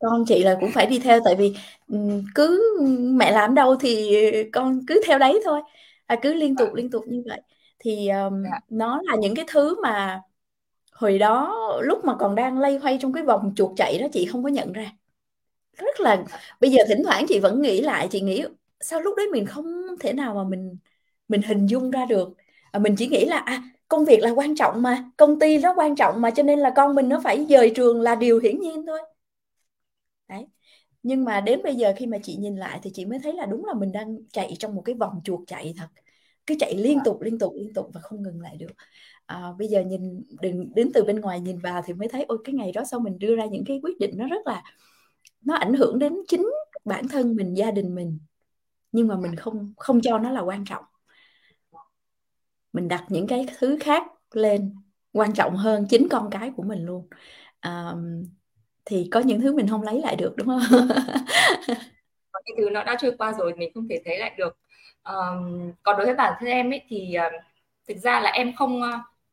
Con 0.00 0.24
chị 0.28 0.42
là 0.42 0.56
cũng 0.60 0.70
phải 0.74 0.86
đi 0.86 0.98
theo 0.98 1.20
tại 1.24 1.34
vì 1.34 1.54
cứ 2.34 2.78
mẹ 3.12 3.32
làm 3.32 3.54
đâu 3.54 3.76
thì 3.76 4.16
con 4.52 4.80
cứ 4.86 5.00
theo 5.06 5.18
đấy 5.18 5.40
thôi. 5.44 5.60
À, 6.06 6.16
cứ 6.22 6.34
liên 6.34 6.56
tục 6.56 6.74
liên 6.74 6.90
tục 6.90 7.04
như 7.08 7.22
vậy. 7.26 7.40
Thì 7.78 8.08
um, 8.08 8.42
nó 8.68 9.00
là 9.04 9.16
những 9.16 9.34
cái 9.34 9.44
thứ 9.48 9.76
mà 9.82 10.20
hồi 10.98 11.18
đó 11.18 11.54
lúc 11.82 12.04
mà 12.04 12.16
còn 12.18 12.34
đang 12.34 12.58
lây 12.58 12.78
hoay 12.78 12.98
trong 13.00 13.12
cái 13.12 13.22
vòng 13.24 13.52
chuột 13.56 13.70
chạy 13.76 13.98
đó 13.98 14.06
chị 14.12 14.26
không 14.26 14.42
có 14.42 14.48
nhận 14.48 14.72
ra. 14.72 14.92
Rất 15.78 16.00
là 16.00 16.24
bây 16.60 16.70
giờ 16.70 16.78
thỉnh 16.88 17.02
thoảng 17.04 17.26
chị 17.28 17.40
vẫn 17.40 17.62
nghĩ 17.62 17.80
lại 17.82 18.08
chị 18.10 18.20
nghĩ 18.20 18.44
sao 18.80 19.00
lúc 19.00 19.14
đấy 19.16 19.26
mình 19.32 19.46
không 19.46 19.66
thể 20.00 20.12
nào 20.12 20.34
mà 20.34 20.44
mình 20.44 20.76
mình 21.28 21.42
hình 21.42 21.66
dung 21.66 21.90
ra 21.90 22.06
được. 22.06 22.28
À, 22.72 22.78
mình 22.80 22.96
chỉ 22.98 23.08
nghĩ 23.08 23.24
là 23.26 23.38
à, 23.38 23.62
công 23.88 24.04
việc 24.04 24.20
là 24.22 24.30
quan 24.30 24.56
trọng 24.56 24.82
mà 24.82 25.04
công 25.16 25.40
ty 25.40 25.58
nó 25.58 25.74
quan 25.78 25.96
trọng 25.96 26.20
mà 26.20 26.30
cho 26.30 26.42
nên 26.42 26.58
là 26.58 26.72
con 26.76 26.94
mình 26.94 27.08
nó 27.08 27.20
phải 27.24 27.46
dời 27.50 27.72
trường 27.76 28.00
là 28.02 28.14
điều 28.14 28.40
hiển 28.40 28.60
nhiên 28.60 28.86
thôi. 28.86 29.00
Đấy. 30.28 30.46
Nhưng 31.02 31.24
mà 31.24 31.40
đến 31.40 31.60
bây 31.64 31.74
giờ 31.76 31.92
khi 31.96 32.06
mà 32.06 32.18
chị 32.22 32.36
nhìn 32.36 32.56
lại 32.56 32.80
thì 32.82 32.90
chị 32.94 33.04
mới 33.06 33.18
thấy 33.22 33.32
là 33.34 33.46
đúng 33.46 33.64
là 33.66 33.74
mình 33.74 33.92
đang 33.92 34.16
chạy 34.32 34.56
trong 34.58 34.74
một 34.74 34.82
cái 34.84 34.94
vòng 34.94 35.20
chuột 35.24 35.40
chạy 35.46 35.74
thật. 35.78 35.88
Cứ 36.46 36.54
chạy 36.60 36.74
liên 36.76 36.98
tục 37.04 37.22
liên 37.22 37.38
tục 37.38 37.52
liên 37.56 37.74
tục 37.74 37.90
và 37.94 38.00
không 38.00 38.22
ngừng 38.22 38.40
lại 38.40 38.56
được 38.56 38.72
à, 39.28 39.52
bây 39.58 39.68
giờ 39.68 39.80
nhìn 39.80 40.22
đừng 40.42 40.74
đến 40.74 40.90
từ 40.94 41.04
bên 41.04 41.20
ngoài 41.20 41.40
nhìn 41.40 41.58
vào 41.58 41.82
thì 41.86 41.92
mới 41.92 42.08
thấy 42.08 42.24
ôi 42.28 42.38
cái 42.44 42.54
ngày 42.54 42.72
đó 42.72 42.84
sau 42.84 43.00
mình 43.00 43.18
đưa 43.18 43.36
ra 43.36 43.44
những 43.44 43.64
cái 43.64 43.80
quyết 43.82 43.98
định 43.98 44.10
nó 44.16 44.26
rất 44.28 44.46
là 44.46 44.62
nó 45.40 45.54
ảnh 45.54 45.74
hưởng 45.74 45.98
đến 45.98 46.14
chính 46.28 46.50
bản 46.84 47.08
thân 47.08 47.36
mình 47.36 47.54
gia 47.54 47.70
đình 47.70 47.94
mình. 47.94 48.18
Nhưng 48.92 49.08
mà 49.08 49.16
mình 49.16 49.36
không 49.36 49.72
không 49.76 50.00
cho 50.00 50.18
nó 50.18 50.30
là 50.30 50.40
quan 50.40 50.64
trọng. 50.64 50.84
Mình 52.72 52.88
đặt 52.88 53.04
những 53.08 53.26
cái 53.26 53.46
thứ 53.58 53.78
khác 53.80 54.06
lên 54.32 54.74
quan 55.12 55.34
trọng 55.34 55.56
hơn 55.56 55.86
chính 55.90 56.08
con 56.08 56.30
cái 56.30 56.52
của 56.56 56.62
mình 56.62 56.86
luôn. 56.86 57.08
À, 57.60 57.92
thì 58.84 59.08
có 59.12 59.20
những 59.20 59.40
thứ 59.40 59.54
mình 59.54 59.68
không 59.68 59.82
lấy 59.82 60.00
lại 60.00 60.16
được 60.16 60.34
đúng 60.36 60.46
không? 60.48 60.62
Có 62.32 62.40
những 62.46 62.56
thứ 62.58 62.70
nó 62.70 62.84
đã 62.84 62.96
trôi 63.00 63.12
qua 63.18 63.32
rồi 63.32 63.54
mình 63.56 63.70
không 63.74 63.88
thể 63.88 64.02
thấy 64.04 64.18
lại 64.18 64.34
được. 64.38 64.58
Um, 65.04 65.72
còn 65.82 65.96
đối 65.96 66.06
với 66.06 66.14
bản 66.14 66.32
thân 66.40 66.48
em 66.48 66.72
ấy 66.72 66.82
thì 66.88 67.16
uh, 67.26 67.42
thực 67.88 67.96
ra 67.96 68.20
là 68.20 68.30
em 68.30 68.54
không 68.56 68.80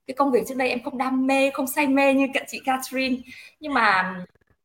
cái 0.08 0.16
công 0.16 0.32
việc 0.32 0.44
trước 0.48 0.56
đây 0.58 0.70
em 0.70 0.84
không 0.84 0.98
đam 0.98 1.28
mê 1.28 1.50
không 1.52 1.68
say 1.68 1.88
mê 1.88 2.14
như 2.14 2.28
cả 2.34 2.42
chị 2.48 2.62
Catherine. 2.66 3.18
Nhưng 3.60 3.74
mà 3.74 4.16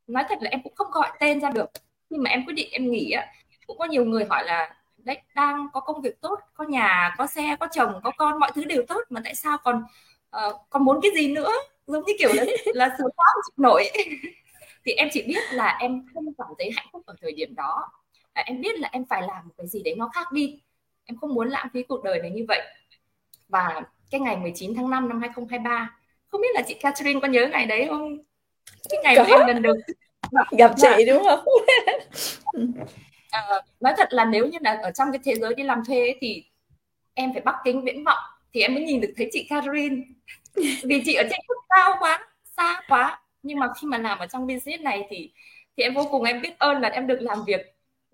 nói 0.06 0.24
thật 0.28 0.38
là 0.40 0.50
em 0.50 0.62
cũng 0.62 0.74
không 0.76 0.90
gọi 0.90 1.08
tên 1.20 1.40
ra 1.40 1.50
được. 1.50 1.70
Nhưng 2.10 2.22
mà 2.22 2.30
em 2.30 2.44
quyết 2.46 2.54
định 2.54 2.68
em 2.72 2.90
nghỉ 2.90 3.10
á. 3.10 3.26
Cũng 3.66 3.78
có 3.78 3.84
nhiều 3.84 4.04
người 4.04 4.24
hỏi 4.24 4.44
là 4.44 4.74
đấy 4.98 5.18
đang 5.34 5.66
có 5.72 5.80
công 5.80 6.02
việc 6.02 6.20
tốt 6.20 6.40
có 6.54 6.64
nhà 6.64 7.14
có 7.18 7.26
xe 7.26 7.56
có 7.60 7.68
chồng 7.72 8.00
có 8.04 8.10
con 8.10 8.40
mọi 8.40 8.50
thứ 8.54 8.64
đều 8.64 8.82
tốt 8.88 9.00
mà 9.10 9.20
tại 9.24 9.34
sao 9.34 9.58
còn 9.64 9.84
uh, 10.36 10.54
còn 10.70 10.84
muốn 10.84 11.00
cái 11.02 11.10
gì 11.16 11.32
nữa? 11.32 11.52
Giống 11.86 12.04
như 12.06 12.12
kiểu 12.18 12.30
là 12.32 12.44
là 12.66 12.94
sướng 12.98 13.10
quá 13.16 13.26
chịu 13.46 13.54
nổi. 13.56 13.90
Thì 14.84 14.92
em 14.92 15.08
chỉ 15.12 15.22
biết 15.22 15.42
là 15.52 15.76
em 15.80 16.06
không 16.14 16.34
cảm 16.38 16.46
thấy 16.58 16.70
hạnh 16.76 16.86
phúc 16.92 17.02
ở 17.06 17.14
thời 17.20 17.32
điểm 17.32 17.54
đó. 17.54 17.90
À, 18.32 18.42
em 18.46 18.60
biết 18.60 18.78
là 18.78 18.88
em 18.92 19.04
phải 19.04 19.22
làm 19.22 19.48
một 19.48 19.54
cái 19.58 19.66
gì 19.66 19.82
đấy 19.82 19.94
nó 19.98 20.10
khác 20.14 20.32
đi. 20.32 20.60
Em 21.04 21.16
không 21.16 21.34
muốn 21.34 21.48
lãng 21.48 21.68
phí 21.72 21.82
cuộc 21.82 22.04
đời 22.04 22.18
này 22.18 22.30
như 22.30 22.44
vậy. 22.48 22.62
Và 23.48 23.82
cái 24.10 24.20
ngày 24.20 24.36
19 24.36 24.74
tháng 24.74 24.90
5 24.90 25.08
năm 25.08 25.20
2023 25.20 25.96
không 26.28 26.40
biết 26.40 26.48
là 26.54 26.62
chị 26.62 26.74
Catherine 26.74 27.20
có 27.20 27.28
nhớ 27.28 27.48
ngày 27.52 27.66
đấy 27.66 27.86
không? 27.88 28.18
Cái 28.88 29.00
ngày 29.04 29.16
có. 29.16 29.24
mà 29.24 29.36
em 29.36 29.46
lần 29.46 29.62
đầu 29.62 29.74
gặp 30.58 30.72
chị 30.76 30.82
dạ. 30.82 30.96
đúng 31.06 31.22
không? 31.24 31.44
À, 33.30 33.42
nói 33.80 33.94
thật 33.96 34.12
là 34.12 34.24
nếu 34.24 34.46
như 34.46 34.58
là 34.60 34.78
ở 34.82 34.90
trong 34.90 35.08
cái 35.12 35.20
thế 35.24 35.34
giới 35.34 35.54
đi 35.54 35.62
làm 35.62 35.84
thuê 35.84 36.14
thì 36.20 36.44
em 37.14 37.32
phải 37.32 37.42
bắc 37.42 37.54
kính 37.64 37.84
viễn 37.84 38.04
vọng 38.04 38.22
thì 38.54 38.60
em 38.62 38.74
mới 38.74 38.84
nhìn 38.84 39.00
được 39.00 39.12
thấy 39.16 39.28
chị 39.32 39.46
Catherine. 39.50 39.96
Vì 40.82 41.02
chị 41.04 41.14
ở 41.14 41.22
trên 41.22 41.40
mức 41.48 41.54
cao 41.68 41.96
quá 42.00 42.28
xa 42.56 42.80
quá. 42.88 43.20
Nhưng 43.42 43.58
mà 43.58 43.68
khi 43.80 43.86
mà 43.86 43.98
làm 43.98 44.18
ở 44.18 44.26
trong 44.26 44.46
business 44.46 44.82
này 44.82 45.06
thì 45.10 45.32
thì 45.76 45.82
em 45.82 45.94
vô 45.94 46.08
cùng 46.10 46.24
em 46.24 46.42
biết 46.42 46.58
ơn 46.58 46.80
là 46.80 46.88
em 46.88 47.06
được 47.06 47.18
làm 47.20 47.44
việc 47.46 47.60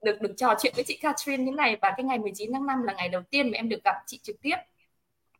được 0.02 0.20
được 0.20 0.34
trò 0.36 0.54
chuyện 0.62 0.72
với 0.76 0.84
chị 0.84 0.96
Catherine 0.96 1.44
như 1.44 1.52
này. 1.52 1.76
Và 1.82 1.92
cái 1.96 2.04
ngày 2.04 2.18
19 2.18 2.52
tháng 2.52 2.66
5 2.66 2.82
là 2.82 2.92
ngày 2.92 3.08
đầu 3.08 3.22
tiên 3.30 3.50
mà 3.50 3.56
em 3.56 3.68
được 3.68 3.84
gặp 3.84 3.94
chị 4.06 4.20
trực 4.22 4.36
tiếp 4.42 4.56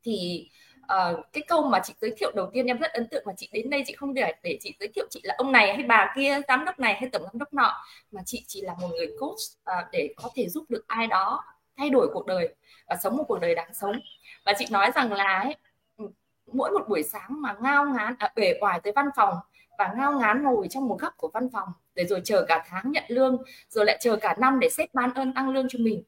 thì 0.06 0.48
uh, 0.82 1.32
cái 1.32 1.42
câu 1.48 1.62
mà 1.62 1.80
chị 1.84 1.94
giới 2.00 2.12
thiệu 2.16 2.32
đầu 2.34 2.50
tiên 2.52 2.66
em 2.66 2.78
rất 2.78 2.92
ấn 2.92 3.06
tượng 3.10 3.22
mà 3.26 3.32
chị 3.36 3.48
đến 3.52 3.70
đây 3.70 3.82
chị 3.86 3.94
không 3.94 4.14
để 4.14 4.32
để 4.42 4.58
chị 4.60 4.74
giới 4.80 4.88
thiệu 4.94 5.06
chị 5.10 5.20
là 5.24 5.34
ông 5.38 5.52
này 5.52 5.74
hay 5.74 5.82
bà 5.82 6.12
kia 6.16 6.40
giám 6.48 6.64
đốc 6.64 6.78
này 6.78 6.94
hay 6.94 7.08
tổng 7.12 7.22
giám 7.22 7.38
đốc 7.38 7.54
nọ 7.54 7.84
mà 8.12 8.22
chị 8.26 8.44
chỉ 8.48 8.60
là 8.60 8.74
một 8.80 8.88
người 8.88 9.08
coach 9.20 9.32
uh, 9.32 9.86
để 9.92 10.14
có 10.16 10.30
thể 10.34 10.48
giúp 10.48 10.64
được 10.68 10.84
ai 10.88 11.06
đó 11.06 11.44
thay 11.76 11.90
đổi 11.90 12.08
cuộc 12.12 12.26
đời 12.26 12.54
và 12.88 12.96
sống 13.02 13.16
một 13.16 13.24
cuộc 13.28 13.40
đời 13.40 13.54
đáng 13.54 13.74
sống. 13.74 14.00
Và 14.44 14.52
chị 14.58 14.66
nói 14.70 14.90
rằng 14.94 15.12
là 15.12 15.38
ấy, 15.38 15.56
ừ, 15.96 16.04
mỗi 16.52 16.70
một 16.70 16.88
buổi 16.88 17.02
sáng 17.02 17.42
mà 17.42 17.56
ngao 17.60 17.84
ngán 17.84 18.14
à, 18.18 18.32
bể 18.36 18.58
oải 18.60 18.80
tới 18.80 18.92
văn 18.96 19.06
phòng 19.16 19.34
và 19.78 19.94
ngao 19.96 20.12
ngán 20.18 20.42
ngồi 20.42 20.66
trong 20.70 20.88
một 20.88 20.96
góc 21.00 21.14
của 21.16 21.30
văn 21.34 21.48
phòng 21.52 21.68
để 21.94 22.04
rồi 22.04 22.20
chờ 22.24 22.44
cả 22.48 22.64
tháng 22.68 22.92
nhận 22.92 23.04
lương 23.08 23.42
rồi 23.68 23.86
lại 23.86 23.98
chờ 24.00 24.16
cả 24.16 24.34
năm 24.38 24.60
để 24.60 24.68
sếp 24.68 24.94
ban 24.94 25.14
ơn 25.14 25.34
tăng 25.34 25.48
lương 25.48 25.66
cho 25.68 25.78
mình 25.82 26.02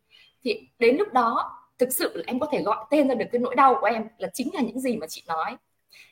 thì 0.45 0.69
đến 0.79 0.97
lúc 0.97 1.13
đó 1.13 1.58
thực 1.79 1.93
sự 1.93 2.13
là 2.15 2.23
em 2.27 2.41
có 2.41 2.49
thể 2.53 2.63
gọi 2.63 2.85
tên 2.91 3.09
ra 3.09 3.15
được 3.15 3.27
cái 3.33 3.41
nỗi 3.41 3.55
đau 3.55 3.79
của 3.81 3.87
em 3.87 4.05
là 4.19 4.29
chính 4.33 4.55
là 4.55 4.61
những 4.61 4.81
gì 4.81 4.97
mà 4.97 5.07
chị 5.07 5.23
nói. 5.27 5.57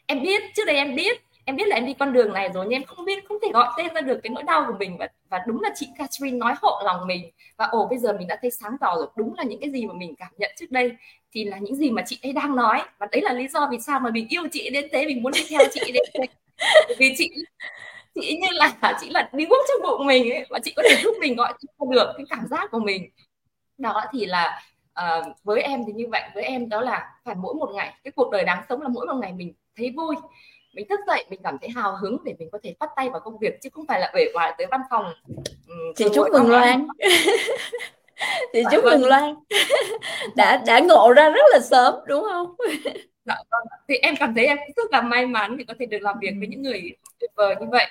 Em 0.07 0.23
biết, 0.23 0.43
trước 0.55 0.65
đây 0.67 0.77
em 0.77 0.95
biết 0.95 1.23
em 1.45 1.57
biết 1.57 1.69
là 1.69 1.77
em 1.77 1.87
đi 1.87 1.95
con 1.95 2.13
đường 2.13 2.33
này 2.33 2.49
rồi, 2.55 2.65
nhưng 2.69 2.73
em 2.73 2.85
không 2.85 3.05
biết, 3.05 3.25
không 3.29 3.39
thể 3.43 3.49
gọi 3.53 3.69
tên 3.77 3.95
ra 3.95 4.01
được 4.01 4.21
cái 4.23 4.31
nỗi 4.31 4.43
đau 4.43 4.65
của 4.67 4.75
mình. 4.79 4.97
Và 4.99 5.09
và 5.31 5.41
đúng 5.47 5.63
là 5.63 5.71
chị 5.75 5.89
Catherine 5.99 6.39
nói 6.39 6.55
hộ 6.63 6.83
lòng 6.85 7.07
mình. 7.07 7.31
Và 7.57 7.67
ồ, 7.67 7.87
bây 7.87 7.99
giờ 7.99 8.13
mình 8.19 8.29
đã 8.29 8.39
thấy 8.43 8.51
sáng 8.51 8.77
tỏ 8.81 8.95
rồi, 8.97 9.07
đúng 9.17 9.35
là 9.35 9.45
những 9.45 9.61
cái 9.61 9.71
gì 9.71 9.87
mà 9.87 9.95
mình 9.95 10.15
cảm 10.19 10.31
nhận 10.39 10.51
trước 10.59 10.71
đây 10.71 10.93
thì 11.33 11.45
là 11.45 11.59
những 11.59 11.75
gì 11.75 11.91
mà 11.91 12.03
chị 12.07 12.19
ấy 12.23 12.33
đang 12.33 12.57
nói. 12.57 12.83
Và 12.99 13.07
đấy 13.13 13.23
là 13.23 13.33
lý 13.33 13.49
do 13.49 13.69
vì 13.71 13.79
sao 13.81 14.01
mà 14.01 14.11
mình 14.11 14.27
yêu 14.29 14.43
chị 14.53 14.71
đến 14.71 14.89
thế, 14.93 15.07
mình 15.07 15.23
muốn 15.23 15.33
đi 15.33 15.47
theo 15.49 15.61
chị 15.73 15.93
đến 15.93 16.03
thế. 16.15 16.27
Vì 16.99 17.15
chị 17.19 17.31
chị 18.15 18.39
như 18.41 18.49
là 18.53 18.97
chị 19.01 19.11
là 19.11 19.31
đi 19.33 19.47
quốc 19.51 19.65
trong 19.69 19.91
bụng 19.91 20.07
mình 20.07 20.31
ấy, 20.33 20.47
và 20.51 20.59
chị 20.59 20.73
có 20.77 20.83
thể 20.89 20.97
giúp 21.03 21.15
mình 21.21 21.37
gọi 21.37 21.53
được 21.91 22.13
cái 22.17 22.27
cảm 22.31 22.47
giác 22.51 22.71
của 22.71 22.79
mình. 22.79 23.11
Đó 23.79 24.05
thì 24.13 24.27
là 24.27 24.63
uh, 25.01 25.27
với 25.45 25.63
em 25.63 25.85
thì 25.87 25.93
như 25.93 26.07
vậy 26.11 26.23
với 26.35 26.45
em 26.45 26.69
đó 26.69 26.81
là 26.81 27.11
phải 27.25 27.35
mỗi 27.35 27.55
một 27.55 27.71
ngày 27.75 27.95
cái 28.05 28.13
cuộc 28.17 28.31
đời 28.31 28.45
đáng 28.45 28.63
sống 28.69 28.83
là 28.83 28.89
mỗi 28.89 29.07
một 29.07 29.15
ngày 29.21 29.33
mình 29.33 29.55
thấy 29.77 29.91
vui 29.97 30.17
mình 30.75 30.89
thức 30.89 31.01
dậy 31.07 31.25
mình 31.31 31.41
cảm 31.43 31.59
thấy 31.61 31.71
hào 31.71 31.97
hứng 31.97 32.19
để 32.25 32.35
mình 32.39 32.49
có 32.53 32.59
thể 32.63 32.75
bắt 32.81 32.91
tay 32.97 33.11
vào 33.11 33.21
công 33.21 33.39
việc 33.39 33.61
chứ 33.63 33.69
không 33.73 33.87
phải 33.87 34.01
là 34.01 34.13
về 34.15 34.31
ngoài 34.35 34.55
tới 34.59 34.67
văn 34.71 34.81
phòng 34.91 35.13
chị 35.97 36.05
chúc 36.15 36.27
mừng 36.33 36.51
loan. 36.51 36.87
Chị 38.53 38.63
chúc 38.71 38.85
mừng 38.85 39.05
loan. 39.05 39.35
Đã 40.37 40.63
đã 40.67 40.81
ngộ 40.81 41.13
ra 41.13 41.31
rất 41.31 41.45
là 41.53 41.61
sớm 41.61 41.95
đúng 42.07 42.25
không? 42.33 42.55
Dạ, 43.25 43.35
vâng. 43.51 43.67
thì 43.89 43.95
em 43.97 44.15
cảm 44.17 44.35
thấy 44.35 44.47
em 44.47 44.59
rất 44.77 44.93
là 44.93 45.01
may 45.01 45.27
mắn 45.27 45.57
vì 45.57 45.65
có 45.65 45.75
thể 45.79 45.87
được 45.87 46.03
làm 46.03 46.19
việc 46.21 46.31
với 46.39 46.49
những 46.49 46.63
người 46.63 46.97
tuyệt 47.21 47.31
vời 47.37 47.55
như 47.61 47.67
vậy. 47.71 47.87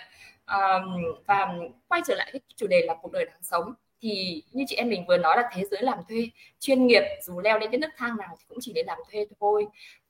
Um, 0.47 1.15
và 1.27 1.47
quay 1.87 2.01
trở 2.07 2.15
lại 2.15 2.29
cái 2.33 2.41
chủ 2.55 2.67
đề 2.67 2.81
là 2.85 2.95
cuộc 3.01 3.11
đời 3.11 3.25
đáng 3.25 3.39
sống 3.41 3.73
thì 4.05 4.43
như 4.51 4.63
chị 4.67 4.75
em 4.75 4.89
mình 4.89 5.05
vừa 5.07 5.17
nói 5.17 5.37
là 5.37 5.49
thế 5.53 5.63
giới 5.71 5.81
làm 5.83 5.97
thuê 6.09 6.29
chuyên 6.59 6.87
nghiệp 6.87 7.01
dù 7.23 7.39
leo 7.39 7.59
lên 7.59 7.71
cái 7.71 7.79
nấc 7.79 7.91
thang 7.97 8.17
nào 8.17 8.35
thì 8.39 8.45
cũng 8.47 8.57
chỉ 8.61 8.71
để 8.75 8.83
làm 8.87 8.97
thuê 9.11 9.25
thôi. 9.39 9.65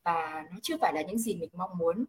Và 0.05 0.43
nó 0.51 0.57
chưa 0.63 0.77
phải 0.81 0.93
là 0.93 1.01
những 1.01 1.17
gì 1.19 1.35
mình 1.35 1.49
mong 1.53 1.69
muốn. 1.77 2.05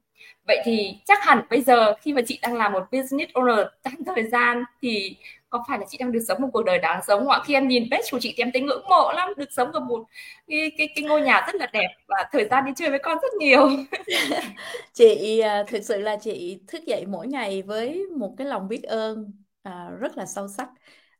Vậy 0.46 0.59
thì 0.64 0.92
chắc 1.05 1.18
hẳn 1.25 1.46
bây 1.51 1.61
giờ 1.62 1.94
khi 2.03 2.12
mà 2.12 2.22
chị 2.27 2.38
đang 2.42 2.55
làm 2.55 2.72
một 2.72 2.85
business 2.92 3.33
owner 3.33 3.68
tăng 3.83 3.94
thời 4.07 4.25
gian 4.31 4.62
thì 4.83 5.16
có 5.49 5.64
phải 5.68 5.79
là 5.79 5.85
chị 5.88 5.99
đang 5.99 6.12
được 6.12 6.20
sống 6.29 6.42
một 6.42 6.49
cuộc 6.53 6.64
đời 6.64 6.79
đáng 6.79 7.01
sống 7.07 7.20
không 7.20 7.31
ạ? 7.31 7.40
Khi 7.46 7.55
em 7.55 7.68
nhìn 7.68 7.88
page 7.90 8.05
của 8.11 8.18
chị 8.20 8.35
thì 8.37 8.42
em 8.42 8.51
thấy 8.53 8.62
ngưỡng 8.62 8.85
mộ 8.88 9.12
lắm 9.16 9.29
được 9.37 9.53
sống 9.53 9.72
ở 9.72 9.81
một 9.81 10.05
cái, 10.46 10.70
cái, 10.79 10.88
cái 10.96 11.05
ngôi 11.05 11.20
nhà 11.22 11.44
rất 11.46 11.55
là 11.55 11.66
đẹp 11.72 11.88
và 12.09 12.29
thời 12.33 12.49
gian 12.51 12.64
đi 12.64 12.72
chơi 12.77 12.90
với 12.90 12.99
con 13.03 13.18
rất 13.22 13.33
nhiều. 13.40 13.68
Chị 14.92 15.38
à, 15.40 15.64
thực 15.68 15.83
sự 15.85 16.01
là 16.01 16.16
chị 16.20 16.61
thức 16.68 16.83
dậy 16.87 17.07
mỗi 17.07 17.27
ngày 17.29 17.62
với 17.62 18.03
một 18.18 18.35
cái 18.38 18.46
lòng 18.46 18.68
biết 18.68 18.83
ơn 18.83 19.33
à, 19.62 19.88
rất 20.01 20.16
là 20.18 20.27
sâu 20.27 20.49
sắc 20.49 20.68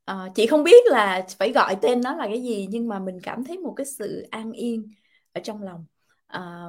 à, 0.07 0.29
chị 0.35 0.49
không 0.49 0.65
biết 0.65 0.85
là 0.87 1.27
phải 1.39 1.53
gọi 1.53 1.77
tên 1.83 2.03
nó 2.03 2.17
là 2.17 2.27
cái 2.29 2.43
gì 2.45 2.69
nhưng 2.71 2.89
mà 2.89 3.01
mình 3.01 3.21
cảm 3.23 3.45
thấy 3.45 3.59
một 3.59 3.75
cái 3.77 3.87
sự 3.87 4.27
an 4.33 4.53
yên 4.53 4.89
ở 5.33 5.43
trong 5.45 5.63
lòng. 5.63 5.87
À, 6.29 6.67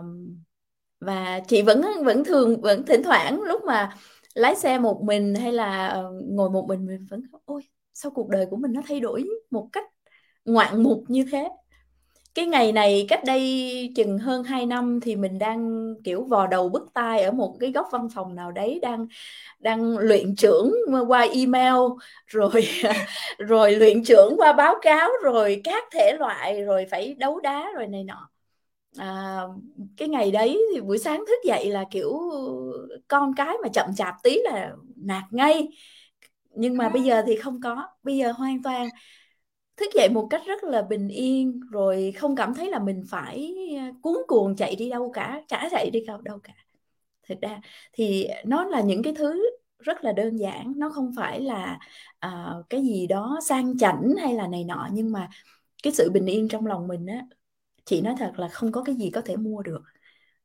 và 0.99 1.39
chị 1.47 1.61
vẫn 1.61 1.81
vẫn 2.05 2.23
thường 2.25 2.61
vẫn 2.61 2.85
thỉnh 2.85 3.01
thoảng 3.03 3.41
lúc 3.41 3.61
mà 3.67 3.95
lái 4.35 4.55
xe 4.55 4.79
một 4.79 5.01
mình 5.05 5.35
hay 5.35 5.51
là 5.53 5.87
ờ, 5.87 6.11
ngồi 6.25 6.49
một 6.49 6.65
mình 6.69 6.85
mình 6.85 7.05
vẫn 7.09 7.21
ôi 7.45 7.61
sao 7.93 8.11
cuộc 8.15 8.29
đời 8.29 8.45
của 8.49 8.55
mình 8.57 8.73
nó 8.73 8.81
thay 8.87 8.99
đổi 8.99 9.25
một 9.51 9.69
cách 9.73 9.85
ngoạn 10.45 10.83
mục 10.83 11.03
như 11.07 11.25
thế? 11.31 11.49
Cái 12.37 12.47
ngày 12.47 12.73
này 12.73 13.07
cách 13.09 13.21
đây 13.25 13.93
chừng 13.95 14.19
hơn 14.19 14.43
2 14.45 14.67
năm 14.67 14.99
thì 15.03 15.17
mình 15.17 15.39
đang 15.39 15.93
kiểu 16.05 16.25
vò 16.25 16.47
đầu 16.47 16.69
bứt 16.69 16.83
tai 16.95 17.21
ở 17.23 17.31
một 17.31 17.57
cái 17.61 17.73
góc 17.73 17.87
văn 17.91 18.09
phòng 18.15 18.35
nào 18.35 18.51
đấy 18.53 18.79
đang 18.83 19.07
đang 19.59 19.99
luyện 19.99 20.35
trưởng 20.37 20.73
qua 21.09 21.21
email 21.33 21.75
rồi 22.27 22.63
rồi 23.39 23.73
luyện 23.77 24.05
trưởng 24.05 24.35
qua 24.37 24.53
báo 24.53 24.75
cáo 24.83 25.09
rồi 25.23 25.61
các 25.65 25.85
thể 25.93 26.13
loại 26.19 26.63
rồi 26.63 26.87
phải 26.91 27.15
đấu 27.15 27.41
đá 27.41 27.67
rồi 27.77 27.87
này 27.87 28.05
nọ. 28.05 28.29
À, 28.97 29.41
cái 29.97 30.09
ngày 30.09 30.31
đấy 30.31 30.59
thì 30.75 30.81
buổi 30.81 30.97
sáng 30.99 31.25
thức 31.27 31.39
dậy 31.45 31.71
là 31.71 31.85
kiểu 31.91 32.19
con 33.09 33.35
cái 33.35 33.55
mà 33.63 33.69
chậm 33.73 33.95
chạp 33.95 34.15
tí 34.23 34.39
là 34.43 34.73
nạt 34.97 35.23
ngay. 35.31 35.69
Nhưng 36.51 36.77
mà 36.77 36.89
bây 36.89 37.03
giờ 37.03 37.23
thì 37.27 37.35
không 37.35 37.61
có 37.61 37.87
bây 38.03 38.17
giờ 38.17 38.33
hoàn 38.33 38.63
toàn 38.63 38.89
thức 39.77 39.89
dậy 39.95 40.09
một 40.09 40.27
cách 40.29 40.41
rất 40.45 40.63
là 40.63 40.81
bình 40.81 41.07
yên 41.07 41.61
rồi 41.71 42.13
không 42.17 42.35
cảm 42.35 42.53
thấy 42.53 42.69
là 42.69 42.79
mình 42.79 43.03
phải 43.09 43.55
à, 43.77 43.91
cuốn 44.01 44.17
cuồng 44.27 44.55
chạy 44.55 44.75
đi 44.75 44.89
đâu 44.89 45.11
cả 45.11 45.41
chả 45.47 45.69
chạy 45.71 45.89
đi 45.89 46.05
đâu 46.05 46.21
đâu 46.21 46.39
cả. 46.43 46.53
Thực 47.29 47.41
ra 47.41 47.61
thì 47.93 48.27
nó 48.45 48.65
là 48.65 48.81
những 48.81 49.03
cái 49.03 49.13
thứ 49.15 49.43
rất 49.79 50.03
là 50.03 50.11
đơn 50.11 50.37
giản 50.37 50.73
nó 50.77 50.89
không 50.89 51.11
phải 51.17 51.41
là 51.41 51.79
uh, 52.25 52.69
cái 52.69 52.81
gì 52.81 53.07
đó 53.07 53.39
sang 53.47 53.77
chảnh 53.77 54.15
hay 54.21 54.33
là 54.33 54.47
này 54.47 54.63
nọ 54.63 54.89
nhưng 54.93 55.11
mà 55.11 55.29
cái 55.83 55.93
sự 55.93 56.09
bình 56.11 56.25
yên 56.25 56.47
trong 56.47 56.65
lòng 56.65 56.87
mình 56.87 57.05
á 57.05 57.25
chị 57.85 58.01
nói 58.01 58.15
thật 58.19 58.33
là 58.37 58.47
không 58.47 58.71
có 58.71 58.83
cái 58.83 58.95
gì 58.95 59.09
có 59.09 59.21
thể 59.21 59.35
mua 59.35 59.61
được. 59.61 59.81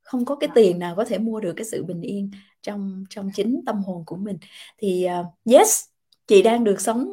Không 0.02 0.24
có 0.24 0.36
cái 0.36 0.50
tiền 0.54 0.78
nào 0.78 0.96
có 0.96 1.04
thể 1.04 1.18
mua 1.18 1.40
được 1.40 1.52
cái 1.56 1.64
sự 1.64 1.84
bình 1.84 2.00
yên 2.02 2.30
trong 2.62 3.04
trong 3.10 3.30
chính 3.34 3.60
tâm 3.66 3.82
hồn 3.82 4.04
của 4.06 4.16
mình. 4.16 4.38
Thì 4.78 5.06
uh, 5.20 5.26
yes 5.52 5.84
chị 6.26 6.42
đang 6.42 6.64
được 6.64 6.80
sống 6.80 7.08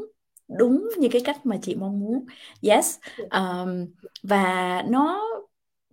đúng 0.57 0.89
như 0.97 1.07
cái 1.11 1.21
cách 1.25 1.45
mà 1.45 1.57
chị 1.61 1.75
mong 1.75 1.99
muốn. 1.99 2.25
Yes 2.61 2.97
um, 3.31 3.85
và 4.23 4.81
nó 4.89 5.29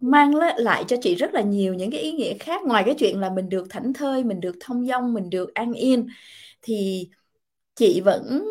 mang 0.01 0.35
lại 0.57 0.85
cho 0.89 0.97
chị 1.03 1.15
rất 1.15 1.35
là 1.35 1.41
nhiều 1.41 1.75
những 1.75 1.91
cái 1.91 2.01
ý 2.01 2.13
nghĩa 2.13 2.39
khác. 2.39 2.63
Ngoài 2.65 2.83
cái 2.87 2.95
chuyện 2.99 3.21
là 3.21 3.31
mình 3.31 3.49
được 3.49 3.67
thảnh 3.71 3.93
thơi 3.93 4.25
mình 4.25 4.41
được 4.41 4.57
thông 4.61 4.87
dong 4.87 5.15
mình 5.15 5.31
được 5.31 5.55
an 5.55 5.73
yên 5.73 6.07
thì 6.63 7.09
chị 7.75 8.01
vẫn 8.05 8.45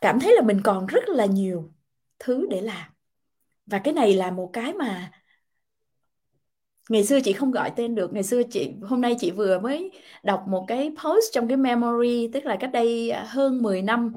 cảm 0.00 0.20
thấy 0.20 0.34
là 0.36 0.42
mình 0.42 0.60
còn 0.64 0.86
rất 0.86 1.08
là 1.08 1.26
nhiều 1.26 1.72
thứ 2.18 2.46
để 2.50 2.60
làm. 2.60 2.90
Và 3.66 3.78
cái 3.78 3.94
này 3.94 4.14
là 4.14 4.30
một 4.30 4.50
cái 4.52 4.72
mà 4.72 5.10
ngày 6.88 7.04
xưa 7.04 7.20
chị 7.20 7.32
không 7.32 7.50
gọi 7.50 7.72
tên 7.76 7.94
được. 7.94 8.12
Ngày 8.12 8.22
xưa 8.22 8.42
chị 8.50 8.70
hôm 8.82 9.00
nay 9.00 9.16
chị 9.18 9.30
vừa 9.30 9.58
mới 9.58 9.90
đọc 10.22 10.44
một 10.48 10.64
cái 10.68 10.90
post 11.04 11.24
trong 11.32 11.48
cái 11.48 11.56
memory 11.56 12.28
tức 12.32 12.44
là 12.44 12.56
cách 12.60 12.70
đây 12.72 13.12
hơn 13.12 13.62
10 13.62 13.82
năm 13.82 14.12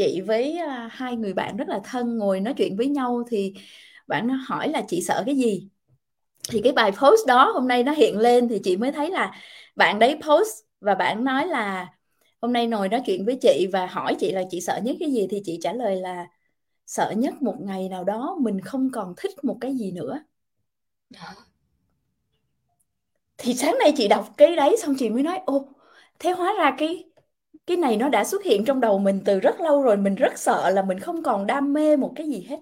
chị 0.00 0.20
với 0.20 0.58
à, 0.58 0.88
hai 0.92 1.16
người 1.16 1.34
bạn 1.34 1.56
rất 1.56 1.68
là 1.68 1.80
thân 1.84 2.18
ngồi 2.18 2.40
nói 2.40 2.54
chuyện 2.56 2.76
với 2.76 2.88
nhau 2.88 3.24
thì 3.30 3.54
bạn 4.08 4.28
hỏi 4.28 4.68
là 4.68 4.82
chị 4.88 5.02
sợ 5.02 5.22
cái 5.26 5.36
gì? 5.36 5.68
Thì 6.50 6.60
cái 6.64 6.72
bài 6.72 6.92
post 6.92 7.26
đó 7.28 7.50
hôm 7.54 7.68
nay 7.68 7.84
nó 7.84 7.92
hiện 7.92 8.18
lên 8.18 8.48
thì 8.48 8.58
chị 8.64 8.76
mới 8.76 8.92
thấy 8.92 9.10
là 9.10 9.32
bạn 9.76 9.98
đấy 9.98 10.18
post 10.28 10.48
và 10.80 10.94
bạn 10.94 11.24
nói 11.24 11.46
là 11.46 11.88
hôm 12.42 12.52
nay 12.52 12.66
ngồi 12.66 12.88
nói 12.88 13.02
chuyện 13.06 13.24
với 13.26 13.38
chị 13.42 13.66
và 13.72 13.86
hỏi 13.86 14.16
chị 14.20 14.32
là 14.32 14.42
chị 14.50 14.60
sợ 14.60 14.80
nhất 14.84 14.96
cái 15.00 15.12
gì? 15.12 15.26
Thì 15.30 15.42
chị 15.44 15.58
trả 15.62 15.72
lời 15.72 15.96
là 15.96 16.26
sợ 16.86 17.12
nhất 17.16 17.34
một 17.42 17.56
ngày 17.60 17.88
nào 17.88 18.04
đó 18.04 18.36
mình 18.42 18.60
không 18.60 18.90
còn 18.92 19.14
thích 19.18 19.44
một 19.44 19.58
cái 19.60 19.76
gì 19.76 19.92
nữa. 19.92 20.20
Thì 23.38 23.54
sáng 23.54 23.78
nay 23.78 23.92
chị 23.96 24.08
đọc 24.08 24.28
cái 24.36 24.56
đấy 24.56 24.76
xong 24.82 24.94
chị 24.98 25.10
mới 25.10 25.22
nói 25.22 25.40
ô 25.46 25.68
thế 26.18 26.30
hóa 26.30 26.54
ra 26.58 26.74
cái 26.78 27.09
cái 27.66 27.76
này 27.76 27.96
nó 27.96 28.08
đã 28.08 28.24
xuất 28.24 28.44
hiện 28.44 28.64
trong 28.64 28.80
đầu 28.80 28.98
mình 28.98 29.20
từ 29.24 29.40
rất 29.40 29.60
lâu 29.60 29.82
rồi, 29.82 29.96
mình 29.96 30.14
rất 30.14 30.38
sợ 30.38 30.70
là 30.70 30.82
mình 30.82 30.98
không 30.98 31.22
còn 31.22 31.46
đam 31.46 31.72
mê 31.72 31.96
một 31.96 32.12
cái 32.16 32.28
gì 32.28 32.46
hết. 32.48 32.58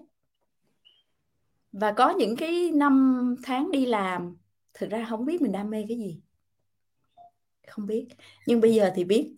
Và 1.71 1.91
có 1.91 2.09
những 2.09 2.35
cái 2.35 2.71
năm 2.73 3.35
tháng 3.43 3.71
đi 3.71 3.85
làm, 3.85 4.37
thực 4.73 4.89
ra 4.89 5.07
không 5.09 5.25
biết 5.25 5.41
mình 5.41 5.51
đam 5.51 5.69
mê 5.69 5.85
cái 5.87 5.97
gì. 5.97 6.21
Không 7.67 7.85
biết. 7.85 8.07
Nhưng 8.47 8.61
bây 8.61 8.73
giờ 8.73 8.91
thì 8.95 9.03
biết. 9.03 9.35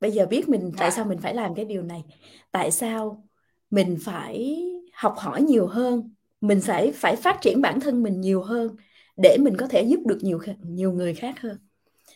Bây 0.00 0.10
giờ 0.10 0.26
biết 0.26 0.48
mình 0.48 0.72
tại 0.76 0.90
sao 0.90 1.04
mình 1.04 1.18
phải 1.18 1.34
làm 1.34 1.54
cái 1.54 1.64
điều 1.64 1.82
này. 1.82 2.04
Tại 2.50 2.70
sao 2.70 3.28
mình 3.70 3.96
phải 4.04 4.64
học 4.92 5.14
hỏi 5.18 5.42
nhiều 5.42 5.66
hơn. 5.66 6.14
Mình 6.40 6.60
phải 6.60 6.92
phải 6.92 7.16
phát 7.16 7.38
triển 7.40 7.60
bản 7.60 7.80
thân 7.80 8.02
mình 8.02 8.20
nhiều 8.20 8.42
hơn 8.42 8.76
để 9.16 9.36
mình 9.40 9.56
có 9.56 9.66
thể 9.66 9.82
giúp 9.82 10.00
được 10.06 10.18
nhiều 10.22 10.40
nhiều 10.62 10.92
người 10.92 11.14
khác 11.14 11.40
hơn 11.40 11.67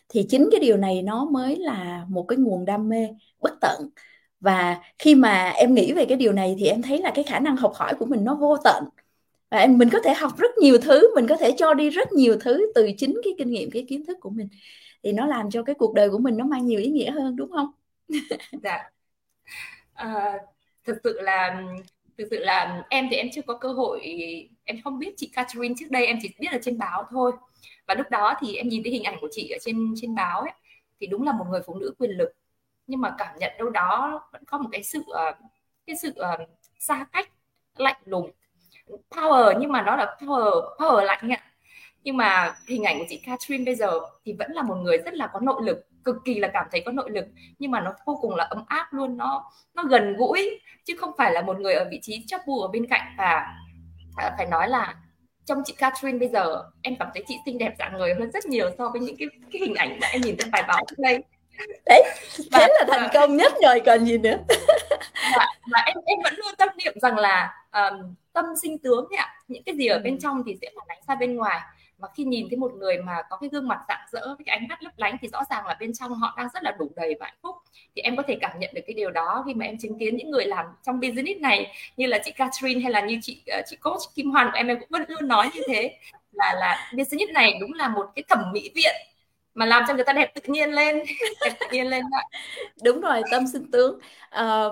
thì 0.09 0.25
chính 0.29 0.49
cái 0.51 0.59
điều 0.59 0.77
này 0.77 1.01
nó 1.01 1.25
mới 1.25 1.55
là 1.55 2.05
một 2.09 2.23
cái 2.27 2.37
nguồn 2.37 2.65
đam 2.65 2.89
mê 2.89 3.07
bất 3.39 3.53
tận. 3.61 3.89
Và 4.39 4.77
khi 4.99 5.15
mà 5.15 5.49
em 5.49 5.73
nghĩ 5.73 5.93
về 5.93 6.05
cái 6.05 6.17
điều 6.17 6.31
này 6.31 6.55
thì 6.59 6.67
em 6.67 6.81
thấy 6.81 6.97
là 6.97 7.11
cái 7.15 7.23
khả 7.23 7.39
năng 7.39 7.55
học 7.55 7.73
hỏi 7.75 7.93
của 7.99 8.05
mình 8.05 8.23
nó 8.23 8.35
vô 8.35 8.57
tận. 8.63 8.83
Và 9.51 9.57
em 9.57 9.77
mình 9.77 9.89
có 9.89 9.99
thể 10.03 10.13
học 10.13 10.37
rất 10.37 10.57
nhiều 10.57 10.77
thứ 10.77 11.15
mình 11.15 11.27
có 11.27 11.37
thể 11.37 11.51
cho 11.57 11.73
đi 11.73 11.89
rất 11.89 12.11
nhiều 12.13 12.37
thứ 12.41 12.71
từ 12.75 12.89
chính 12.97 13.21
cái 13.23 13.33
kinh 13.37 13.49
nghiệm 13.49 13.71
cái 13.71 13.85
kiến 13.89 14.05
thức 14.05 14.17
của 14.21 14.29
mình. 14.29 14.47
Thì 15.03 15.11
nó 15.11 15.25
làm 15.25 15.51
cho 15.51 15.63
cái 15.63 15.75
cuộc 15.75 15.93
đời 15.93 16.09
của 16.09 16.17
mình 16.17 16.37
nó 16.37 16.45
mang 16.45 16.65
nhiều 16.65 16.79
ý 16.79 16.89
nghĩa 16.89 17.11
hơn 17.11 17.35
đúng 17.35 17.51
không? 17.51 17.71
Dạ. 18.63 18.89
À, 19.93 20.33
thực 20.83 20.97
sự 21.03 21.21
là 21.21 21.63
thực 22.17 22.27
sự 22.31 22.39
là 22.39 22.83
em 22.89 23.07
thì 23.11 23.17
em 23.17 23.27
chưa 23.33 23.41
có 23.41 23.57
cơ 23.57 23.69
hội 23.69 24.01
em 24.63 24.81
không 24.83 24.99
biết 24.99 25.13
chị 25.17 25.29
Catherine 25.33 25.75
trước 25.79 25.85
đây 25.89 26.05
em 26.05 26.17
chỉ 26.21 26.29
biết 26.39 26.47
là 26.51 26.59
trên 26.61 26.77
báo 26.77 27.03
thôi 27.11 27.31
và 27.87 27.95
lúc 27.95 28.09
đó 28.09 28.33
thì 28.39 28.55
em 28.55 28.67
nhìn 28.67 28.83
thấy 28.83 28.91
hình 28.91 29.03
ảnh 29.03 29.17
của 29.21 29.27
chị 29.31 29.49
ở 29.49 29.57
trên 29.61 29.93
trên 29.95 30.15
báo 30.15 30.41
ấy 30.41 30.51
thì 30.99 31.07
đúng 31.07 31.23
là 31.23 31.31
một 31.31 31.45
người 31.49 31.61
phụ 31.65 31.75
nữ 31.75 31.93
quyền 31.99 32.11
lực. 32.11 32.29
Nhưng 32.87 33.01
mà 33.01 33.15
cảm 33.17 33.35
nhận 33.39 33.51
đâu 33.57 33.69
đó 33.69 34.21
vẫn 34.33 34.43
có 34.45 34.57
một 34.57 34.69
cái 34.71 34.83
sự 34.83 35.03
ờ, 35.07 35.31
cái 35.87 35.95
sự 35.95 36.09
uh, 36.09 36.49
xa 36.79 37.05
cách 37.13 37.29
lạnh 37.77 38.01
lùng. 38.05 38.31
Power 39.11 39.59
nhưng 39.59 39.71
mà 39.71 39.81
nó 39.81 39.95
là 39.95 40.17
power 40.19 40.75
power 40.77 41.03
lạnh 41.03 41.29
ạ. 41.29 41.43
Nhưng 42.03 42.17
mà 42.17 42.55
hình 42.67 42.83
ảnh 42.83 42.99
của 42.99 43.05
chị 43.09 43.21
Catherine 43.25 43.65
bây 43.65 43.75
giờ 43.75 43.99
thì 44.25 44.33
vẫn 44.33 44.51
là 44.51 44.63
một 44.63 44.75
người 44.75 44.97
rất 44.97 45.13
là 45.13 45.27
có 45.33 45.39
nội 45.39 45.61
lực 45.63 45.87
cực 46.03 46.15
kỳ 46.25 46.39
là 46.39 46.49
cảm 46.53 46.67
thấy 46.71 46.83
có 46.85 46.91
nội 46.91 47.09
lực. 47.11 47.25
Nhưng 47.59 47.71
mà 47.71 47.81
nó 47.81 47.93
vô 48.05 48.19
cùng 48.21 48.35
là 48.35 48.43
ấm 48.43 48.63
áp 48.67 48.93
luôn 48.93 49.17
nó 49.17 49.51
nó 49.73 49.83
gần 49.83 50.15
gũi 50.17 50.59
chứ 50.85 50.93
không 50.99 51.11
phải 51.17 51.31
là 51.31 51.41
một 51.41 51.59
người 51.59 51.73
ở 51.73 51.87
vị 51.91 51.99
trí 52.01 52.25
chấp 52.27 52.41
bu 52.47 52.61
ở 52.61 52.67
bên 52.67 52.87
cạnh 52.87 53.15
và 53.17 53.47
ờ, 54.17 54.31
phải 54.37 54.45
nói 54.45 54.69
là 54.69 54.95
trong 55.45 55.61
chị 55.65 55.73
Catherine 55.77 56.19
bây 56.19 56.27
giờ 56.27 56.63
em 56.81 56.95
cảm 56.99 57.07
thấy 57.13 57.23
chị 57.27 57.35
xinh 57.45 57.57
đẹp 57.57 57.73
dạng 57.79 57.97
người 57.97 58.13
hơn 58.13 58.31
rất 58.31 58.45
nhiều 58.45 58.69
so 58.77 58.89
với 58.89 59.01
những 59.01 59.17
cái 59.17 59.27
cái 59.51 59.61
hình 59.61 59.75
ảnh 59.75 59.99
mà 60.01 60.07
em 60.07 60.21
nhìn 60.21 60.35
trên 60.37 60.51
bài 60.51 60.63
báo 60.67 60.85
trước 60.89 60.99
đây 60.99 61.23
đấy 61.85 62.03
và, 62.51 62.59
thế 62.59 62.67
là 62.79 62.85
thành 62.87 63.09
công 63.13 63.37
nhất 63.37 63.53
rồi 63.63 63.81
còn 63.85 64.05
gì 64.05 64.17
nữa. 64.17 64.37
Và, 65.37 65.47
và 65.71 65.79
em 65.85 65.97
em 66.05 66.19
vẫn 66.23 66.33
luôn 66.37 66.53
tâm 66.57 66.69
niệm 66.77 66.93
rằng 67.01 67.17
là 67.17 67.53
um, 67.71 68.15
tâm 68.33 68.45
sinh 68.61 68.77
tướng 68.77 69.07
ạ. 69.17 69.33
Những 69.47 69.63
cái 69.63 69.75
gì 69.75 69.87
ở 69.87 69.99
bên 69.99 70.13
ừ. 70.13 70.19
trong 70.23 70.43
thì 70.45 70.57
sẽ 70.61 70.69
phản 70.75 70.87
ánh 70.87 70.99
ra 71.07 71.15
bên 71.15 71.35
ngoài 71.35 71.59
mà 72.03 72.09
khi 72.15 72.23
nhìn 72.23 72.47
thấy 72.49 72.57
một 72.57 72.71
người 72.73 72.97
mà 72.97 73.21
có 73.29 73.37
cái 73.37 73.49
gương 73.49 73.67
mặt 73.67 73.79
rạng 73.87 74.07
rỡ 74.11 74.27
với 74.27 74.45
cái 74.45 74.57
ánh 74.57 74.67
mắt 74.67 74.83
lấp 74.83 74.93
lánh 74.97 75.17
thì 75.21 75.27
rõ 75.27 75.39
ràng 75.49 75.67
là 75.67 75.77
bên 75.79 75.93
trong 75.93 76.13
họ 76.13 76.33
đang 76.37 76.47
rất 76.53 76.63
là 76.63 76.75
đủ 76.79 76.91
đầy 76.95 77.15
và 77.19 77.25
hạnh 77.25 77.37
phúc 77.41 77.55
thì 77.95 78.01
em 78.01 78.15
có 78.15 78.23
thể 78.27 78.37
cảm 78.41 78.59
nhận 78.59 78.71
được 78.73 78.81
cái 78.87 78.93
điều 78.93 79.11
đó 79.11 79.43
khi 79.45 79.53
mà 79.53 79.65
em 79.65 79.77
chứng 79.77 79.99
kiến 79.99 80.17
những 80.17 80.31
người 80.31 80.45
làm 80.45 80.65
trong 80.83 80.99
business 80.99 81.41
này 81.41 81.73
như 81.97 82.07
là 82.07 82.19
chị 82.25 82.31
Catherine 82.31 82.81
hay 82.81 82.91
là 82.91 83.01
như 83.01 83.19
chị 83.21 83.43
ờ, 83.47 83.61
chị 83.65 83.75
coach 83.75 84.01
Kim 84.15 84.31
Hoàn 84.31 84.47
của 84.51 84.57
em 84.57 84.67
em 84.67 84.79
cũng 84.79 84.89
vẫn 84.91 85.03
luôn 85.07 85.27
nói 85.27 85.49
như 85.53 85.61
thế 85.67 85.97
là 86.31 86.53
là 86.53 86.91
business 86.97 87.31
này 87.33 87.57
đúng 87.61 87.73
là 87.73 87.87
một 87.87 88.05
cái 88.15 88.23
thẩm 88.29 88.51
mỹ 88.53 88.71
viện 88.75 88.95
mà 89.53 89.65
làm 89.65 89.83
cho 89.87 89.93
người 89.93 90.03
ta 90.05 90.13
đẹp 90.13 90.31
tự 90.35 90.41
nhiên 90.47 90.71
lên 90.71 90.97
đẹp 91.45 91.53
tự 91.59 91.65
nhiên 91.71 91.87
lên 91.87 92.03
đó. 92.11 92.17
đúng 92.83 93.01
rồi 93.01 93.21
tâm 93.31 93.47
sinh 93.47 93.71
tướng 93.71 93.99
à, 94.29 94.65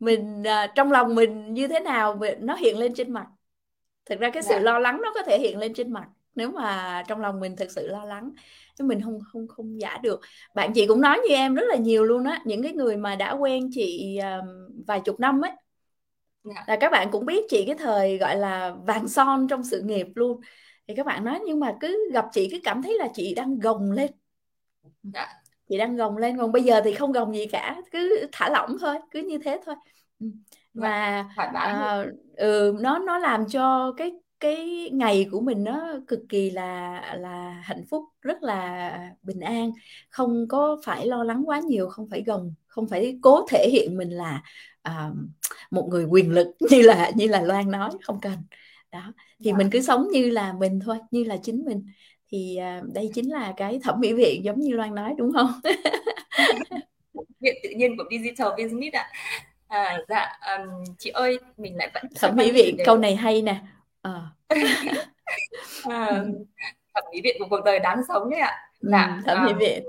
mình 0.00 0.44
à, 0.46 0.66
trong 0.74 0.92
lòng 0.92 1.14
mình 1.14 1.54
như 1.54 1.68
thế 1.68 1.80
nào 1.80 2.20
nó 2.40 2.54
hiện 2.54 2.78
lên 2.78 2.94
trên 2.94 3.12
mặt 3.12 3.26
thực 4.06 4.20
ra 4.20 4.30
cái 4.30 4.42
sự 4.42 4.54
dạ. 4.54 4.60
lo 4.60 4.78
lắng 4.78 5.00
nó 5.02 5.12
có 5.14 5.22
thể 5.22 5.38
hiện 5.38 5.58
lên 5.58 5.74
trên 5.74 5.92
mặt 5.92 6.08
nếu 6.38 6.50
mà 6.50 7.02
trong 7.08 7.20
lòng 7.20 7.40
mình 7.40 7.56
thực 7.56 7.70
sự 7.70 7.86
lo 7.86 8.04
lắng 8.04 8.30
chứ 8.74 8.84
mình 8.84 9.00
không 9.00 9.18
không 9.32 9.48
không 9.48 9.80
giả 9.80 9.98
được 10.02 10.20
bạn 10.54 10.72
chị 10.72 10.86
cũng 10.86 11.00
nói 11.00 11.20
như 11.28 11.34
em 11.34 11.54
rất 11.54 11.64
là 11.68 11.76
nhiều 11.76 12.04
luôn 12.04 12.24
á 12.24 12.40
những 12.44 12.62
cái 12.62 12.72
người 12.72 12.96
mà 12.96 13.16
đã 13.16 13.32
quen 13.32 13.70
chị 13.72 14.18
uh, 14.20 14.44
vài 14.86 15.00
chục 15.00 15.20
năm 15.20 15.40
ấy. 15.40 15.52
Dạ. 16.44 16.64
là 16.66 16.76
các 16.80 16.92
bạn 16.92 17.08
cũng 17.10 17.26
biết 17.26 17.44
chị 17.48 17.64
cái 17.66 17.76
thời 17.78 18.18
gọi 18.18 18.36
là 18.36 18.74
vàng 18.86 19.08
son 19.08 19.48
trong 19.48 19.64
sự 19.64 19.82
nghiệp 19.82 20.06
luôn 20.14 20.40
thì 20.88 20.94
các 20.94 21.06
bạn 21.06 21.24
nói 21.24 21.40
nhưng 21.46 21.60
mà 21.60 21.76
cứ 21.80 22.10
gặp 22.12 22.26
chị 22.32 22.48
cứ 22.50 22.58
cảm 22.64 22.82
thấy 22.82 22.98
là 22.98 23.08
chị 23.14 23.34
đang 23.34 23.58
gồng 23.58 23.92
lên 23.92 24.10
yeah. 24.86 24.92
Dạ. 25.14 25.28
chị 25.68 25.78
đang 25.78 25.96
gồng 25.96 26.16
lên 26.16 26.38
còn 26.38 26.52
bây 26.52 26.62
giờ 26.62 26.80
thì 26.84 26.94
không 26.94 27.12
gồng 27.12 27.34
gì 27.34 27.46
cả 27.46 27.76
cứ 27.92 28.26
thả 28.32 28.48
lỏng 28.48 28.76
thôi 28.80 28.96
cứ 29.10 29.20
như 29.20 29.38
thế 29.38 29.60
thôi 29.66 29.74
ừ. 30.20 30.26
và 30.74 31.24
uh, 31.40 32.06
ừ, 32.36 32.76
nó 32.80 32.98
nó 32.98 33.18
làm 33.18 33.48
cho 33.48 33.92
cái 33.96 34.12
cái 34.40 34.90
ngày 34.92 35.28
của 35.32 35.40
mình 35.40 35.64
nó 35.64 35.94
cực 36.08 36.20
kỳ 36.28 36.50
là 36.50 37.00
là 37.18 37.62
hạnh 37.64 37.84
phúc 37.90 38.04
rất 38.22 38.42
là 38.42 39.10
bình 39.22 39.40
an. 39.40 39.70
Không 40.10 40.48
có 40.48 40.80
phải 40.84 41.06
lo 41.06 41.24
lắng 41.24 41.42
quá 41.46 41.60
nhiều 41.60 41.88
không 41.88 42.08
phải 42.10 42.22
gồng 42.26 42.54
không 42.66 42.88
phải 42.88 43.18
cố 43.22 43.46
thể 43.50 43.68
hiện 43.72 43.96
mình 43.96 44.10
là 44.10 44.42
à, 44.82 45.10
một 45.70 45.88
người 45.90 46.04
quyền 46.04 46.32
lực 46.32 46.46
như 46.70 46.82
là 46.82 47.10
như 47.14 47.26
là 47.28 47.42
loan 47.42 47.70
nói 47.70 47.90
không 48.02 48.20
cần. 48.20 48.38
Đó 48.92 49.12
thì 49.44 49.52
mình 49.52 49.70
cứ 49.72 49.80
sống 49.80 50.08
như 50.12 50.30
là 50.30 50.52
mình 50.52 50.80
thôi 50.84 50.98
như 51.10 51.24
là 51.24 51.36
chính 51.42 51.64
mình. 51.64 51.86
Thì 52.30 52.56
à, 52.56 52.82
đây 52.94 53.10
chính 53.14 53.32
là 53.32 53.54
cái 53.56 53.80
thẩm 53.82 54.00
mỹ 54.00 54.12
viện 54.12 54.44
giống 54.44 54.60
như 54.60 54.74
loan 54.74 54.94
nói 54.94 55.14
đúng 55.18 55.32
không? 55.32 55.52
Viện 57.40 57.54
tự 57.62 57.70
nhiên 57.76 57.96
của 57.96 58.04
digital 58.10 58.48
business 58.48 58.94
ạ. 58.96 59.10
À, 59.68 59.98
dạ 60.08 60.38
um, 60.56 60.84
chị 60.98 61.10
ơi 61.10 61.38
mình 61.56 61.76
lại 61.76 61.90
vẫn 61.94 62.04
thẩm 62.14 62.36
mỹ 62.36 62.52
viện 62.52 62.76
câu 62.84 62.98
này 62.98 63.16
hay 63.16 63.42
nè 63.42 63.60
ờ. 64.08 64.22
À, 65.90 66.24
thẩm 66.94 67.04
mỹ 67.12 67.20
viện 67.24 67.36
của 67.38 67.46
cuộc 67.50 67.60
đời 67.64 67.78
đáng 67.78 68.02
sống 68.08 68.30
đấy 68.30 68.40
ạ. 68.40 68.70
Ừ, 68.80 68.88
dạ 68.92 69.22
thẩm 69.26 69.46
mỹ 69.46 69.52
viện. 69.58 69.84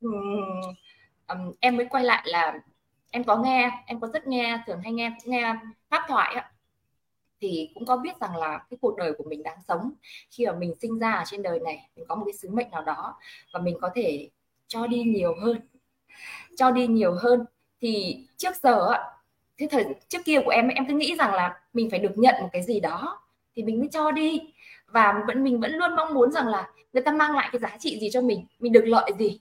um, 0.00 0.14
um, 1.28 1.52
em 1.60 1.76
mới 1.76 1.86
quay 1.90 2.04
lại 2.04 2.22
là 2.26 2.58
em 3.10 3.24
có 3.24 3.36
nghe 3.36 3.70
em 3.86 4.00
có 4.00 4.08
rất 4.08 4.26
nghe 4.26 4.58
thường 4.66 4.80
hay 4.82 4.92
nghe 4.92 5.12
nghe 5.24 5.54
pháp 5.90 6.04
thoại 6.08 6.34
ạ 6.34 6.52
thì 7.40 7.70
cũng 7.74 7.86
có 7.86 7.96
biết 7.96 8.20
rằng 8.20 8.36
là 8.36 8.58
cái 8.70 8.78
cuộc 8.80 8.96
đời 8.96 9.12
của 9.18 9.24
mình 9.24 9.42
đáng 9.42 9.58
sống 9.68 9.92
khi 10.30 10.46
mà 10.46 10.52
mình 10.52 10.74
sinh 10.80 10.98
ra 10.98 11.12
ở 11.12 11.24
trên 11.26 11.42
đời 11.42 11.60
này 11.60 11.88
mình 11.96 12.04
có 12.08 12.14
một 12.14 12.22
cái 12.26 12.32
sứ 12.32 12.50
mệnh 12.50 12.70
nào 12.70 12.82
đó 12.82 13.18
và 13.52 13.60
mình 13.60 13.76
có 13.80 13.90
thể 13.94 14.30
cho 14.68 14.86
đi 14.86 15.02
nhiều 15.02 15.34
hơn 15.40 15.60
cho 16.56 16.70
đi 16.70 16.86
nhiều 16.86 17.14
hơn. 17.14 17.44
Thì 17.80 18.26
trước 18.36 18.56
giờ 18.62 18.88
ạ 18.92 19.00
thế 19.62 19.68
thời 19.70 19.84
trước 20.08 20.18
kia 20.24 20.40
của 20.44 20.50
em 20.50 20.68
em 20.68 20.86
cứ 20.88 20.94
nghĩ 20.94 21.16
rằng 21.18 21.34
là 21.34 21.60
mình 21.72 21.90
phải 21.90 21.98
được 21.98 22.18
nhận 22.18 22.34
một 22.40 22.48
cái 22.52 22.62
gì 22.62 22.80
đó 22.80 23.22
thì 23.56 23.62
mình 23.62 23.78
mới 23.78 23.88
cho 23.92 24.10
đi. 24.10 24.40
Và 24.86 25.22
vẫn 25.26 25.44
mình 25.44 25.60
vẫn 25.60 25.72
luôn 25.72 25.96
mong 25.96 26.14
muốn 26.14 26.32
rằng 26.32 26.48
là 26.48 26.70
người 26.92 27.02
ta 27.02 27.12
mang 27.12 27.36
lại 27.36 27.48
cái 27.52 27.60
giá 27.60 27.76
trị 27.78 27.98
gì 28.00 28.10
cho 28.12 28.20
mình 28.20 28.46
mình 28.58 28.72
được 28.72 28.84
lợi 28.86 29.10
gì. 29.18 29.40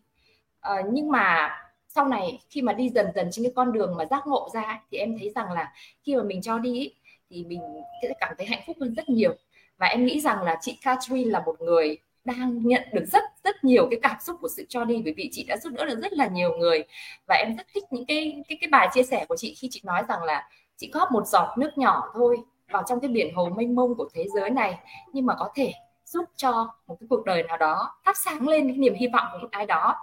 À, 0.60 0.75
nhưng 0.91 1.12
mà 1.12 1.49
sau 1.88 2.07
này 2.07 2.39
khi 2.49 2.62
mà 2.62 2.73
đi 2.73 2.89
dần 2.89 3.07
dần 3.15 3.27
trên 3.31 3.45
cái 3.45 3.53
con 3.55 3.71
đường 3.71 3.95
mà 3.97 4.05
giác 4.05 4.27
ngộ 4.27 4.49
ra 4.53 4.81
thì 4.91 4.97
em 4.97 5.17
thấy 5.19 5.31
rằng 5.36 5.51
là 5.51 5.73
khi 6.03 6.15
mà 6.15 6.23
mình 6.23 6.41
cho 6.41 6.57
đi 6.60 6.93
thì 7.29 7.43
mình 7.43 7.62
sẽ 8.01 8.13
cảm 8.19 8.34
thấy 8.38 8.47
hạnh 8.47 8.62
phúc 8.67 8.77
hơn 8.79 8.93
rất 8.93 9.10
nhiều. 9.10 9.36
Và 9.77 9.88
em 9.88 10.05
nghĩ 10.05 10.19
rằng 10.19 10.41
là 10.43 10.57
chị 10.62 10.77
Catherine 10.81 11.31
là 11.31 11.43
một 11.45 11.62
người 11.62 11.97
đang 12.25 12.67
nhận 12.67 12.84
được 12.93 13.05
rất 13.12 13.23
rất 13.43 13.63
nhiều 13.63 13.88
cái 13.91 13.99
cảm 14.03 14.17
xúc 14.21 14.38
của 14.41 14.47
sự 14.57 14.65
cho 14.69 14.86
đi 14.86 15.01
bởi 15.05 15.13
vì 15.17 15.29
chị 15.31 15.45
đã 15.47 15.57
giúp 15.57 15.73
đỡ 15.73 15.86
được 15.86 15.99
rất 16.01 16.13
là 16.13 16.27
nhiều 16.27 16.57
người. 16.57 16.84
Và 17.27 17.36
em 17.36 17.57
rất 17.57 17.67
thích 17.73 17.84
những 17.91 18.05
cái 18.05 18.43
cái 18.49 18.57
cái 18.62 18.67
bài 18.67 18.89
chia 18.93 19.03
sẻ 19.03 19.25
của 19.29 19.36
chị 19.38 19.55
khi 19.60 19.67
chị 19.71 19.81
nói 19.84 20.03
rằng 20.07 20.23
là 20.23 20.49
chị 20.77 20.89
góp 20.93 21.12
một 21.12 21.27
giọt 21.27 21.55
nước 21.57 21.77
nhỏ 21.77 22.12
thôi 22.13 22.38
vào 22.71 22.84
trong 22.89 22.99
cái 22.99 23.10
biển 23.10 23.36
hồ 23.36 23.49
mênh 23.49 23.75
mông 23.75 23.95
của 23.95 24.10
thế 24.13 24.25
giới 24.36 24.49
này, 24.49 24.79
nhưng 25.13 25.25
mà 25.25 25.36
có 25.39 25.49
thể 25.55 25.73
giúp 26.05 26.25
cho 26.36 26.73
một 26.88 26.97
cái 26.99 27.07
cuộc 27.10 27.25
đời 27.25 27.43
nào 27.43 27.57
đó 27.57 27.95
thắp 28.05 28.15
sáng 28.25 28.47
lên 28.47 28.67
cái 28.67 28.77
niềm 28.77 28.93
hy 28.93 29.07
vọng 29.07 29.25
của 29.31 29.38
một 29.38 29.47
ai 29.51 29.65
đó. 29.65 29.95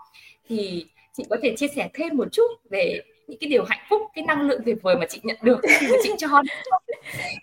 Thì 0.48 0.86
chị 1.12 1.24
có 1.30 1.36
thể 1.42 1.54
chia 1.56 1.68
sẻ 1.76 1.88
thêm 1.94 2.16
một 2.16 2.28
chút 2.32 2.48
về 2.70 3.00
những 3.28 3.38
cái 3.38 3.50
điều 3.50 3.64
hạnh 3.64 3.86
phúc 3.90 4.02
cái 4.14 4.24
năng 4.24 4.48
lượng 4.48 4.60
tuyệt 4.64 4.76
vời 4.82 4.96
mà 4.96 5.06
chị 5.08 5.20
nhận 5.22 5.36
được 5.42 5.60
khi 5.62 5.86
mà 5.90 5.96
chị 6.02 6.10
cho 6.18 6.28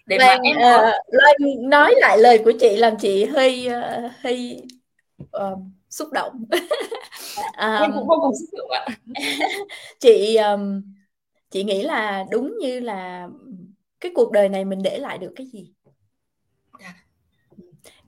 để 0.06 0.18
mà 0.20 0.28
vâng, 0.28 0.42
em 0.42 0.58
có... 0.60 0.92
uh, 1.28 1.60
nói 1.60 1.94
lại 1.98 2.18
lời 2.18 2.42
của 2.46 2.54
chị 2.60 2.76
làm 2.78 2.94
chị 2.98 3.26
hơi 3.26 3.68
uh, 3.68 4.12
hơi 4.22 4.62
uh, 5.22 5.60
xúc 5.90 6.12
động. 6.12 6.46
Um, 7.58 7.82
em 7.82 7.92
cũng 7.94 8.08
vô 8.08 8.16
cùng 8.22 8.34
xúc 8.36 8.50
động 8.58 8.70
ạ. 8.72 8.86
chị 10.00 10.36
um, 10.36 10.82
chị 11.50 11.64
nghĩ 11.64 11.84
là 11.84 12.26
đúng 12.32 12.58
như 12.60 12.80
là 12.80 13.28
cái 14.00 14.12
cuộc 14.16 14.32
đời 14.32 14.50
này 14.50 14.66
mình 14.66 14.84
để 14.84 14.98
lại 14.98 15.18
được 15.18 15.34
cái 15.36 15.48
gì? 15.48 15.72
Dạ. 16.80 16.94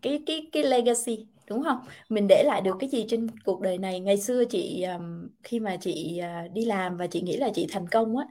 cái 0.02 0.24
cái 0.26 0.50
cái 0.52 0.64
legacy 0.64 1.26
đúng 1.50 1.64
không? 1.64 1.78
Mình 2.10 2.28
để 2.28 2.44
lại 2.44 2.62
được 2.62 2.76
cái 2.80 2.90
gì 2.90 3.06
trên 3.10 3.28
cuộc 3.46 3.62
đời 3.62 3.78
này? 3.78 4.00
Ngày 4.00 4.18
xưa 4.18 4.46
chị 4.46 4.82
à, 4.82 5.00
khi 5.44 5.60
mà 5.60 5.78
chị 5.82 6.18
à, 6.18 6.48
đi 6.54 6.66
làm 6.66 6.98
và 6.98 7.08
chị 7.08 7.22
nghĩ 7.22 7.38
là 7.38 7.50
chị 7.56 7.68
thành 7.72 7.88
công 7.88 8.18
á 8.18 8.26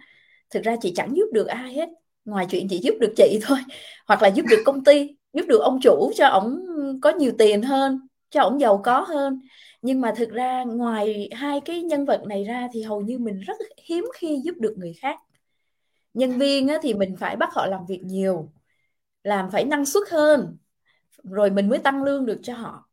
thực 0.50 0.62
ra 0.64 0.76
chị 0.82 0.92
chẳng 0.96 1.16
giúp 1.16 1.26
được 1.32 1.46
ai 1.46 1.74
hết. 1.74 1.88
Ngoài 2.24 2.46
chuyện 2.50 2.68
chị 2.70 2.78
giúp 2.82 2.94
được 3.00 3.12
chị 3.16 3.38
thôi 3.44 3.58
hoặc 4.06 4.22
là 4.22 4.28
giúp 4.28 4.46
được 4.50 4.62
công 4.66 4.84
ty 4.84 5.16
giúp 5.32 5.46
được 5.48 5.60
ông 5.62 5.78
chủ 5.82 6.12
cho 6.16 6.26
ổng 6.28 6.60
có 7.02 7.10
nhiều 7.10 7.32
tiền 7.38 7.62
hơn 7.62 8.00
cho 8.30 8.42
ổng 8.42 8.60
giàu 8.60 8.80
có 8.84 9.00
hơn. 9.00 9.40
Nhưng 9.82 10.00
mà 10.00 10.12
thực 10.16 10.30
ra 10.30 10.64
ngoài 10.64 11.30
hai 11.32 11.60
cái 11.60 11.82
nhân 11.82 12.04
vật 12.04 12.22
này 12.28 12.44
ra 12.44 12.68
thì 12.72 12.82
hầu 12.82 13.00
như 13.00 13.18
mình 13.18 13.40
rất 13.40 13.56
hiếm 13.84 14.04
khi 14.16 14.40
giúp 14.44 14.54
được 14.58 14.74
người 14.78 14.94
khác. 15.02 15.18
Nhân 16.14 16.38
viên 16.38 16.68
á, 16.68 16.78
thì 16.82 16.94
mình 16.94 17.16
phải 17.16 17.36
bắt 17.36 17.48
họ 17.54 17.66
làm 17.66 17.86
việc 17.86 18.00
nhiều 18.04 18.52
làm 19.24 19.50
phải 19.50 19.64
năng 19.64 19.86
suất 19.86 20.02
hơn 20.10 20.58
rồi 21.24 21.50
mình 21.50 21.68
mới 21.68 21.78
tăng 21.78 22.02
lương 22.04 22.26
được 22.26 22.40
cho 22.42 22.54
họ 22.54 22.85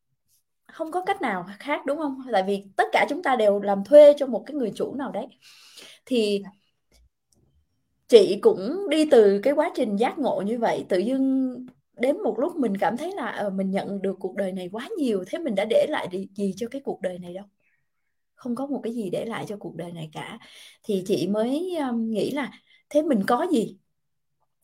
không 0.74 0.92
có 0.92 1.04
cách 1.06 1.22
nào 1.22 1.46
khác 1.60 1.86
đúng 1.86 1.98
không? 1.98 2.22
Tại 2.32 2.44
vì 2.48 2.64
tất 2.76 2.88
cả 2.92 3.06
chúng 3.10 3.24
ta 3.24 3.36
đều 3.36 3.62
làm 3.62 3.84
thuê 3.84 4.14
cho 4.18 4.28
một 4.28 4.44
cái 4.46 4.56
người 4.56 4.72
chủ 4.76 4.96
nào 4.96 5.12
đấy. 5.12 5.28
Thì 6.06 6.44
chị 8.08 8.40
cũng 8.42 8.90
đi 8.90 9.10
từ 9.12 9.40
cái 9.44 9.54
quá 9.54 9.72
trình 9.76 9.96
giác 9.96 10.20
ngộ 10.20 10.42
như 10.46 10.60
vậy 10.60 10.86
tự 10.90 10.98
dưng 10.98 11.56
đến 11.98 12.24
một 12.24 12.40
lúc 12.40 12.56
mình 12.56 12.78
cảm 12.78 12.98
thấy 12.98 13.12
là 13.16 13.44
uh, 13.48 13.54
mình 13.54 13.72
nhận 13.72 14.02
được 14.02 14.16
cuộc 14.20 14.36
đời 14.36 14.52
này 14.52 14.70
quá 14.72 14.90
nhiều 14.98 15.24
thế 15.28 15.40
mình 15.40 15.56
đã 15.56 15.66
để 15.70 15.86
lại 15.90 16.08
gì 16.36 16.54
cho 16.58 16.68
cái 16.72 16.82
cuộc 16.86 17.02
đời 17.02 17.20
này 17.20 17.34
đâu? 17.34 17.46
Không 18.36 18.56
có 18.56 18.68
một 18.68 18.80
cái 18.84 18.94
gì 18.94 19.10
để 19.10 19.26
lại 19.26 19.46
cho 19.48 19.58
cuộc 19.60 19.76
đời 19.76 19.92
này 19.92 20.10
cả. 20.14 20.40
Thì 20.84 21.04
chị 21.08 21.28
mới 21.28 21.76
um, 21.76 22.12
nghĩ 22.12 22.32
là 22.32 22.52
thế 22.90 23.02
mình 23.02 23.24
có 23.28 23.48
gì? 23.52 23.78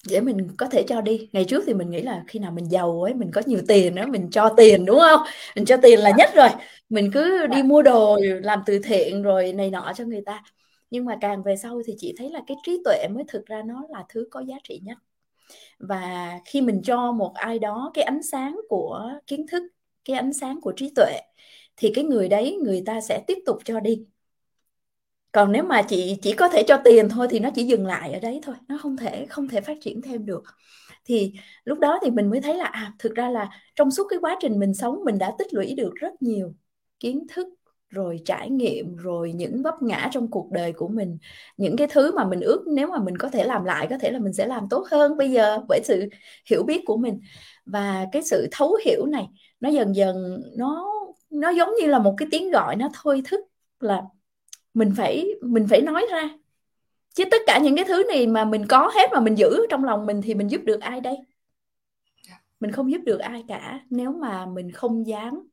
Để 0.10 0.22
mình 0.22 0.48
có 0.58 0.66
thể 0.66 0.84
cho 0.88 1.02
đi. 1.02 1.30
Ngày 1.34 1.46
trước 1.46 1.64
thì 1.68 1.74
mình 1.74 1.90
nghĩ 1.90 2.02
là 2.02 2.24
khi 2.28 2.40
nào 2.40 2.52
mình 2.52 2.72
giàu 2.72 3.02
ấy 3.02 3.14
mình 3.14 3.32
có 3.32 3.42
nhiều 3.46 3.60
tiền 3.68 3.96
đó 3.96 4.06
mình 4.06 4.30
cho 4.32 4.54
tiền 4.58 4.86
đúng 4.86 5.00
không? 5.00 5.22
Mình 5.56 5.66
cho 5.66 5.78
tiền 5.78 6.00
là 6.00 6.12
nhất 6.18 6.30
rồi. 6.36 6.50
Mình 6.90 7.12
cứ 7.14 7.48
đi 7.48 7.64
mua 7.64 7.82
đồ 7.82 8.18
làm 8.44 8.60
từ 8.66 8.80
thiện 8.80 9.24
rồi 9.24 9.54
này 9.54 9.70
nọ 9.70 9.94
cho 9.96 10.04
người 10.06 10.22
ta. 10.26 10.44
Nhưng 10.92 11.06
mà 11.06 11.18
càng 11.22 11.44
về 11.44 11.56
sau 11.56 11.82
thì 11.86 11.94
chị 11.98 12.14
thấy 12.18 12.30
là 12.30 12.42
cái 12.48 12.58
trí 12.66 12.82
tuệ 12.86 13.08
mới 13.08 13.24
thực 13.28 13.46
ra 13.46 13.62
nó 13.66 13.84
là 13.90 14.04
thứ 14.10 14.28
có 14.32 14.40
giá 14.40 14.56
trị 14.64 14.82
nhất. 14.84 14.98
Và 15.80 16.40
khi 16.46 16.62
mình 16.62 16.82
cho 16.84 17.12
một 17.12 17.32
ai 17.36 17.60
đó 17.60 17.92
cái 17.94 18.04
ánh 18.04 18.24
sáng 18.24 18.60
của 18.70 19.12
kiến 19.28 19.48
thức 19.48 19.64
cái 20.06 20.16
ánh 20.16 20.34
sáng 20.34 20.62
của 20.62 20.74
trí 20.76 20.92
tuệ 20.96 21.20
thì 21.78 21.92
cái 21.96 22.04
người 22.04 22.30
đấy 22.30 22.58
người 22.64 22.84
ta 22.86 23.02
sẽ 23.02 23.24
tiếp 23.28 23.38
tục 23.46 23.58
cho 23.66 23.80
đi 23.80 24.06
còn 25.32 25.52
nếu 25.52 25.64
mà 25.64 25.82
chị, 25.82 26.18
chỉ 26.22 26.34
có 26.34 26.50
thể 26.50 26.64
cho 26.68 26.78
tiền 26.84 27.10
thôi 27.10 27.28
thì 27.30 27.40
nó 27.40 27.50
chỉ 27.56 27.64
dừng 27.64 27.86
lại 27.86 28.14
ở 28.14 28.20
đấy 28.20 28.40
thôi, 28.44 28.56
nó 28.68 28.78
không 28.82 28.98
thể 28.98 29.26
không 29.26 29.48
thể 29.48 29.62
phát 29.62 29.78
triển 29.82 30.02
thêm 30.02 30.26
được. 30.26 30.44
Thì 31.06 31.34
lúc 31.66 31.80
đó 31.80 32.00
thì 32.04 32.12
mình 32.12 32.30
mới 32.30 32.42
thấy 32.42 32.58
là 32.58 32.66
à 32.66 32.94
thực 33.00 33.16
ra 33.16 33.30
là 33.30 33.50
trong 33.76 33.92
suốt 33.92 34.08
cái 34.10 34.20
quá 34.22 34.38
trình 34.42 34.60
mình 34.60 34.74
sống, 34.74 35.00
mình 35.06 35.18
đã 35.18 35.34
tích 35.38 35.54
lũy 35.54 35.74
được 35.76 35.96
rất 35.96 36.22
nhiều 36.22 36.54
kiến 37.00 37.28
thức, 37.36 37.48
rồi 37.90 38.20
trải 38.26 38.50
nghiệm, 38.50 38.96
rồi 38.96 39.34
những 39.34 39.62
vấp 39.64 39.82
ngã 39.82 40.10
trong 40.12 40.32
cuộc 40.32 40.52
đời 40.52 40.74
của 40.74 40.88
mình. 40.88 41.18
Những 41.58 41.78
cái 41.78 41.88
thứ 41.92 42.12
mà 42.16 42.26
mình 42.26 42.42
ước, 42.42 42.64
nếu 42.68 42.88
mà 42.88 43.00
mình 43.04 43.18
có 43.18 43.30
thể 43.30 43.44
làm 43.44 43.66
lại, 43.66 43.88
có 43.90 43.98
thể 43.98 44.12
là 44.12 44.20
mình 44.20 44.34
sẽ 44.34 44.48
làm 44.48 44.70
tốt 44.70 44.86
hơn 44.92 45.18
bây 45.18 45.32
giờ 45.32 45.60
bởi 45.68 45.82
sự 45.84 46.10
hiểu 46.50 46.64
biết 46.64 46.82
của 46.86 46.98
mình. 46.98 47.20
Và 47.66 48.06
cái 48.12 48.22
sự 48.24 48.48
thấu 48.52 48.78
hiểu 48.86 49.06
này, 49.06 49.28
nó 49.60 49.70
dần 49.70 49.96
dần, 49.96 50.42
nó 50.58 50.86
nó 51.30 51.50
giống 51.50 51.70
như 51.82 51.88
là 51.88 52.00
một 52.00 52.14
cái 52.18 52.28
tiếng 52.32 52.52
gọi, 52.52 52.76
nó 52.76 52.90
thôi 53.04 53.22
thức 53.26 53.40
là 53.80 54.02
mình 54.80 54.92
phải 54.98 55.28
mình 55.42 55.68
phải 55.70 55.82
nói 55.82 56.06
ra 56.12 56.30
chứ 57.16 57.24
tất 57.32 57.42
cả 57.48 57.60
những 57.60 57.76
cái 57.76 57.86
thứ 57.88 58.04
này 58.08 58.28
mà 58.28 58.46
mình 58.46 58.66
có 58.68 58.92
hết 58.96 59.10
mà 59.14 59.20
mình 59.20 59.38
giữ 59.38 59.66
trong 59.70 59.84
lòng 59.84 60.06
mình 60.06 60.22
thì 60.22 60.34
mình 60.36 60.52
giúp 60.52 60.62
được 60.66 60.82
ai 60.82 61.02
đây 61.02 61.16
dạ. 62.28 62.42
mình 62.60 62.72
không 62.72 62.92
giúp 62.92 63.02
được 63.06 63.18
ai 63.20 63.44
cả 63.48 63.80
nếu 63.90 64.12
mà 64.12 64.46
mình 64.46 64.72
không 64.72 65.08
dám 65.08 65.48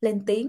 lên 0.00 0.24
tiếng 0.26 0.48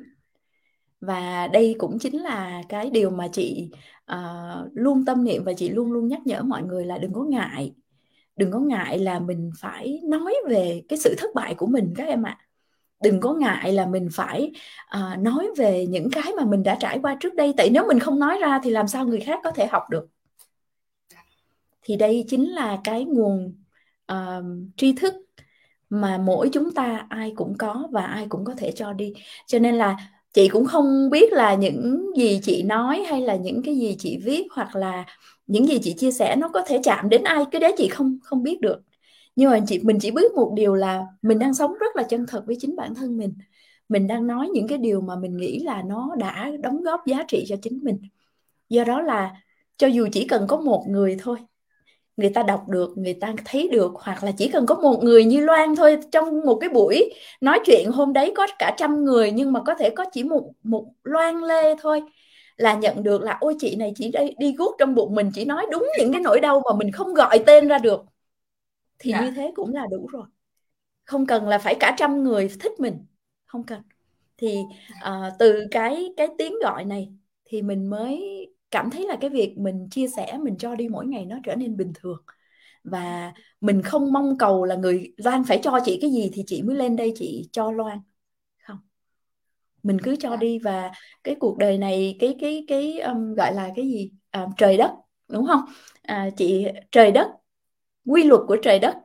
và 1.02 1.48
đây 1.48 1.76
cũng 1.78 2.00
chính 2.00 2.22
là 2.22 2.64
cái 2.70 2.90
điều 2.90 3.10
mà 3.10 3.28
chị 3.34 3.70
uh, 4.12 4.72
luôn 4.74 5.06
tâm 5.06 5.24
niệm 5.24 5.44
và 5.44 5.54
chị 5.54 5.70
luôn 5.70 5.92
luôn 5.92 6.08
nhắc 6.08 6.22
nhở 6.26 6.44
mọi 6.44 6.64
người 6.64 6.86
là 6.86 6.98
đừng 6.98 7.14
có 7.14 7.24
ngại 7.24 7.74
đừng 8.36 8.52
có 8.52 8.60
ngại 8.60 9.00
là 9.00 9.20
mình 9.20 9.52
phải 9.60 10.02
nói 10.04 10.36
về 10.50 10.84
cái 10.90 11.00
sự 11.00 11.16
thất 11.18 11.30
bại 11.36 11.56
của 11.56 11.68
mình 11.68 11.94
các 11.98 12.08
em 12.08 12.24
ạ 12.26 12.38
à 12.40 12.45
đừng 13.06 13.20
có 13.20 13.34
ngại 13.34 13.74
là 13.74 13.86
mình 13.86 14.10
phải 14.14 14.52
à, 14.88 15.18
nói 15.22 15.48
về 15.58 15.86
những 15.90 16.10
cái 16.12 16.34
mà 16.38 16.46
mình 16.46 16.64
đã 16.64 16.78
trải 16.80 17.00
qua 17.02 17.18
trước 17.20 17.36
đây. 17.36 17.54
Tại 17.58 17.70
nếu 17.70 17.88
mình 17.88 18.00
không 18.00 18.20
nói 18.20 18.38
ra 18.42 18.60
thì 18.64 18.70
làm 18.70 18.88
sao 18.88 19.06
người 19.06 19.20
khác 19.20 19.40
có 19.44 19.52
thể 19.52 19.68
học 19.68 19.84
được? 19.90 20.08
Thì 21.82 21.96
đây 21.96 22.26
chính 22.28 22.50
là 22.50 22.80
cái 22.84 23.06
nguồn 23.06 23.56
uh, 24.12 24.46
tri 24.78 24.94
thức 24.94 25.14
mà 25.90 26.18
mỗi 26.18 26.50
chúng 26.54 26.72
ta 26.72 27.06
ai 27.10 27.34
cũng 27.36 27.58
có 27.58 27.88
và 27.92 28.06
ai 28.06 28.26
cũng 28.30 28.46
có 28.46 28.54
thể 28.58 28.72
cho 28.72 28.94
đi. 28.94 29.14
Cho 29.48 29.60
nên 29.60 29.76
là 29.76 29.98
chị 30.34 30.48
cũng 30.48 30.66
không 30.66 31.10
biết 31.10 31.34
là 31.34 31.56
những 31.56 32.12
gì 32.18 32.40
chị 32.44 32.64
nói 32.64 33.04
hay 33.10 33.22
là 33.22 33.36
những 33.36 33.62
cái 33.64 33.76
gì 33.76 33.96
chị 34.00 34.20
viết 34.24 34.48
hoặc 34.52 34.76
là 34.76 35.06
những 35.48 35.68
gì 35.68 35.80
chị 35.84 35.94
chia 35.94 36.12
sẻ 36.12 36.36
nó 36.36 36.50
có 36.50 36.62
thể 36.68 36.80
chạm 36.84 37.10
đến 37.10 37.24
ai 37.24 37.46
cái 37.52 37.62
đấy 37.62 37.74
chị 37.78 37.88
không 37.88 38.18
không 38.24 38.44
biết 38.44 38.62
được 38.62 38.82
nhưng 39.36 39.52
mà 39.52 39.60
chị 39.68 39.80
mình 39.84 39.98
chỉ 40.02 40.12
biết 40.12 40.32
một 40.36 40.54
điều 40.56 40.76
là 40.76 41.06
mình 41.22 41.40
đang 41.40 41.54
sống 41.54 41.74
rất 41.80 41.96
là 41.96 42.04
chân 42.04 42.26
thật 42.28 42.44
với 42.48 42.58
chính 42.60 42.76
bản 42.76 42.96
thân 42.96 43.18
mình. 43.18 43.34
Mình 43.90 44.08
đang 44.08 44.28
nói 44.28 44.50
những 44.54 44.68
cái 44.68 44.78
điều 44.78 45.02
mà 45.02 45.16
mình 45.16 45.38
nghĩ 45.38 45.60
là 45.60 45.84
nó 45.86 46.16
đã 46.20 46.52
đóng 46.64 46.82
góp 46.84 47.06
giá 47.08 47.24
trị 47.28 47.46
cho 47.48 47.56
chính 47.62 47.80
mình. 47.84 48.02
Do 48.70 48.84
đó 48.84 49.02
là 49.02 49.36
cho 49.78 49.88
dù 49.88 50.08
chỉ 50.12 50.28
cần 50.28 50.48
có 50.48 50.58
một 50.58 50.86
người 50.90 51.18
thôi 51.22 51.38
người 52.18 52.30
ta 52.30 52.44
đọc 52.44 52.70
được 52.70 52.98
người 52.98 53.14
ta 53.14 53.34
thấy 53.46 53.68
được 53.72 53.92
hoặc 53.96 54.24
là 54.24 54.32
chỉ 54.38 54.48
cần 54.50 54.66
có 54.66 54.76
một 54.76 55.04
người 55.04 55.26
như 55.26 55.40
Loan 55.40 55.76
thôi 55.76 55.98
trong 56.12 56.42
một 56.46 56.56
cái 56.62 56.70
buổi 56.70 57.14
nói 57.42 57.60
chuyện 57.66 57.92
hôm 57.92 58.14
đấy 58.14 58.34
có 58.36 58.48
cả 58.60 58.76
trăm 58.78 59.04
người 59.06 59.32
nhưng 59.32 59.54
mà 59.54 59.62
có 59.66 59.74
thể 59.76 59.90
có 59.90 60.06
chỉ 60.14 60.24
một 60.24 60.52
một 60.64 60.86
Loan 61.04 61.42
Lê 61.42 61.76
thôi 61.82 62.02
là 62.58 62.74
nhận 62.74 63.04
được 63.04 63.22
là 63.22 63.38
ôi 63.42 63.56
chị 63.60 63.76
này 63.76 63.94
chỉ 63.96 64.12
đi, 64.12 64.20
đi 64.40 64.54
guốc 64.58 64.76
trong 64.80 64.96
bụng 64.96 65.16
mình 65.16 65.32
chỉ 65.34 65.46
nói 65.46 65.66
đúng 65.72 65.88
những 66.00 66.14
cái 66.14 66.22
nỗi 66.22 66.40
đau 66.40 66.62
mà 66.66 66.76
mình 66.78 66.92
không 66.92 67.14
gọi 67.14 67.40
tên 67.46 67.68
ra 67.68 67.78
được 67.78 68.02
thì 69.00 69.12
dạ. 69.12 69.22
như 69.22 69.32
thế 69.32 69.52
cũng 69.56 69.74
là 69.74 69.88
đủ 69.92 70.08
rồi. 70.12 70.26
Không 71.04 71.26
cần 71.26 71.48
là 71.48 71.58
phải 71.58 71.76
cả 71.80 71.96
trăm 71.98 72.24
người 72.24 72.50
thích 72.60 72.72
mình. 72.80 73.06
Không 73.46 73.64
cần. 73.64 73.82
Thì 74.38 74.58
uh, 75.08 75.34
từ 75.40 75.68
cái 75.72 76.14
cái 76.18 76.28
tiếng 76.38 76.54
gọi 76.64 76.86
này 76.86 77.14
thì 77.46 77.62
mình 77.62 77.90
mới 77.90 78.22
cảm 78.72 78.90
thấy 78.90 79.08
là 79.08 79.18
cái 79.22 79.30
việc 79.30 79.58
mình 79.58 79.88
chia 79.92 80.08
sẻ 80.08 80.38
mình 80.42 80.58
cho 80.58 80.76
đi 80.76 80.88
mỗi 80.88 81.06
ngày 81.08 81.26
nó 81.26 81.38
trở 81.44 81.56
nên 81.56 81.78
bình 81.78 81.92
thường. 81.96 82.24
Và 82.84 83.34
mình 83.62 83.82
không 83.82 84.12
mong 84.14 84.38
cầu 84.38 84.66
là 84.66 84.76
người 84.76 85.14
Loan 85.18 85.44
phải 85.44 85.60
cho 85.64 85.80
chị 85.86 86.00
cái 86.02 86.12
gì 86.12 86.32
thì 86.34 86.44
chị 86.48 86.62
mới 86.62 86.76
lên 86.76 86.96
đây 86.96 87.14
chị 87.16 87.50
cho 87.52 87.72
Loan. 87.72 88.00
Không. 88.64 88.78
Mình 89.84 89.98
cứ 90.04 90.16
cho 90.20 90.36
đi 90.36 90.60
và 90.60 90.92
cái 91.24 91.36
cuộc 91.40 91.58
đời 91.58 91.78
này 91.78 92.18
cái 92.20 92.36
cái 92.40 92.66
cái 92.68 93.00
um, 93.00 93.34
gọi 93.34 93.54
là 93.54 93.72
cái 93.76 93.88
gì? 93.88 94.12
À, 94.30 94.48
trời 94.58 94.78
đất 94.78 94.92
đúng 95.28 95.48
không? 95.48 95.62
À, 96.02 96.30
chị 96.38 96.66
trời 96.92 97.12
đất 97.12 97.28
quy 98.06 98.24
luật 98.24 98.42
của 98.48 98.58
trời 98.62 98.80
đất. 98.80 98.96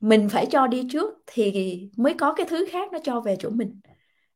Mình 0.00 0.28
phải 0.28 0.46
cho 0.46 0.66
đi 0.66 0.86
trước 0.90 1.14
thì 1.26 1.80
mới 1.96 2.14
có 2.14 2.32
cái 2.32 2.46
thứ 2.50 2.66
khác 2.70 2.92
nó 2.92 2.98
cho 3.04 3.20
về 3.20 3.36
chỗ 3.38 3.50
mình. 3.50 3.80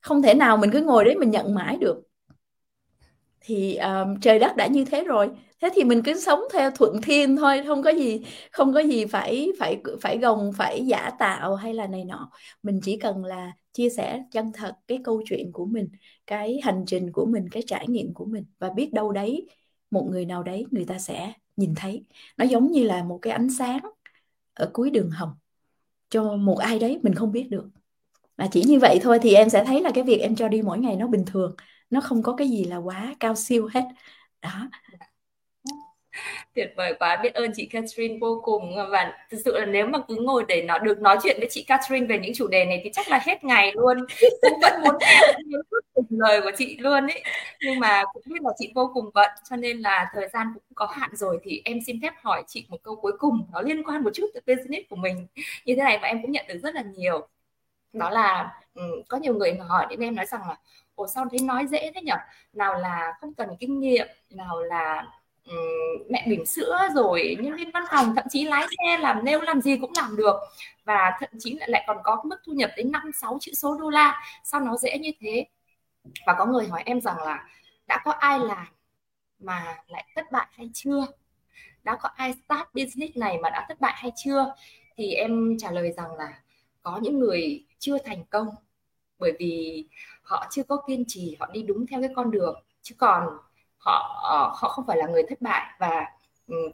Không 0.00 0.22
thể 0.22 0.34
nào 0.34 0.56
mình 0.56 0.70
cứ 0.72 0.80
ngồi 0.80 1.04
đấy 1.04 1.16
mình 1.16 1.30
nhận 1.30 1.54
mãi 1.54 1.76
được. 1.80 2.02
Thì 3.40 3.76
um, 3.76 4.20
trời 4.20 4.38
đất 4.38 4.56
đã 4.56 4.66
như 4.66 4.84
thế 4.84 5.04
rồi 5.04 5.30
thế 5.60 5.68
thì 5.74 5.84
mình 5.84 6.02
cứ 6.02 6.20
sống 6.20 6.40
theo 6.52 6.70
thuận 6.70 7.02
thiên 7.02 7.36
thôi 7.36 7.62
không 7.66 7.82
có 7.82 7.90
gì 7.90 8.24
không 8.52 8.74
có 8.74 8.80
gì 8.80 9.04
phải 9.06 9.48
phải 9.58 9.82
phải 10.00 10.18
gồng 10.18 10.52
phải 10.56 10.86
giả 10.86 11.10
tạo 11.18 11.54
hay 11.54 11.74
là 11.74 11.86
này 11.86 12.04
nọ. 12.04 12.30
Mình 12.62 12.80
chỉ 12.82 12.96
cần 12.96 13.24
là 13.24 13.52
chia 13.72 13.88
sẻ 13.90 14.22
chân 14.32 14.52
thật 14.52 14.72
cái 14.88 14.98
câu 15.04 15.22
chuyện 15.26 15.52
của 15.52 15.66
mình 15.66 15.88
cái 16.26 16.60
hành 16.62 16.84
trình 16.86 17.12
của 17.12 17.26
mình 17.26 17.48
cái 17.50 17.62
trải 17.66 17.86
nghiệm 17.88 18.14
của 18.14 18.24
mình. 18.24 18.44
Và 18.58 18.70
biết 18.70 18.92
đâu 18.92 19.12
đấy 19.12 19.48
một 19.90 20.08
người 20.10 20.24
nào 20.24 20.42
đấy 20.42 20.66
người 20.70 20.84
ta 20.84 20.98
sẽ 20.98 21.32
nhìn 21.56 21.74
thấy. 21.76 22.04
Nó 22.36 22.44
giống 22.44 22.72
như 22.72 22.82
là 22.84 23.02
một 23.04 23.18
cái 23.22 23.32
ánh 23.32 23.50
sáng 23.50 23.80
ở 24.54 24.70
cuối 24.72 24.90
đường 24.90 25.10
hầm. 25.10 25.28
Cho 26.10 26.36
một 26.36 26.56
ai 26.58 26.78
đấy 26.78 27.00
mình 27.02 27.14
không 27.14 27.32
biết 27.32 27.48
được. 27.50 27.68
Mà 28.36 28.48
chỉ 28.52 28.64
như 28.64 28.78
vậy 28.80 28.98
thôi 29.02 29.18
thì 29.22 29.34
em 29.34 29.50
sẽ 29.50 29.64
thấy 29.64 29.82
là 29.82 29.90
cái 29.94 30.04
việc 30.04 30.18
em 30.20 30.36
cho 30.36 30.48
đi 30.48 30.62
mỗi 30.62 30.78
ngày 30.78 30.96
nó 30.96 31.06
bình 31.08 31.24
thường. 31.26 31.56
Nó 31.90 32.00
không 32.00 32.22
có 32.22 32.36
cái 32.36 32.48
gì 32.48 32.64
là 32.64 32.76
quá 32.76 33.16
cao 33.20 33.34
siêu 33.36 33.68
hết. 33.74 33.84
Đó. 34.42 34.68
tuyệt 36.54 36.72
vời 36.76 36.94
quá 36.98 37.16
biết 37.22 37.34
ơn 37.34 37.52
chị 37.54 37.66
Catherine 37.66 38.18
vô 38.20 38.40
cùng. 38.44 38.74
Và 38.90 39.12
thực 39.30 39.38
sự 39.44 39.58
là 39.58 39.66
nếu 39.66 39.86
mà 39.86 39.98
cứ 40.08 40.14
ngồi 40.14 40.44
để 40.48 40.62
nó 40.62 40.78
được 40.78 41.00
nói 41.00 41.18
chuyện 41.22 41.36
với 41.38 41.48
chị 41.50 41.62
Catherine 41.62 42.06
về 42.06 42.18
những 42.18 42.34
chủ 42.34 42.48
đề 42.48 42.64
này 42.64 42.80
thì 42.84 42.90
chắc 42.92 43.08
là 43.08 43.20
hết 43.26 43.44
ngày 43.44 43.72
luôn. 43.74 43.98
Cũng 44.42 44.60
vẫn 44.62 44.80
muốn 44.84 44.94
nghe 45.00 45.20
những 45.38 46.20
lời 46.20 46.40
của 46.40 46.50
chị 46.56 46.76
luôn 46.78 47.06
ấy 47.06 47.22
nhưng 47.60 47.80
mà 47.80 48.04
cũng 48.12 48.22
biết 48.26 48.42
là 48.42 48.50
chị 48.58 48.72
vô 48.74 48.90
cùng 48.94 49.10
bận 49.14 49.30
cho 49.50 49.56
nên 49.56 49.78
là 49.80 50.10
thời 50.14 50.28
gian 50.28 50.46
cũng 50.54 50.62
có 50.74 50.86
hạn 50.86 51.10
rồi 51.12 51.38
thì 51.42 51.62
em 51.64 51.78
xin 51.86 52.00
phép 52.02 52.12
hỏi 52.22 52.42
chị 52.46 52.66
một 52.68 52.82
câu 52.82 52.96
cuối 52.96 53.12
cùng. 53.18 53.46
Nó 53.52 53.60
liên 53.60 53.82
quan 53.84 54.02
một 54.02 54.10
chút 54.14 54.26
tới 54.34 54.56
business 54.56 54.88
của 54.90 54.96
mình. 54.96 55.26
Như 55.64 55.74
thế 55.76 55.82
này 55.82 55.98
và 56.02 56.08
em 56.08 56.22
cũng 56.22 56.32
nhận 56.32 56.44
được 56.48 56.58
rất 56.62 56.74
là 56.74 56.82
nhiều. 56.82 57.28
Đó 57.92 58.10
là 58.10 58.54
ừ, 58.74 58.82
có 59.08 59.16
nhiều 59.18 59.34
người 59.34 59.54
hỏi 59.68 59.86
đến 59.90 60.00
em 60.00 60.14
nói 60.16 60.26
rằng 60.26 60.40
là 60.48 60.56
ồ 60.94 61.06
sao 61.06 61.26
thấy 61.30 61.40
nói 61.40 61.66
dễ 61.66 61.90
thế 61.94 62.00
nhỉ 62.02 62.12
nào 62.52 62.78
là 62.78 63.12
không 63.20 63.34
cần 63.34 63.48
kinh 63.60 63.80
nghiệm 63.80 64.06
nào 64.30 64.62
là 64.62 65.06
mẹ 66.10 66.26
bỉm 66.28 66.46
sữa 66.46 66.78
rồi 66.94 67.36
nhân 67.40 67.56
viên 67.56 67.70
văn 67.70 67.84
phòng, 67.90 68.14
thậm 68.16 68.24
chí 68.30 68.44
lái 68.44 68.66
xe 68.66 68.98
làm 68.98 69.24
nêu 69.24 69.40
làm 69.40 69.60
gì 69.60 69.76
cũng 69.80 69.92
làm 69.96 70.16
được. 70.16 70.36
Và 70.84 71.12
thậm 71.20 71.30
chí 71.38 71.54
lại 71.54 71.70
lại 71.70 71.84
còn 71.86 71.96
có 72.02 72.22
mức 72.24 72.36
thu 72.46 72.52
nhập 72.52 72.70
đến 72.76 72.92
năm, 72.92 73.10
sáu 73.20 73.38
chữ 73.40 73.52
số 73.54 73.76
đô 73.80 73.90
la. 73.90 74.22
Sao 74.44 74.60
nó 74.60 74.76
dễ 74.76 74.98
như 74.98 75.10
thế? 75.20 75.46
Và 76.26 76.34
có 76.38 76.46
người 76.46 76.68
hỏi 76.68 76.82
em 76.84 77.00
rằng 77.00 77.16
là 77.18 77.48
đã 77.86 78.02
có 78.04 78.12
ai 78.12 78.38
làm 78.38 78.66
mà 79.38 79.76
lại 79.88 80.04
thất 80.14 80.32
bại 80.32 80.46
hay 80.50 80.70
chưa? 80.74 81.06
Đã 81.84 81.96
có 81.96 82.08
ai 82.16 82.34
start 82.44 82.68
business 82.74 83.16
này 83.16 83.38
mà 83.38 83.50
đã 83.50 83.64
thất 83.68 83.80
bại 83.80 83.94
hay 83.96 84.12
chưa? 84.16 84.54
Thì 84.96 85.12
em 85.12 85.56
trả 85.58 85.70
lời 85.70 85.92
rằng 85.96 86.14
là 86.14 86.40
có 86.82 86.98
những 87.02 87.18
người 87.18 87.64
chưa 87.78 87.98
thành 87.98 88.24
công 88.30 88.48
bởi 89.18 89.32
vì 89.38 89.84
họ 90.22 90.46
chưa 90.50 90.62
có 90.62 90.82
kiên 90.88 91.04
trì, 91.08 91.36
họ 91.40 91.46
đi 91.52 91.62
đúng 91.62 91.86
theo 91.86 92.00
cái 92.00 92.10
con 92.16 92.30
đường. 92.30 92.62
Chứ 92.82 92.94
còn 92.98 93.22
họ 93.86 94.20
ờ, 94.22 94.38
họ 94.54 94.68
không 94.68 94.84
phải 94.86 94.96
là 94.96 95.06
người 95.06 95.22
thất 95.28 95.40
bại 95.40 95.66
và 95.78 96.06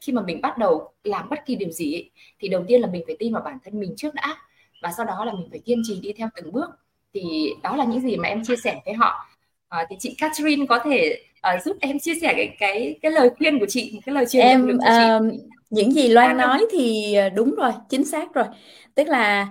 khi 0.01 0.13
mà 0.13 0.23
mình 0.23 0.41
bắt 0.41 0.59
đầu 0.59 0.93
làm 1.05 1.29
bất 1.29 1.47
kỳ 1.47 1.57
điều 1.57 1.71
gì 1.71 1.95
ấy, 1.95 2.11
thì 2.39 2.49
đầu 2.49 2.65
tiên 2.69 2.81
là 2.81 2.87
mình 2.87 3.03
phải 3.07 3.17
tin 3.19 3.33
vào 3.33 3.43
bản 3.43 3.59
thân 3.65 3.81
mình 3.81 3.95
trước 3.97 4.15
đã 4.15 4.37
và 4.83 4.93
sau 4.97 5.07
đó 5.07 5.25
là 5.25 5.33
mình 5.33 5.49
phải 5.51 5.59
kiên 5.59 5.83
trì 5.89 6.01
đi 6.01 6.13
theo 6.13 6.29
từng 6.37 6.53
bước. 6.53 6.71
Thì 7.15 7.53
đó 7.63 7.77
là 7.77 7.85
những 7.85 8.01
gì 8.01 8.17
mà 8.17 8.29
em 8.29 8.45
chia 8.45 8.57
sẻ 8.57 8.81
với 8.85 8.95
họ. 8.95 9.29
À, 9.69 9.87
thì 9.91 9.97
chị 9.99 10.15
Catherine 10.19 10.67
có 10.69 10.79
thể 10.79 11.23
uh, 11.55 11.63
giúp 11.65 11.77
em 11.81 11.99
chia 11.99 12.15
sẻ 12.15 12.33
cái 12.37 12.57
cái 12.59 12.99
cái 13.03 13.13
lời 13.13 13.31
khuyên 13.39 13.59
của 13.59 13.67
chị 13.69 14.01
cái 14.07 14.15
lời 14.15 14.27
truyền 14.27 14.43
em 14.43 14.67
của 14.67 14.85
chị. 14.89 15.27
Uh, 15.27 15.51
những 15.71 15.93
gì 15.93 16.09
Loan 16.09 16.37
nói 16.37 16.67
thì 16.71 17.17
đúng 17.35 17.55
rồi 17.55 17.73
chính 17.89 18.05
xác 18.05 18.35
rồi. 18.35 18.47
Tức 18.95 19.09
là 19.09 19.49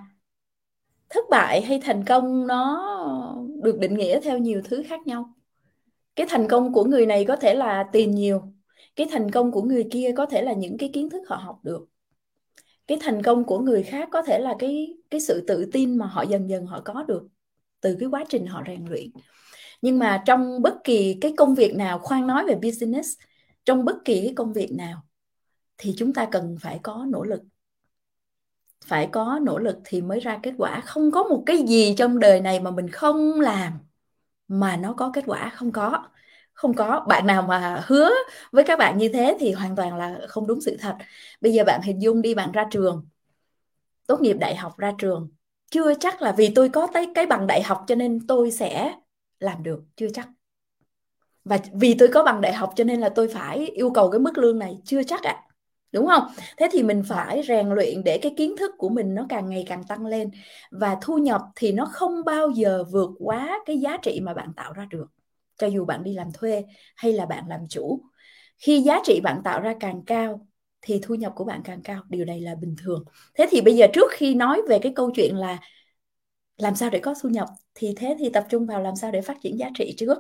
thất 1.10 1.26
bại 1.30 1.62
hay 1.62 1.82
thành 1.84 2.06
công 2.06 2.48
nó 2.48 2.88
được 3.64 3.80
định 3.80 3.98
nghĩa 3.98 4.20
theo 4.22 4.38
nhiều 4.38 4.62
thứ 4.66 4.84
khác 4.88 5.08
nhau 5.08 5.34
cái 6.16 6.28
thành 6.30 6.48
công 6.48 6.74
của 6.74 6.84
người 6.84 7.06
này 7.06 7.26
có 7.26 7.36
thể 7.36 7.54
là 7.54 7.86
tiền 7.92 8.12
nhiều, 8.12 8.54
cái 8.96 9.08
thành 9.12 9.32
công 9.32 9.52
của 9.52 9.62
người 9.62 9.88
kia 9.92 10.12
có 10.18 10.26
thể 10.26 10.42
là 10.42 10.54
những 10.54 10.78
cái 10.78 10.90
kiến 10.94 11.10
thức 11.10 11.22
họ 11.28 11.36
học 11.36 11.60
được. 11.64 11.88
Cái 12.88 12.98
thành 13.02 13.24
công 13.24 13.44
của 13.44 13.60
người 13.60 13.84
khác 13.84 14.10
có 14.12 14.22
thể 14.22 14.40
là 14.40 14.56
cái 14.60 14.96
cái 15.10 15.22
sự 15.22 15.44
tự 15.48 15.70
tin 15.72 15.98
mà 15.98 16.06
họ 16.06 16.22
dần 16.22 16.50
dần 16.50 16.66
họ 16.66 16.82
có 16.86 17.04
được 17.04 17.28
từ 17.82 17.98
cái 18.00 18.10
quá 18.10 18.24
trình 18.30 18.46
họ 18.46 18.64
rèn 18.68 18.86
luyện. 18.86 19.12
Nhưng 19.82 20.00
mà 20.00 20.24
trong 20.26 20.62
bất 20.62 20.74
kỳ 20.84 21.18
cái 21.22 21.34
công 21.38 21.56
việc 21.56 21.76
nào, 21.76 22.00
khoan 22.00 22.28
nói 22.28 22.46
về 22.48 22.56
business, 22.56 23.10
trong 23.66 23.86
bất 23.86 23.96
kỳ 24.06 24.22
cái 24.22 24.34
công 24.36 24.54
việc 24.54 24.72
nào 24.72 25.02
thì 25.78 25.94
chúng 25.98 26.14
ta 26.14 26.28
cần 26.32 26.58
phải 26.62 26.80
có 26.84 27.06
nỗ 27.10 27.24
lực. 27.24 27.42
Phải 28.86 29.10
có 29.12 29.40
nỗ 29.44 29.60
lực 29.60 29.78
thì 29.86 30.02
mới 30.02 30.20
ra 30.20 30.40
kết 30.44 30.54
quả. 30.58 30.82
Không 30.86 31.12
có 31.12 31.24
một 31.24 31.44
cái 31.46 31.58
gì 31.68 31.96
trong 31.98 32.20
đời 32.20 32.42
này 32.42 32.60
mà 32.60 32.72
mình 32.72 32.90
không 32.90 33.40
làm 33.42 33.74
mà 34.52 34.78
nó 34.78 34.94
có 34.94 35.12
kết 35.14 35.24
quả 35.28 35.50
không 35.56 35.72
có. 35.72 36.04
Không 36.54 36.74
có. 36.74 37.06
Bạn 37.08 37.28
nào 37.28 37.42
mà 37.42 37.84
hứa 37.88 38.10
với 38.52 38.64
các 38.64 38.80
bạn 38.80 38.98
như 38.98 39.10
thế 39.14 39.38
thì 39.40 39.52
hoàn 39.52 39.76
toàn 39.76 39.98
là 39.98 40.20
không 40.28 40.48
đúng 40.48 40.62
sự 40.62 40.78
thật. 40.80 40.96
Bây 41.42 41.54
giờ 41.54 41.64
bạn 41.64 41.82
hình 41.84 42.02
dung 42.02 42.22
đi, 42.22 42.34
bạn 42.34 42.52
ra 42.52 42.68
trường, 42.72 43.08
tốt 44.08 44.22
nghiệp 44.22 44.34
đại 44.34 44.56
học 44.56 44.78
ra 44.78 44.94
trường, 44.98 45.30
chưa 45.72 45.94
chắc 46.00 46.22
là 46.22 46.32
vì 46.38 46.52
tôi 46.56 46.70
có 46.70 46.88
tới 46.94 47.12
cái 47.16 47.26
bằng 47.26 47.48
đại 47.48 47.64
học 47.64 47.84
cho 47.88 47.96
nên 47.96 48.28
tôi 48.28 48.52
sẽ 48.52 48.96
làm 49.40 49.64
được, 49.64 49.84
chưa 49.96 50.08
chắc. 50.14 50.30
Và 51.46 51.58
vì 51.74 51.96
tôi 52.00 52.10
có 52.14 52.24
bằng 52.24 52.42
đại 52.42 52.54
học 52.54 52.74
cho 52.76 52.84
nên 52.84 53.00
là 53.00 53.10
tôi 53.10 53.28
phải 53.28 53.66
yêu 53.66 53.92
cầu 53.92 54.12
cái 54.12 54.20
mức 54.20 54.38
lương 54.38 54.60
này, 54.60 54.78
chưa 54.86 55.04
chắc 55.04 55.24
ạ. 55.24 55.32
à 55.32 55.51
đúng 55.92 56.08
không? 56.08 56.24
Thế 56.58 56.68
thì 56.72 56.84
mình 56.84 57.04
phải 57.08 57.42
rèn 57.48 57.70
luyện 57.70 58.04
để 58.04 58.20
cái 58.22 58.34
kiến 58.38 58.56
thức 58.58 58.72
của 58.78 58.90
mình 58.90 59.16
nó 59.16 59.26
càng 59.30 59.50
ngày 59.50 59.66
càng 59.68 59.84
tăng 59.84 60.06
lên. 60.06 60.32
Và 60.72 60.98
thu 61.02 61.18
nhập 61.18 61.42
thì 61.56 61.72
nó 61.72 61.86
không 61.86 62.24
bao 62.26 62.50
giờ 62.50 62.84
vượt 62.92 63.10
quá 63.20 63.60
cái 63.66 63.78
giá 63.78 63.98
trị 64.02 64.20
mà 64.24 64.34
bạn 64.34 64.54
tạo 64.56 64.74
ra 64.74 64.86
được. 64.90 65.06
Cho 65.58 65.68
dù 65.68 65.86
bạn 65.86 66.04
đi 66.04 66.14
làm 66.14 66.32
thuê 66.34 66.64
hay 66.96 67.14
là 67.14 67.26
bạn 67.26 67.44
làm 67.48 67.60
chủ. 67.70 68.02
Khi 68.58 68.82
giá 68.82 69.00
trị 69.04 69.20
bạn 69.24 69.42
tạo 69.44 69.62
ra 69.62 69.76
càng 69.80 70.02
cao 70.06 70.48
thì 70.82 71.00
thu 71.04 71.16
nhập 71.16 71.34
của 71.36 71.44
bạn 71.44 71.62
càng 71.64 71.82
cao. 71.84 72.02
Điều 72.10 72.26
này 72.26 72.42
là 72.42 72.56
bình 72.56 72.76
thường. 72.84 73.04
Thế 73.36 73.48
thì 73.50 73.62
bây 73.62 73.76
giờ 73.76 73.88
trước 73.94 74.12
khi 74.12 74.36
nói 74.36 74.62
về 74.70 74.80
cái 74.80 74.94
câu 74.96 75.12
chuyện 75.16 75.36
là 75.36 75.60
làm 76.58 76.76
sao 76.76 76.90
để 76.90 77.00
có 77.00 77.14
thu 77.22 77.30
nhập, 77.30 77.48
thì 77.76 77.94
thế 77.98 78.16
thì 78.20 78.30
tập 78.30 78.46
trung 78.50 78.66
vào 78.66 78.82
làm 78.82 78.96
sao 78.96 79.12
để 79.12 79.22
phát 79.22 79.38
triển 79.44 79.60
giá 79.60 79.70
trị 79.76 79.94
trước 79.98 80.18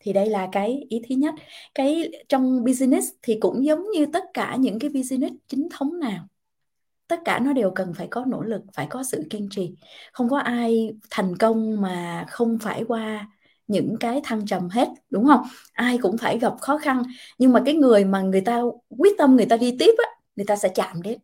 thì 0.00 0.12
đây 0.12 0.30
là 0.30 0.48
cái 0.52 0.86
ý 0.88 1.02
thứ 1.08 1.14
nhất. 1.14 1.34
Cái 1.74 2.12
trong 2.28 2.64
business 2.64 3.08
thì 3.22 3.38
cũng 3.40 3.64
giống 3.64 3.90
như 3.90 4.06
tất 4.12 4.24
cả 4.34 4.56
những 4.60 4.78
cái 4.78 4.90
business 4.90 5.34
chính 5.48 5.68
thống 5.70 5.98
nào, 5.98 6.26
tất 7.08 7.20
cả 7.24 7.38
nó 7.38 7.52
đều 7.52 7.70
cần 7.74 7.94
phải 7.94 8.08
có 8.10 8.24
nỗ 8.28 8.42
lực, 8.42 8.62
phải 8.74 8.86
có 8.90 9.02
sự 9.02 9.24
kiên 9.30 9.48
trì. 9.50 9.74
Không 10.12 10.28
có 10.28 10.38
ai 10.38 10.94
thành 11.10 11.36
công 11.36 11.80
mà 11.80 12.24
không 12.28 12.58
phải 12.62 12.84
qua 12.88 13.28
những 13.66 13.96
cái 14.00 14.20
thăng 14.24 14.46
trầm 14.46 14.68
hết, 14.68 14.88
đúng 15.10 15.26
không? 15.26 15.40
Ai 15.72 15.98
cũng 15.98 16.18
phải 16.18 16.38
gặp 16.38 16.54
khó 16.60 16.78
khăn. 16.78 17.02
Nhưng 17.38 17.52
mà 17.52 17.62
cái 17.64 17.74
người 17.74 18.04
mà 18.04 18.20
người 18.22 18.40
ta 18.40 18.62
quyết 18.98 19.12
tâm 19.18 19.36
người 19.36 19.46
ta 19.46 19.56
đi 19.56 19.76
tiếp 19.78 19.94
á, 19.98 20.10
người 20.36 20.46
ta 20.46 20.56
sẽ 20.56 20.68
chạm 20.74 21.02
đến 21.02 21.18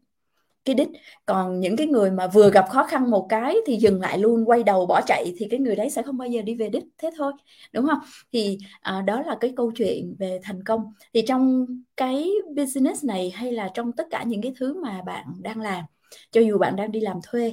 cái 0.64 0.74
đích. 0.74 0.88
Còn 1.26 1.60
những 1.60 1.76
cái 1.76 1.86
người 1.86 2.10
mà 2.10 2.26
vừa 2.26 2.50
gặp 2.50 2.64
khó 2.70 2.84
khăn 2.84 3.10
một 3.10 3.26
cái 3.28 3.56
thì 3.66 3.76
dừng 3.76 4.00
lại 4.00 4.18
luôn 4.18 4.44
quay 4.44 4.62
đầu 4.62 4.86
bỏ 4.86 5.00
chạy 5.06 5.34
thì 5.38 5.46
cái 5.50 5.60
người 5.60 5.76
đấy 5.76 5.90
sẽ 5.90 6.02
không 6.02 6.18
bao 6.18 6.28
giờ 6.28 6.42
đi 6.42 6.54
về 6.54 6.68
đích. 6.68 6.84
Thế 6.98 7.10
thôi 7.16 7.32
đúng 7.72 7.86
không? 7.86 7.98
Thì 8.32 8.58
à, 8.80 9.02
đó 9.02 9.22
là 9.22 9.36
cái 9.40 9.52
câu 9.56 9.72
chuyện 9.76 10.16
về 10.18 10.40
thành 10.42 10.64
công. 10.64 10.92
Thì 11.14 11.22
trong 11.28 11.66
cái 11.96 12.30
business 12.56 13.04
này 13.04 13.30
hay 13.30 13.52
là 13.52 13.70
trong 13.74 13.92
tất 13.92 14.06
cả 14.10 14.22
những 14.26 14.42
cái 14.42 14.52
thứ 14.56 14.82
mà 14.82 15.02
bạn 15.06 15.26
đang 15.40 15.60
làm 15.60 15.84
cho 16.30 16.40
dù 16.40 16.58
bạn 16.58 16.76
đang 16.76 16.92
đi 16.92 17.00
làm 17.00 17.16
thuê 17.24 17.52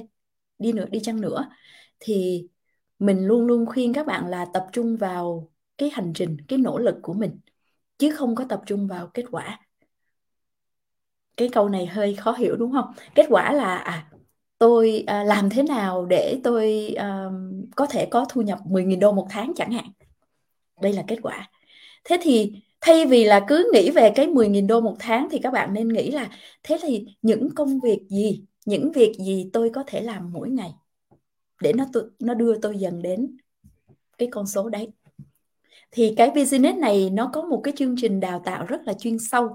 đi 0.58 0.72
nữa 0.72 0.86
đi 0.90 1.00
chăng 1.00 1.20
nữa 1.20 1.48
thì 2.00 2.48
mình 2.98 3.26
luôn 3.26 3.46
luôn 3.46 3.66
khuyên 3.66 3.92
các 3.92 4.06
bạn 4.06 4.26
là 4.26 4.46
tập 4.54 4.66
trung 4.72 4.96
vào 4.96 5.50
cái 5.78 5.90
hành 5.90 6.12
trình 6.14 6.36
cái 6.48 6.58
nỗ 6.58 6.78
lực 6.78 6.94
của 7.02 7.14
mình 7.14 7.40
chứ 7.98 8.10
không 8.10 8.34
có 8.34 8.44
tập 8.48 8.62
trung 8.66 8.86
vào 8.88 9.10
kết 9.14 9.24
quả 9.30 9.60
cái 11.40 11.48
câu 11.48 11.68
này 11.68 11.86
hơi 11.86 12.14
khó 12.14 12.32
hiểu 12.32 12.56
đúng 12.56 12.72
không? 12.72 12.92
Kết 13.14 13.26
quả 13.28 13.52
là 13.52 13.76
à 13.76 14.06
tôi 14.58 15.04
à, 15.06 15.24
làm 15.24 15.50
thế 15.50 15.62
nào 15.62 16.06
để 16.06 16.40
tôi 16.44 16.94
à, 16.98 17.26
có 17.76 17.86
thể 17.86 18.06
có 18.10 18.26
thu 18.28 18.42
nhập 18.42 18.58
10.000 18.64 19.00
đô 19.00 19.12
một 19.12 19.26
tháng 19.30 19.52
chẳng 19.56 19.72
hạn? 19.72 19.84
Đây 20.80 20.92
là 20.92 21.04
kết 21.08 21.18
quả. 21.22 21.50
Thế 22.04 22.18
thì 22.22 22.52
thay 22.80 23.06
vì 23.06 23.24
là 23.24 23.44
cứ 23.48 23.70
nghĩ 23.74 23.90
về 23.90 24.12
cái 24.14 24.26
10.000 24.26 24.66
đô 24.66 24.80
một 24.80 24.96
tháng 24.98 25.28
thì 25.30 25.38
các 25.42 25.52
bạn 25.52 25.74
nên 25.74 25.88
nghĩ 25.88 26.10
là 26.10 26.30
thế 26.62 26.78
thì 26.82 27.06
những 27.22 27.54
công 27.54 27.80
việc 27.80 28.00
gì 28.08 28.44
những 28.66 28.92
việc 28.92 29.12
gì 29.18 29.50
tôi 29.52 29.70
có 29.74 29.84
thể 29.86 30.00
làm 30.00 30.32
mỗi 30.32 30.50
ngày 30.50 30.70
để 31.62 31.72
nó 31.72 31.84
nó 32.18 32.34
đưa 32.34 32.58
tôi 32.58 32.78
dần 32.78 33.02
đến 33.02 33.36
cái 34.18 34.28
con 34.32 34.46
số 34.46 34.68
đấy? 34.68 34.88
Thì 35.90 36.14
cái 36.16 36.30
business 36.30 36.78
này 36.78 37.10
nó 37.10 37.30
có 37.32 37.42
một 37.42 37.60
cái 37.64 37.74
chương 37.76 37.94
trình 37.98 38.20
đào 38.20 38.42
tạo 38.44 38.66
rất 38.66 38.80
là 38.84 38.92
chuyên 38.92 39.18
sâu 39.18 39.48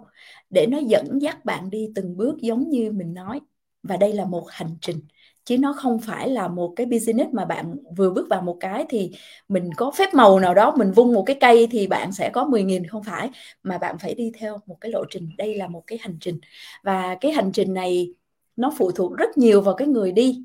để 0.49 0.67
nó 0.67 0.77
dẫn 0.77 1.21
dắt 1.21 1.45
bạn 1.45 1.69
đi 1.69 1.89
từng 1.95 2.17
bước 2.17 2.37
giống 2.41 2.69
như 2.69 2.91
mình 2.91 3.13
nói. 3.13 3.39
Và 3.83 3.97
đây 3.97 4.13
là 4.13 4.25
một 4.25 4.45
hành 4.49 4.77
trình, 4.81 5.01
chứ 5.43 5.57
nó 5.57 5.73
không 5.73 5.99
phải 5.99 6.29
là 6.29 6.47
một 6.47 6.73
cái 6.75 6.85
business 6.85 7.33
mà 7.33 7.45
bạn 7.45 7.75
vừa 7.97 8.09
bước 8.09 8.27
vào 8.29 8.41
một 8.41 8.57
cái 8.59 8.85
thì 8.89 9.11
mình 9.47 9.69
có 9.77 9.91
phép 9.91 10.13
màu 10.13 10.39
nào 10.39 10.53
đó, 10.53 10.73
mình 10.77 10.91
vung 10.91 11.13
một 11.13 11.23
cái 11.25 11.37
cây 11.39 11.67
thì 11.71 11.87
bạn 11.87 12.11
sẽ 12.11 12.29
có 12.33 12.45
10.000 12.45 12.87
không 12.87 13.03
phải, 13.03 13.29
mà 13.63 13.77
bạn 13.77 13.97
phải 13.99 14.15
đi 14.15 14.31
theo 14.39 14.59
một 14.65 14.77
cái 14.81 14.91
lộ 14.91 15.03
trình. 15.09 15.29
Đây 15.37 15.55
là 15.55 15.67
một 15.67 15.83
cái 15.87 15.99
hành 16.01 16.17
trình. 16.21 16.39
Và 16.83 17.17
cái 17.21 17.31
hành 17.31 17.51
trình 17.51 17.73
này 17.73 18.13
nó 18.55 18.73
phụ 18.77 18.91
thuộc 18.91 19.17
rất 19.17 19.37
nhiều 19.37 19.61
vào 19.61 19.75
cái 19.75 19.87
người 19.87 20.11
đi, 20.11 20.43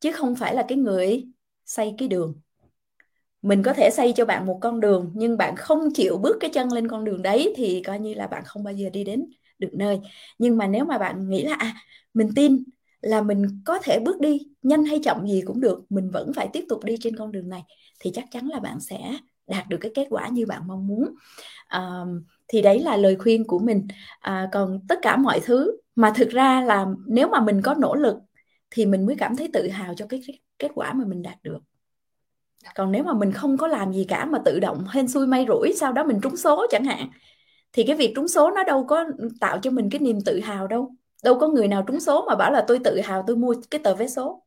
chứ 0.00 0.12
không 0.12 0.36
phải 0.36 0.54
là 0.54 0.64
cái 0.68 0.78
người 0.78 1.26
xây 1.66 1.94
cái 1.98 2.08
đường 2.08 2.34
mình 3.42 3.62
có 3.62 3.72
thể 3.72 3.90
xây 3.90 4.12
cho 4.16 4.24
bạn 4.24 4.46
một 4.46 4.58
con 4.62 4.80
đường 4.80 5.10
nhưng 5.14 5.36
bạn 5.36 5.56
không 5.56 5.80
chịu 5.94 6.18
bước 6.18 6.36
cái 6.40 6.50
chân 6.54 6.72
lên 6.72 6.88
con 6.88 7.04
đường 7.04 7.22
đấy 7.22 7.54
thì 7.56 7.82
coi 7.86 7.98
như 8.00 8.14
là 8.14 8.26
bạn 8.26 8.42
không 8.46 8.64
bao 8.64 8.74
giờ 8.74 8.90
đi 8.90 9.04
đến 9.04 9.26
được 9.58 9.70
nơi. 9.72 9.98
Nhưng 10.38 10.56
mà 10.56 10.66
nếu 10.66 10.84
mà 10.84 10.98
bạn 10.98 11.28
nghĩ 11.30 11.44
là 11.44 11.54
à 11.54 11.74
mình 12.14 12.28
tin 12.36 12.64
là 13.00 13.22
mình 13.22 13.62
có 13.64 13.78
thể 13.82 13.98
bước 14.00 14.20
đi 14.20 14.38
nhanh 14.62 14.84
hay 14.84 15.00
chậm 15.04 15.26
gì 15.26 15.42
cũng 15.46 15.60
được 15.60 15.80
mình 15.92 16.10
vẫn 16.10 16.32
phải 16.32 16.48
tiếp 16.52 16.64
tục 16.68 16.84
đi 16.84 16.96
trên 17.00 17.16
con 17.16 17.32
đường 17.32 17.48
này 17.48 17.62
thì 18.00 18.10
chắc 18.14 18.24
chắn 18.30 18.46
là 18.46 18.58
bạn 18.60 18.80
sẽ 18.80 18.98
đạt 19.46 19.68
được 19.68 19.78
cái 19.80 19.92
kết 19.94 20.06
quả 20.10 20.28
như 20.28 20.46
bạn 20.46 20.62
mong 20.66 20.86
muốn. 20.86 21.14
À, 21.68 21.80
thì 22.48 22.62
đấy 22.62 22.80
là 22.80 22.96
lời 22.96 23.16
khuyên 23.16 23.44
của 23.46 23.58
mình. 23.58 23.86
À, 24.20 24.48
còn 24.52 24.80
tất 24.88 24.98
cả 25.02 25.16
mọi 25.16 25.40
thứ 25.44 25.76
mà 25.96 26.12
thực 26.16 26.30
ra 26.30 26.60
là 26.60 26.86
nếu 27.06 27.28
mà 27.28 27.40
mình 27.40 27.62
có 27.62 27.74
nỗ 27.74 27.94
lực 27.94 28.16
thì 28.70 28.86
mình 28.86 29.06
mới 29.06 29.16
cảm 29.16 29.36
thấy 29.36 29.48
tự 29.52 29.68
hào 29.68 29.94
cho 29.94 30.06
cái 30.06 30.20
kết 30.58 30.70
quả 30.74 30.92
mà 30.92 31.04
mình 31.04 31.22
đạt 31.22 31.36
được 31.42 31.58
còn 32.74 32.92
nếu 32.92 33.04
mà 33.04 33.14
mình 33.14 33.32
không 33.32 33.56
có 33.56 33.66
làm 33.66 33.92
gì 33.92 34.04
cả 34.08 34.24
mà 34.24 34.38
tự 34.44 34.60
động 34.60 34.86
hên 34.90 35.08
xui 35.08 35.26
may 35.26 35.44
rủi 35.48 35.72
sau 35.76 35.92
đó 35.92 36.04
mình 36.04 36.20
trúng 36.22 36.36
số 36.36 36.66
chẳng 36.70 36.84
hạn 36.84 37.10
thì 37.72 37.84
cái 37.86 37.96
việc 37.96 38.12
trúng 38.16 38.28
số 38.28 38.50
nó 38.50 38.64
đâu 38.64 38.84
có 38.88 39.04
tạo 39.40 39.58
cho 39.62 39.70
mình 39.70 39.90
cái 39.90 40.00
niềm 40.00 40.18
tự 40.26 40.40
hào 40.40 40.66
đâu. 40.66 40.94
Đâu 41.24 41.38
có 41.40 41.48
người 41.48 41.68
nào 41.68 41.84
trúng 41.88 42.00
số 42.00 42.24
mà 42.28 42.36
bảo 42.36 42.52
là 42.52 42.64
tôi 42.68 42.78
tự 42.84 43.00
hào 43.00 43.24
tôi 43.26 43.36
mua 43.36 43.54
cái 43.70 43.80
tờ 43.84 43.94
vé 43.94 44.08
số. 44.08 44.44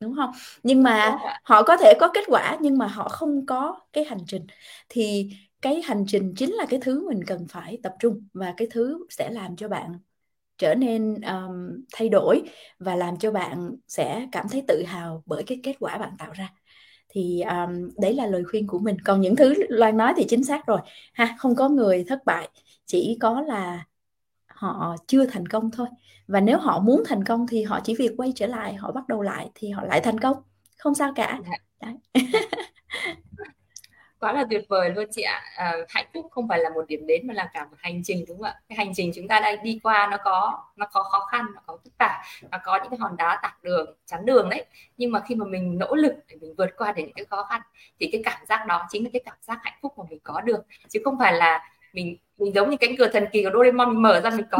Đúng 0.00 0.16
không? 0.16 0.30
Nhưng 0.62 0.82
mà 0.82 1.18
họ 1.44 1.62
có 1.62 1.76
thể 1.76 1.94
có 2.00 2.10
kết 2.14 2.24
quả 2.28 2.58
nhưng 2.60 2.78
mà 2.78 2.86
họ 2.86 3.08
không 3.08 3.46
có 3.46 3.80
cái 3.92 4.04
hành 4.04 4.18
trình. 4.26 4.46
Thì 4.88 5.30
cái 5.62 5.82
hành 5.82 6.04
trình 6.08 6.34
chính 6.36 6.52
là 6.54 6.66
cái 6.70 6.80
thứ 6.82 7.08
mình 7.08 7.20
cần 7.26 7.46
phải 7.48 7.78
tập 7.82 7.94
trung 8.00 8.28
và 8.34 8.54
cái 8.56 8.68
thứ 8.70 9.06
sẽ 9.10 9.30
làm 9.30 9.56
cho 9.56 9.68
bạn 9.68 9.98
trở 10.58 10.74
nên 10.74 11.20
um, 11.20 11.84
thay 11.94 12.08
đổi 12.08 12.42
và 12.78 12.96
làm 12.96 13.16
cho 13.18 13.30
bạn 13.30 13.76
sẽ 13.88 14.26
cảm 14.32 14.46
thấy 14.50 14.62
tự 14.68 14.82
hào 14.86 15.22
bởi 15.26 15.42
cái 15.42 15.60
kết 15.62 15.76
quả 15.80 15.98
bạn 15.98 16.12
tạo 16.18 16.32
ra. 16.32 16.52
Thì 17.08 17.42
um, 17.42 17.90
đấy 18.00 18.14
là 18.14 18.26
lời 18.26 18.44
khuyên 18.44 18.66
của 18.66 18.78
mình. 18.78 18.96
Còn 19.04 19.20
những 19.20 19.36
thứ 19.36 19.54
loan 19.68 19.96
nói 19.96 20.12
thì 20.16 20.24
chính 20.28 20.44
xác 20.44 20.66
rồi. 20.66 20.80
Ha 21.12 21.36
không 21.38 21.54
có 21.54 21.68
người 21.68 22.04
thất 22.08 22.24
bại 22.24 22.48
chỉ 22.86 23.18
có 23.20 23.40
là 23.40 23.84
họ 24.46 24.96
chưa 25.06 25.26
thành 25.26 25.46
công 25.46 25.70
thôi. 25.70 25.88
Và 26.26 26.40
nếu 26.40 26.58
họ 26.58 26.80
muốn 26.80 27.02
thành 27.06 27.24
công 27.24 27.46
thì 27.46 27.62
họ 27.62 27.80
chỉ 27.84 27.94
việc 27.94 28.12
quay 28.16 28.32
trở 28.36 28.46
lại 28.46 28.74
họ 28.74 28.92
bắt 28.92 29.08
đầu 29.08 29.22
lại 29.22 29.50
thì 29.54 29.70
họ 29.70 29.84
lại 29.84 30.00
thành 30.00 30.20
công. 30.20 30.36
Không 30.78 30.94
sao 30.94 31.12
cả. 31.14 31.40
Dạ. 31.44 31.92
đấy. 32.14 32.24
quá 34.22 34.32
là 34.32 34.44
tuyệt 34.50 34.64
vời 34.68 34.90
luôn 34.90 35.04
chị 35.10 35.22
ạ. 35.22 35.42
À, 35.56 35.76
hạnh 35.88 36.06
phúc 36.14 36.26
không 36.30 36.48
phải 36.48 36.58
là 36.58 36.70
một 36.70 36.84
điểm 36.88 37.06
đến 37.06 37.26
mà 37.26 37.34
là 37.34 37.50
cả 37.54 37.64
một 37.64 37.76
hành 37.78 38.00
trình 38.04 38.24
đúng 38.28 38.38
không 38.38 38.46
ạ? 38.46 38.60
Cái 38.68 38.76
hành 38.76 38.92
trình 38.94 39.12
chúng 39.14 39.28
ta 39.28 39.40
đang 39.40 39.62
đi 39.62 39.80
qua 39.82 40.08
nó 40.10 40.16
có 40.24 40.64
nó 40.76 40.86
có 40.92 41.02
khó 41.02 41.26
khăn 41.30 41.46
nó 41.54 41.60
có 41.66 41.78
phức 41.84 41.98
tạp 41.98 42.20
nó 42.50 42.58
có 42.64 42.78
những 42.82 42.90
cái 42.90 42.98
hòn 42.98 43.16
đá 43.16 43.38
tạc 43.42 43.62
đường 43.62 43.96
chắn 44.06 44.26
đường 44.26 44.50
đấy. 44.50 44.64
Nhưng 44.96 45.12
mà 45.12 45.20
khi 45.20 45.34
mà 45.34 45.44
mình 45.46 45.78
nỗ 45.78 45.94
lực 45.94 46.14
để 46.28 46.36
mình 46.40 46.54
vượt 46.58 46.70
qua 46.76 46.92
được 46.92 47.02
những 47.06 47.14
cái 47.14 47.24
khó 47.30 47.42
khăn 47.42 47.60
thì 48.00 48.08
cái 48.12 48.22
cảm 48.24 48.46
giác 48.48 48.66
đó 48.66 48.86
chính 48.90 49.04
là 49.04 49.10
cái 49.12 49.22
cảm 49.24 49.36
giác 49.40 49.58
hạnh 49.62 49.78
phúc 49.82 49.92
mà 49.98 50.04
mình 50.10 50.20
có 50.22 50.40
được. 50.40 50.60
Chứ 50.88 51.00
không 51.04 51.18
phải 51.18 51.32
là 51.32 51.60
mình 51.92 52.16
mình 52.38 52.54
giống 52.54 52.70
như 52.70 52.76
cánh 52.76 52.96
cửa 52.98 53.08
thần 53.08 53.24
kỳ 53.32 53.42
của 53.42 53.50
Doraemon 53.54 53.88
mình 53.88 54.02
mở 54.02 54.20
ra 54.20 54.30
mình 54.30 54.46
có 54.50 54.58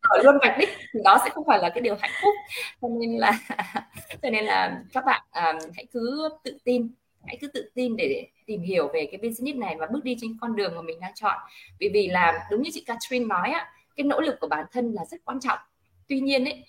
ở 0.00 0.22
luôn 0.22 0.38
vạch 0.42 0.58
đích 0.58 0.68
thì 0.92 1.00
đó 1.04 1.18
sẽ 1.24 1.30
không 1.30 1.44
phải 1.46 1.58
là 1.58 1.68
cái 1.68 1.80
điều 1.80 1.96
hạnh 2.00 2.10
phúc. 2.22 2.34
Cho 2.82 2.88
nên 2.88 3.18
là 3.18 3.32
cho 4.22 4.30
nên 4.30 4.44
là 4.44 4.82
các 4.92 5.04
bạn 5.06 5.22
um, 5.34 5.70
hãy 5.76 5.86
cứ 5.92 6.28
tự 6.44 6.58
tin 6.64 6.88
hãy 7.26 7.38
cứ 7.40 7.46
tự 7.46 7.70
tin 7.74 7.96
để 7.96 8.26
tìm 8.46 8.62
hiểu 8.62 8.90
về 8.94 9.08
cái 9.12 9.20
business 9.22 9.58
này 9.58 9.76
và 9.78 9.86
bước 9.86 10.04
đi 10.04 10.16
trên 10.20 10.36
con 10.40 10.56
đường 10.56 10.74
mà 10.74 10.82
mình 10.82 11.00
đang 11.00 11.14
chọn. 11.14 11.36
Vì 11.80 11.88
vì 11.88 12.08
là 12.08 12.48
đúng 12.50 12.62
như 12.62 12.70
chị 12.72 12.84
Catherine 12.86 13.26
nói 13.26 13.50
á 13.50 13.72
cái 13.96 14.04
nỗ 14.04 14.20
lực 14.20 14.36
của 14.40 14.48
bản 14.48 14.66
thân 14.72 14.92
là 14.92 15.04
rất 15.04 15.24
quan 15.24 15.40
trọng. 15.40 15.58
Tuy 16.08 16.20
nhiên 16.20 16.44
ấy 16.44 16.64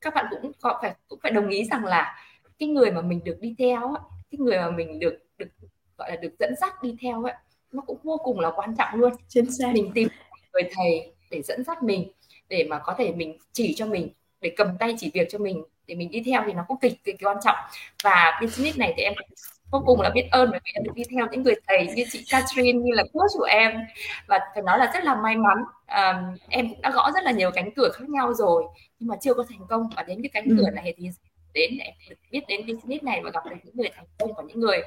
các 0.00 0.14
bạn 0.14 0.26
cũng 0.30 0.52
có 0.60 0.78
phải 0.82 0.94
cũng 1.08 1.18
phải 1.22 1.32
đồng 1.32 1.48
ý 1.48 1.64
rằng 1.64 1.84
là 1.84 2.24
cái 2.58 2.68
người 2.68 2.90
mà 2.90 3.00
mình 3.00 3.20
được 3.24 3.36
đi 3.40 3.54
theo 3.58 3.94
cái 4.30 4.38
người 4.38 4.58
mà 4.58 4.70
mình 4.70 4.98
được 4.98 5.18
được 5.38 5.48
gọi 5.98 6.10
là 6.10 6.16
được 6.16 6.34
dẫn 6.38 6.54
dắt 6.60 6.82
đi 6.82 6.96
theo 7.00 7.24
ấy 7.24 7.34
nó 7.72 7.82
cũng 7.86 7.98
vô 8.02 8.20
cùng 8.24 8.40
là 8.40 8.50
quan 8.56 8.76
trọng 8.76 9.00
luôn. 9.00 9.12
Chính 9.28 9.50
xác. 9.50 9.70
Mình 9.72 9.90
tìm 9.94 10.08
người 10.52 10.62
thầy 10.74 11.14
để 11.30 11.42
dẫn 11.42 11.64
dắt 11.64 11.82
mình 11.82 12.12
để 12.48 12.66
mà 12.70 12.78
có 12.78 12.94
thể 12.98 13.12
mình 13.12 13.38
chỉ 13.52 13.74
cho 13.74 13.86
mình 13.86 14.08
để 14.40 14.54
cầm 14.56 14.68
tay 14.78 14.94
chỉ 14.98 15.10
việc 15.14 15.28
cho 15.30 15.38
mình 15.38 15.64
để 15.86 15.94
mình 15.94 16.10
đi 16.10 16.22
theo 16.26 16.42
thì 16.46 16.52
nó 16.52 16.64
cũng 16.68 16.78
cực 16.78 16.92
kỳ 17.04 17.12
quan 17.22 17.36
trọng. 17.44 17.56
Và 18.04 18.38
business 18.42 18.78
này 18.78 18.94
thì 18.96 19.02
em 19.02 19.14
vô 19.74 19.82
cùng 19.86 20.00
là 20.00 20.10
biết 20.10 20.28
ơn 20.30 20.50
bởi 20.50 20.60
vì 20.64 20.70
em 20.74 20.84
được 20.84 20.92
đi 20.94 21.02
theo 21.10 21.26
những 21.30 21.42
người 21.42 21.54
thầy 21.66 21.86
như 21.94 22.04
chị 22.12 22.24
Catherine 22.30 22.78
như 22.78 22.92
là 22.94 23.04
coach 23.12 23.30
của 23.38 23.44
em. 23.44 23.72
Và 24.26 24.40
phải 24.54 24.62
nói 24.62 24.78
là 24.78 24.90
rất 24.94 25.04
là 25.04 25.14
may 25.14 25.36
mắn. 25.36 25.58
Um, 25.88 26.36
em 26.48 26.68
cũng 26.68 26.80
đã 26.80 26.90
gõ 26.90 27.10
rất 27.14 27.24
là 27.24 27.30
nhiều 27.30 27.50
cánh 27.50 27.70
cửa 27.76 27.90
khác 27.92 28.08
nhau 28.08 28.34
rồi 28.34 28.64
nhưng 28.98 29.08
mà 29.08 29.16
chưa 29.20 29.34
có 29.34 29.44
thành 29.48 29.60
công. 29.68 29.88
Và 29.96 30.02
đến 30.02 30.22
cái 30.22 30.30
cánh 30.32 30.44
ừ. 30.44 30.56
cửa 30.58 30.70
này 30.70 30.94
thì 30.96 31.08
đến 31.54 31.70
để 31.78 31.92
được 32.10 32.16
biết 32.30 32.40
đến 32.48 32.66
business 32.66 33.04
này 33.04 33.20
và 33.24 33.30
gặp 33.30 33.46
được 33.50 33.56
những 33.64 33.76
người 33.76 33.88
thành 33.96 34.04
công 34.18 34.32
và 34.36 34.42
những 34.46 34.60
người 34.60 34.82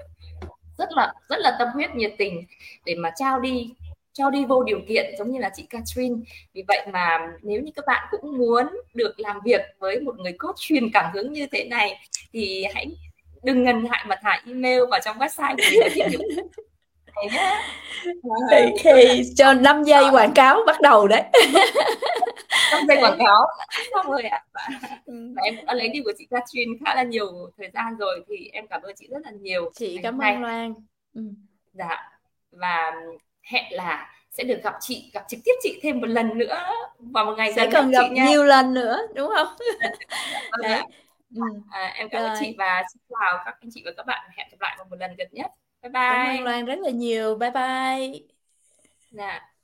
rất 0.77 0.89
là 0.91 1.13
rất 1.29 1.39
là 1.39 1.55
tâm 1.59 1.67
huyết 1.73 1.95
nhiệt 1.95 2.13
tình 2.17 2.45
để 2.85 2.95
mà 2.95 3.11
trao 3.15 3.39
đi 3.39 3.69
cho 4.13 4.29
đi 4.29 4.45
vô 4.45 4.63
điều 4.63 4.79
kiện 4.87 5.15
giống 5.19 5.31
như 5.31 5.39
là 5.39 5.51
chị 5.55 5.65
Catherine. 5.69 6.15
Vì 6.53 6.63
vậy 6.67 6.87
mà 6.93 7.19
nếu 7.41 7.61
như 7.61 7.71
các 7.75 7.85
bạn 7.87 8.07
cũng 8.11 8.37
muốn 8.37 8.67
được 8.93 9.19
làm 9.19 9.39
việc 9.45 9.61
với 9.79 9.99
một 9.99 10.15
người 10.19 10.33
coach 10.33 10.55
truyền 10.57 10.91
cảm 10.93 11.11
hứng 11.13 11.33
như 11.33 11.47
thế 11.51 11.63
này 11.63 11.99
thì 12.33 12.65
hãy 12.73 12.85
đừng 13.43 13.63
ngần 13.63 13.83
ngại 13.83 14.05
mà 14.07 14.15
thả 14.21 14.41
email 14.47 14.81
vào 14.91 14.99
trong 15.05 15.17
website 15.17 15.55
của 15.55 15.63
mình 15.71 15.79
để 15.83 15.89
tìm 15.95 16.19
thì 18.83 19.21
cho 19.35 19.53
5 19.53 19.83
giây 19.83 20.03
quảng 20.11 20.33
cáo 20.33 20.59
bắt 20.67 20.81
đầu 20.81 21.07
đấy. 21.07 21.23
5 22.71 22.87
giây 22.87 22.97
quảng 23.01 23.19
cáo. 23.19 23.47
Xong 23.93 24.11
rồi 24.11 24.23
ạ. 24.23 24.43
Và, 24.53 24.61
và 25.07 25.41
em 25.43 25.55
đã 25.65 25.73
lấy 25.73 25.89
đi 25.89 26.01
của 26.05 26.11
chị 26.17 26.27
Catherine 26.29 26.71
khá 26.85 26.95
là 26.95 27.03
nhiều 27.03 27.51
thời 27.57 27.69
gian 27.73 27.97
rồi 27.97 28.23
thì 28.27 28.49
em 28.53 28.67
cảm 28.67 28.81
ơn 28.81 28.95
chị 28.95 29.07
rất 29.11 29.19
là 29.23 29.31
nhiều. 29.31 29.71
Chị 29.75 29.99
cảm 30.03 30.17
ơn 30.17 30.41
Loan. 30.41 30.73
Ừ. 31.13 31.21
dạ. 31.73 32.09
Và 32.51 32.91
hẹn 33.41 33.65
là 33.71 34.07
sẽ 34.37 34.43
được 34.43 34.63
gặp 34.63 34.73
chị 34.79 35.11
gặp 35.13 35.25
trực 35.27 35.39
tiếp 35.45 35.51
chị 35.63 35.79
thêm 35.83 36.01
một 36.01 36.07
lần 36.07 36.37
nữa 36.37 36.57
vào 36.99 37.25
một 37.25 37.33
ngày 37.37 37.53
sẽ 37.53 37.69
cần 37.71 37.91
gặp 37.91 38.03
chị 38.09 38.21
nhiều 38.21 38.43
lần 38.43 38.73
nữa 38.73 38.99
đúng 39.13 39.29
không? 39.35 39.47
Vâng 40.51 40.61
Đấy. 40.61 40.81
Ừ. 41.35 41.41
À, 41.69 41.93
em 41.95 42.07
cảm 42.11 42.23
ơn 42.23 42.31
chị 42.39 42.55
và 42.57 42.83
xin 42.93 43.01
chào 43.09 43.41
các 43.45 43.55
anh 43.61 43.69
chị 43.73 43.81
và 43.85 43.91
các 43.97 44.05
bạn. 44.05 44.29
Hẹn 44.37 44.47
gặp 44.51 44.57
lại 44.61 44.75
vào 44.77 44.87
một 44.89 44.95
lần 44.99 45.15
gần 45.17 45.27
nhất. 45.31 45.51
Bye 45.81 45.89
bye 45.89 46.01
cảm 46.07 46.23
ơn 46.23 46.43
Loan 46.43 46.65
rất 46.65 46.79
là 46.79 46.89
nhiều. 46.89 47.35
Bye 47.35 47.51
bye. 47.51 48.27
Dạ 49.11 49.56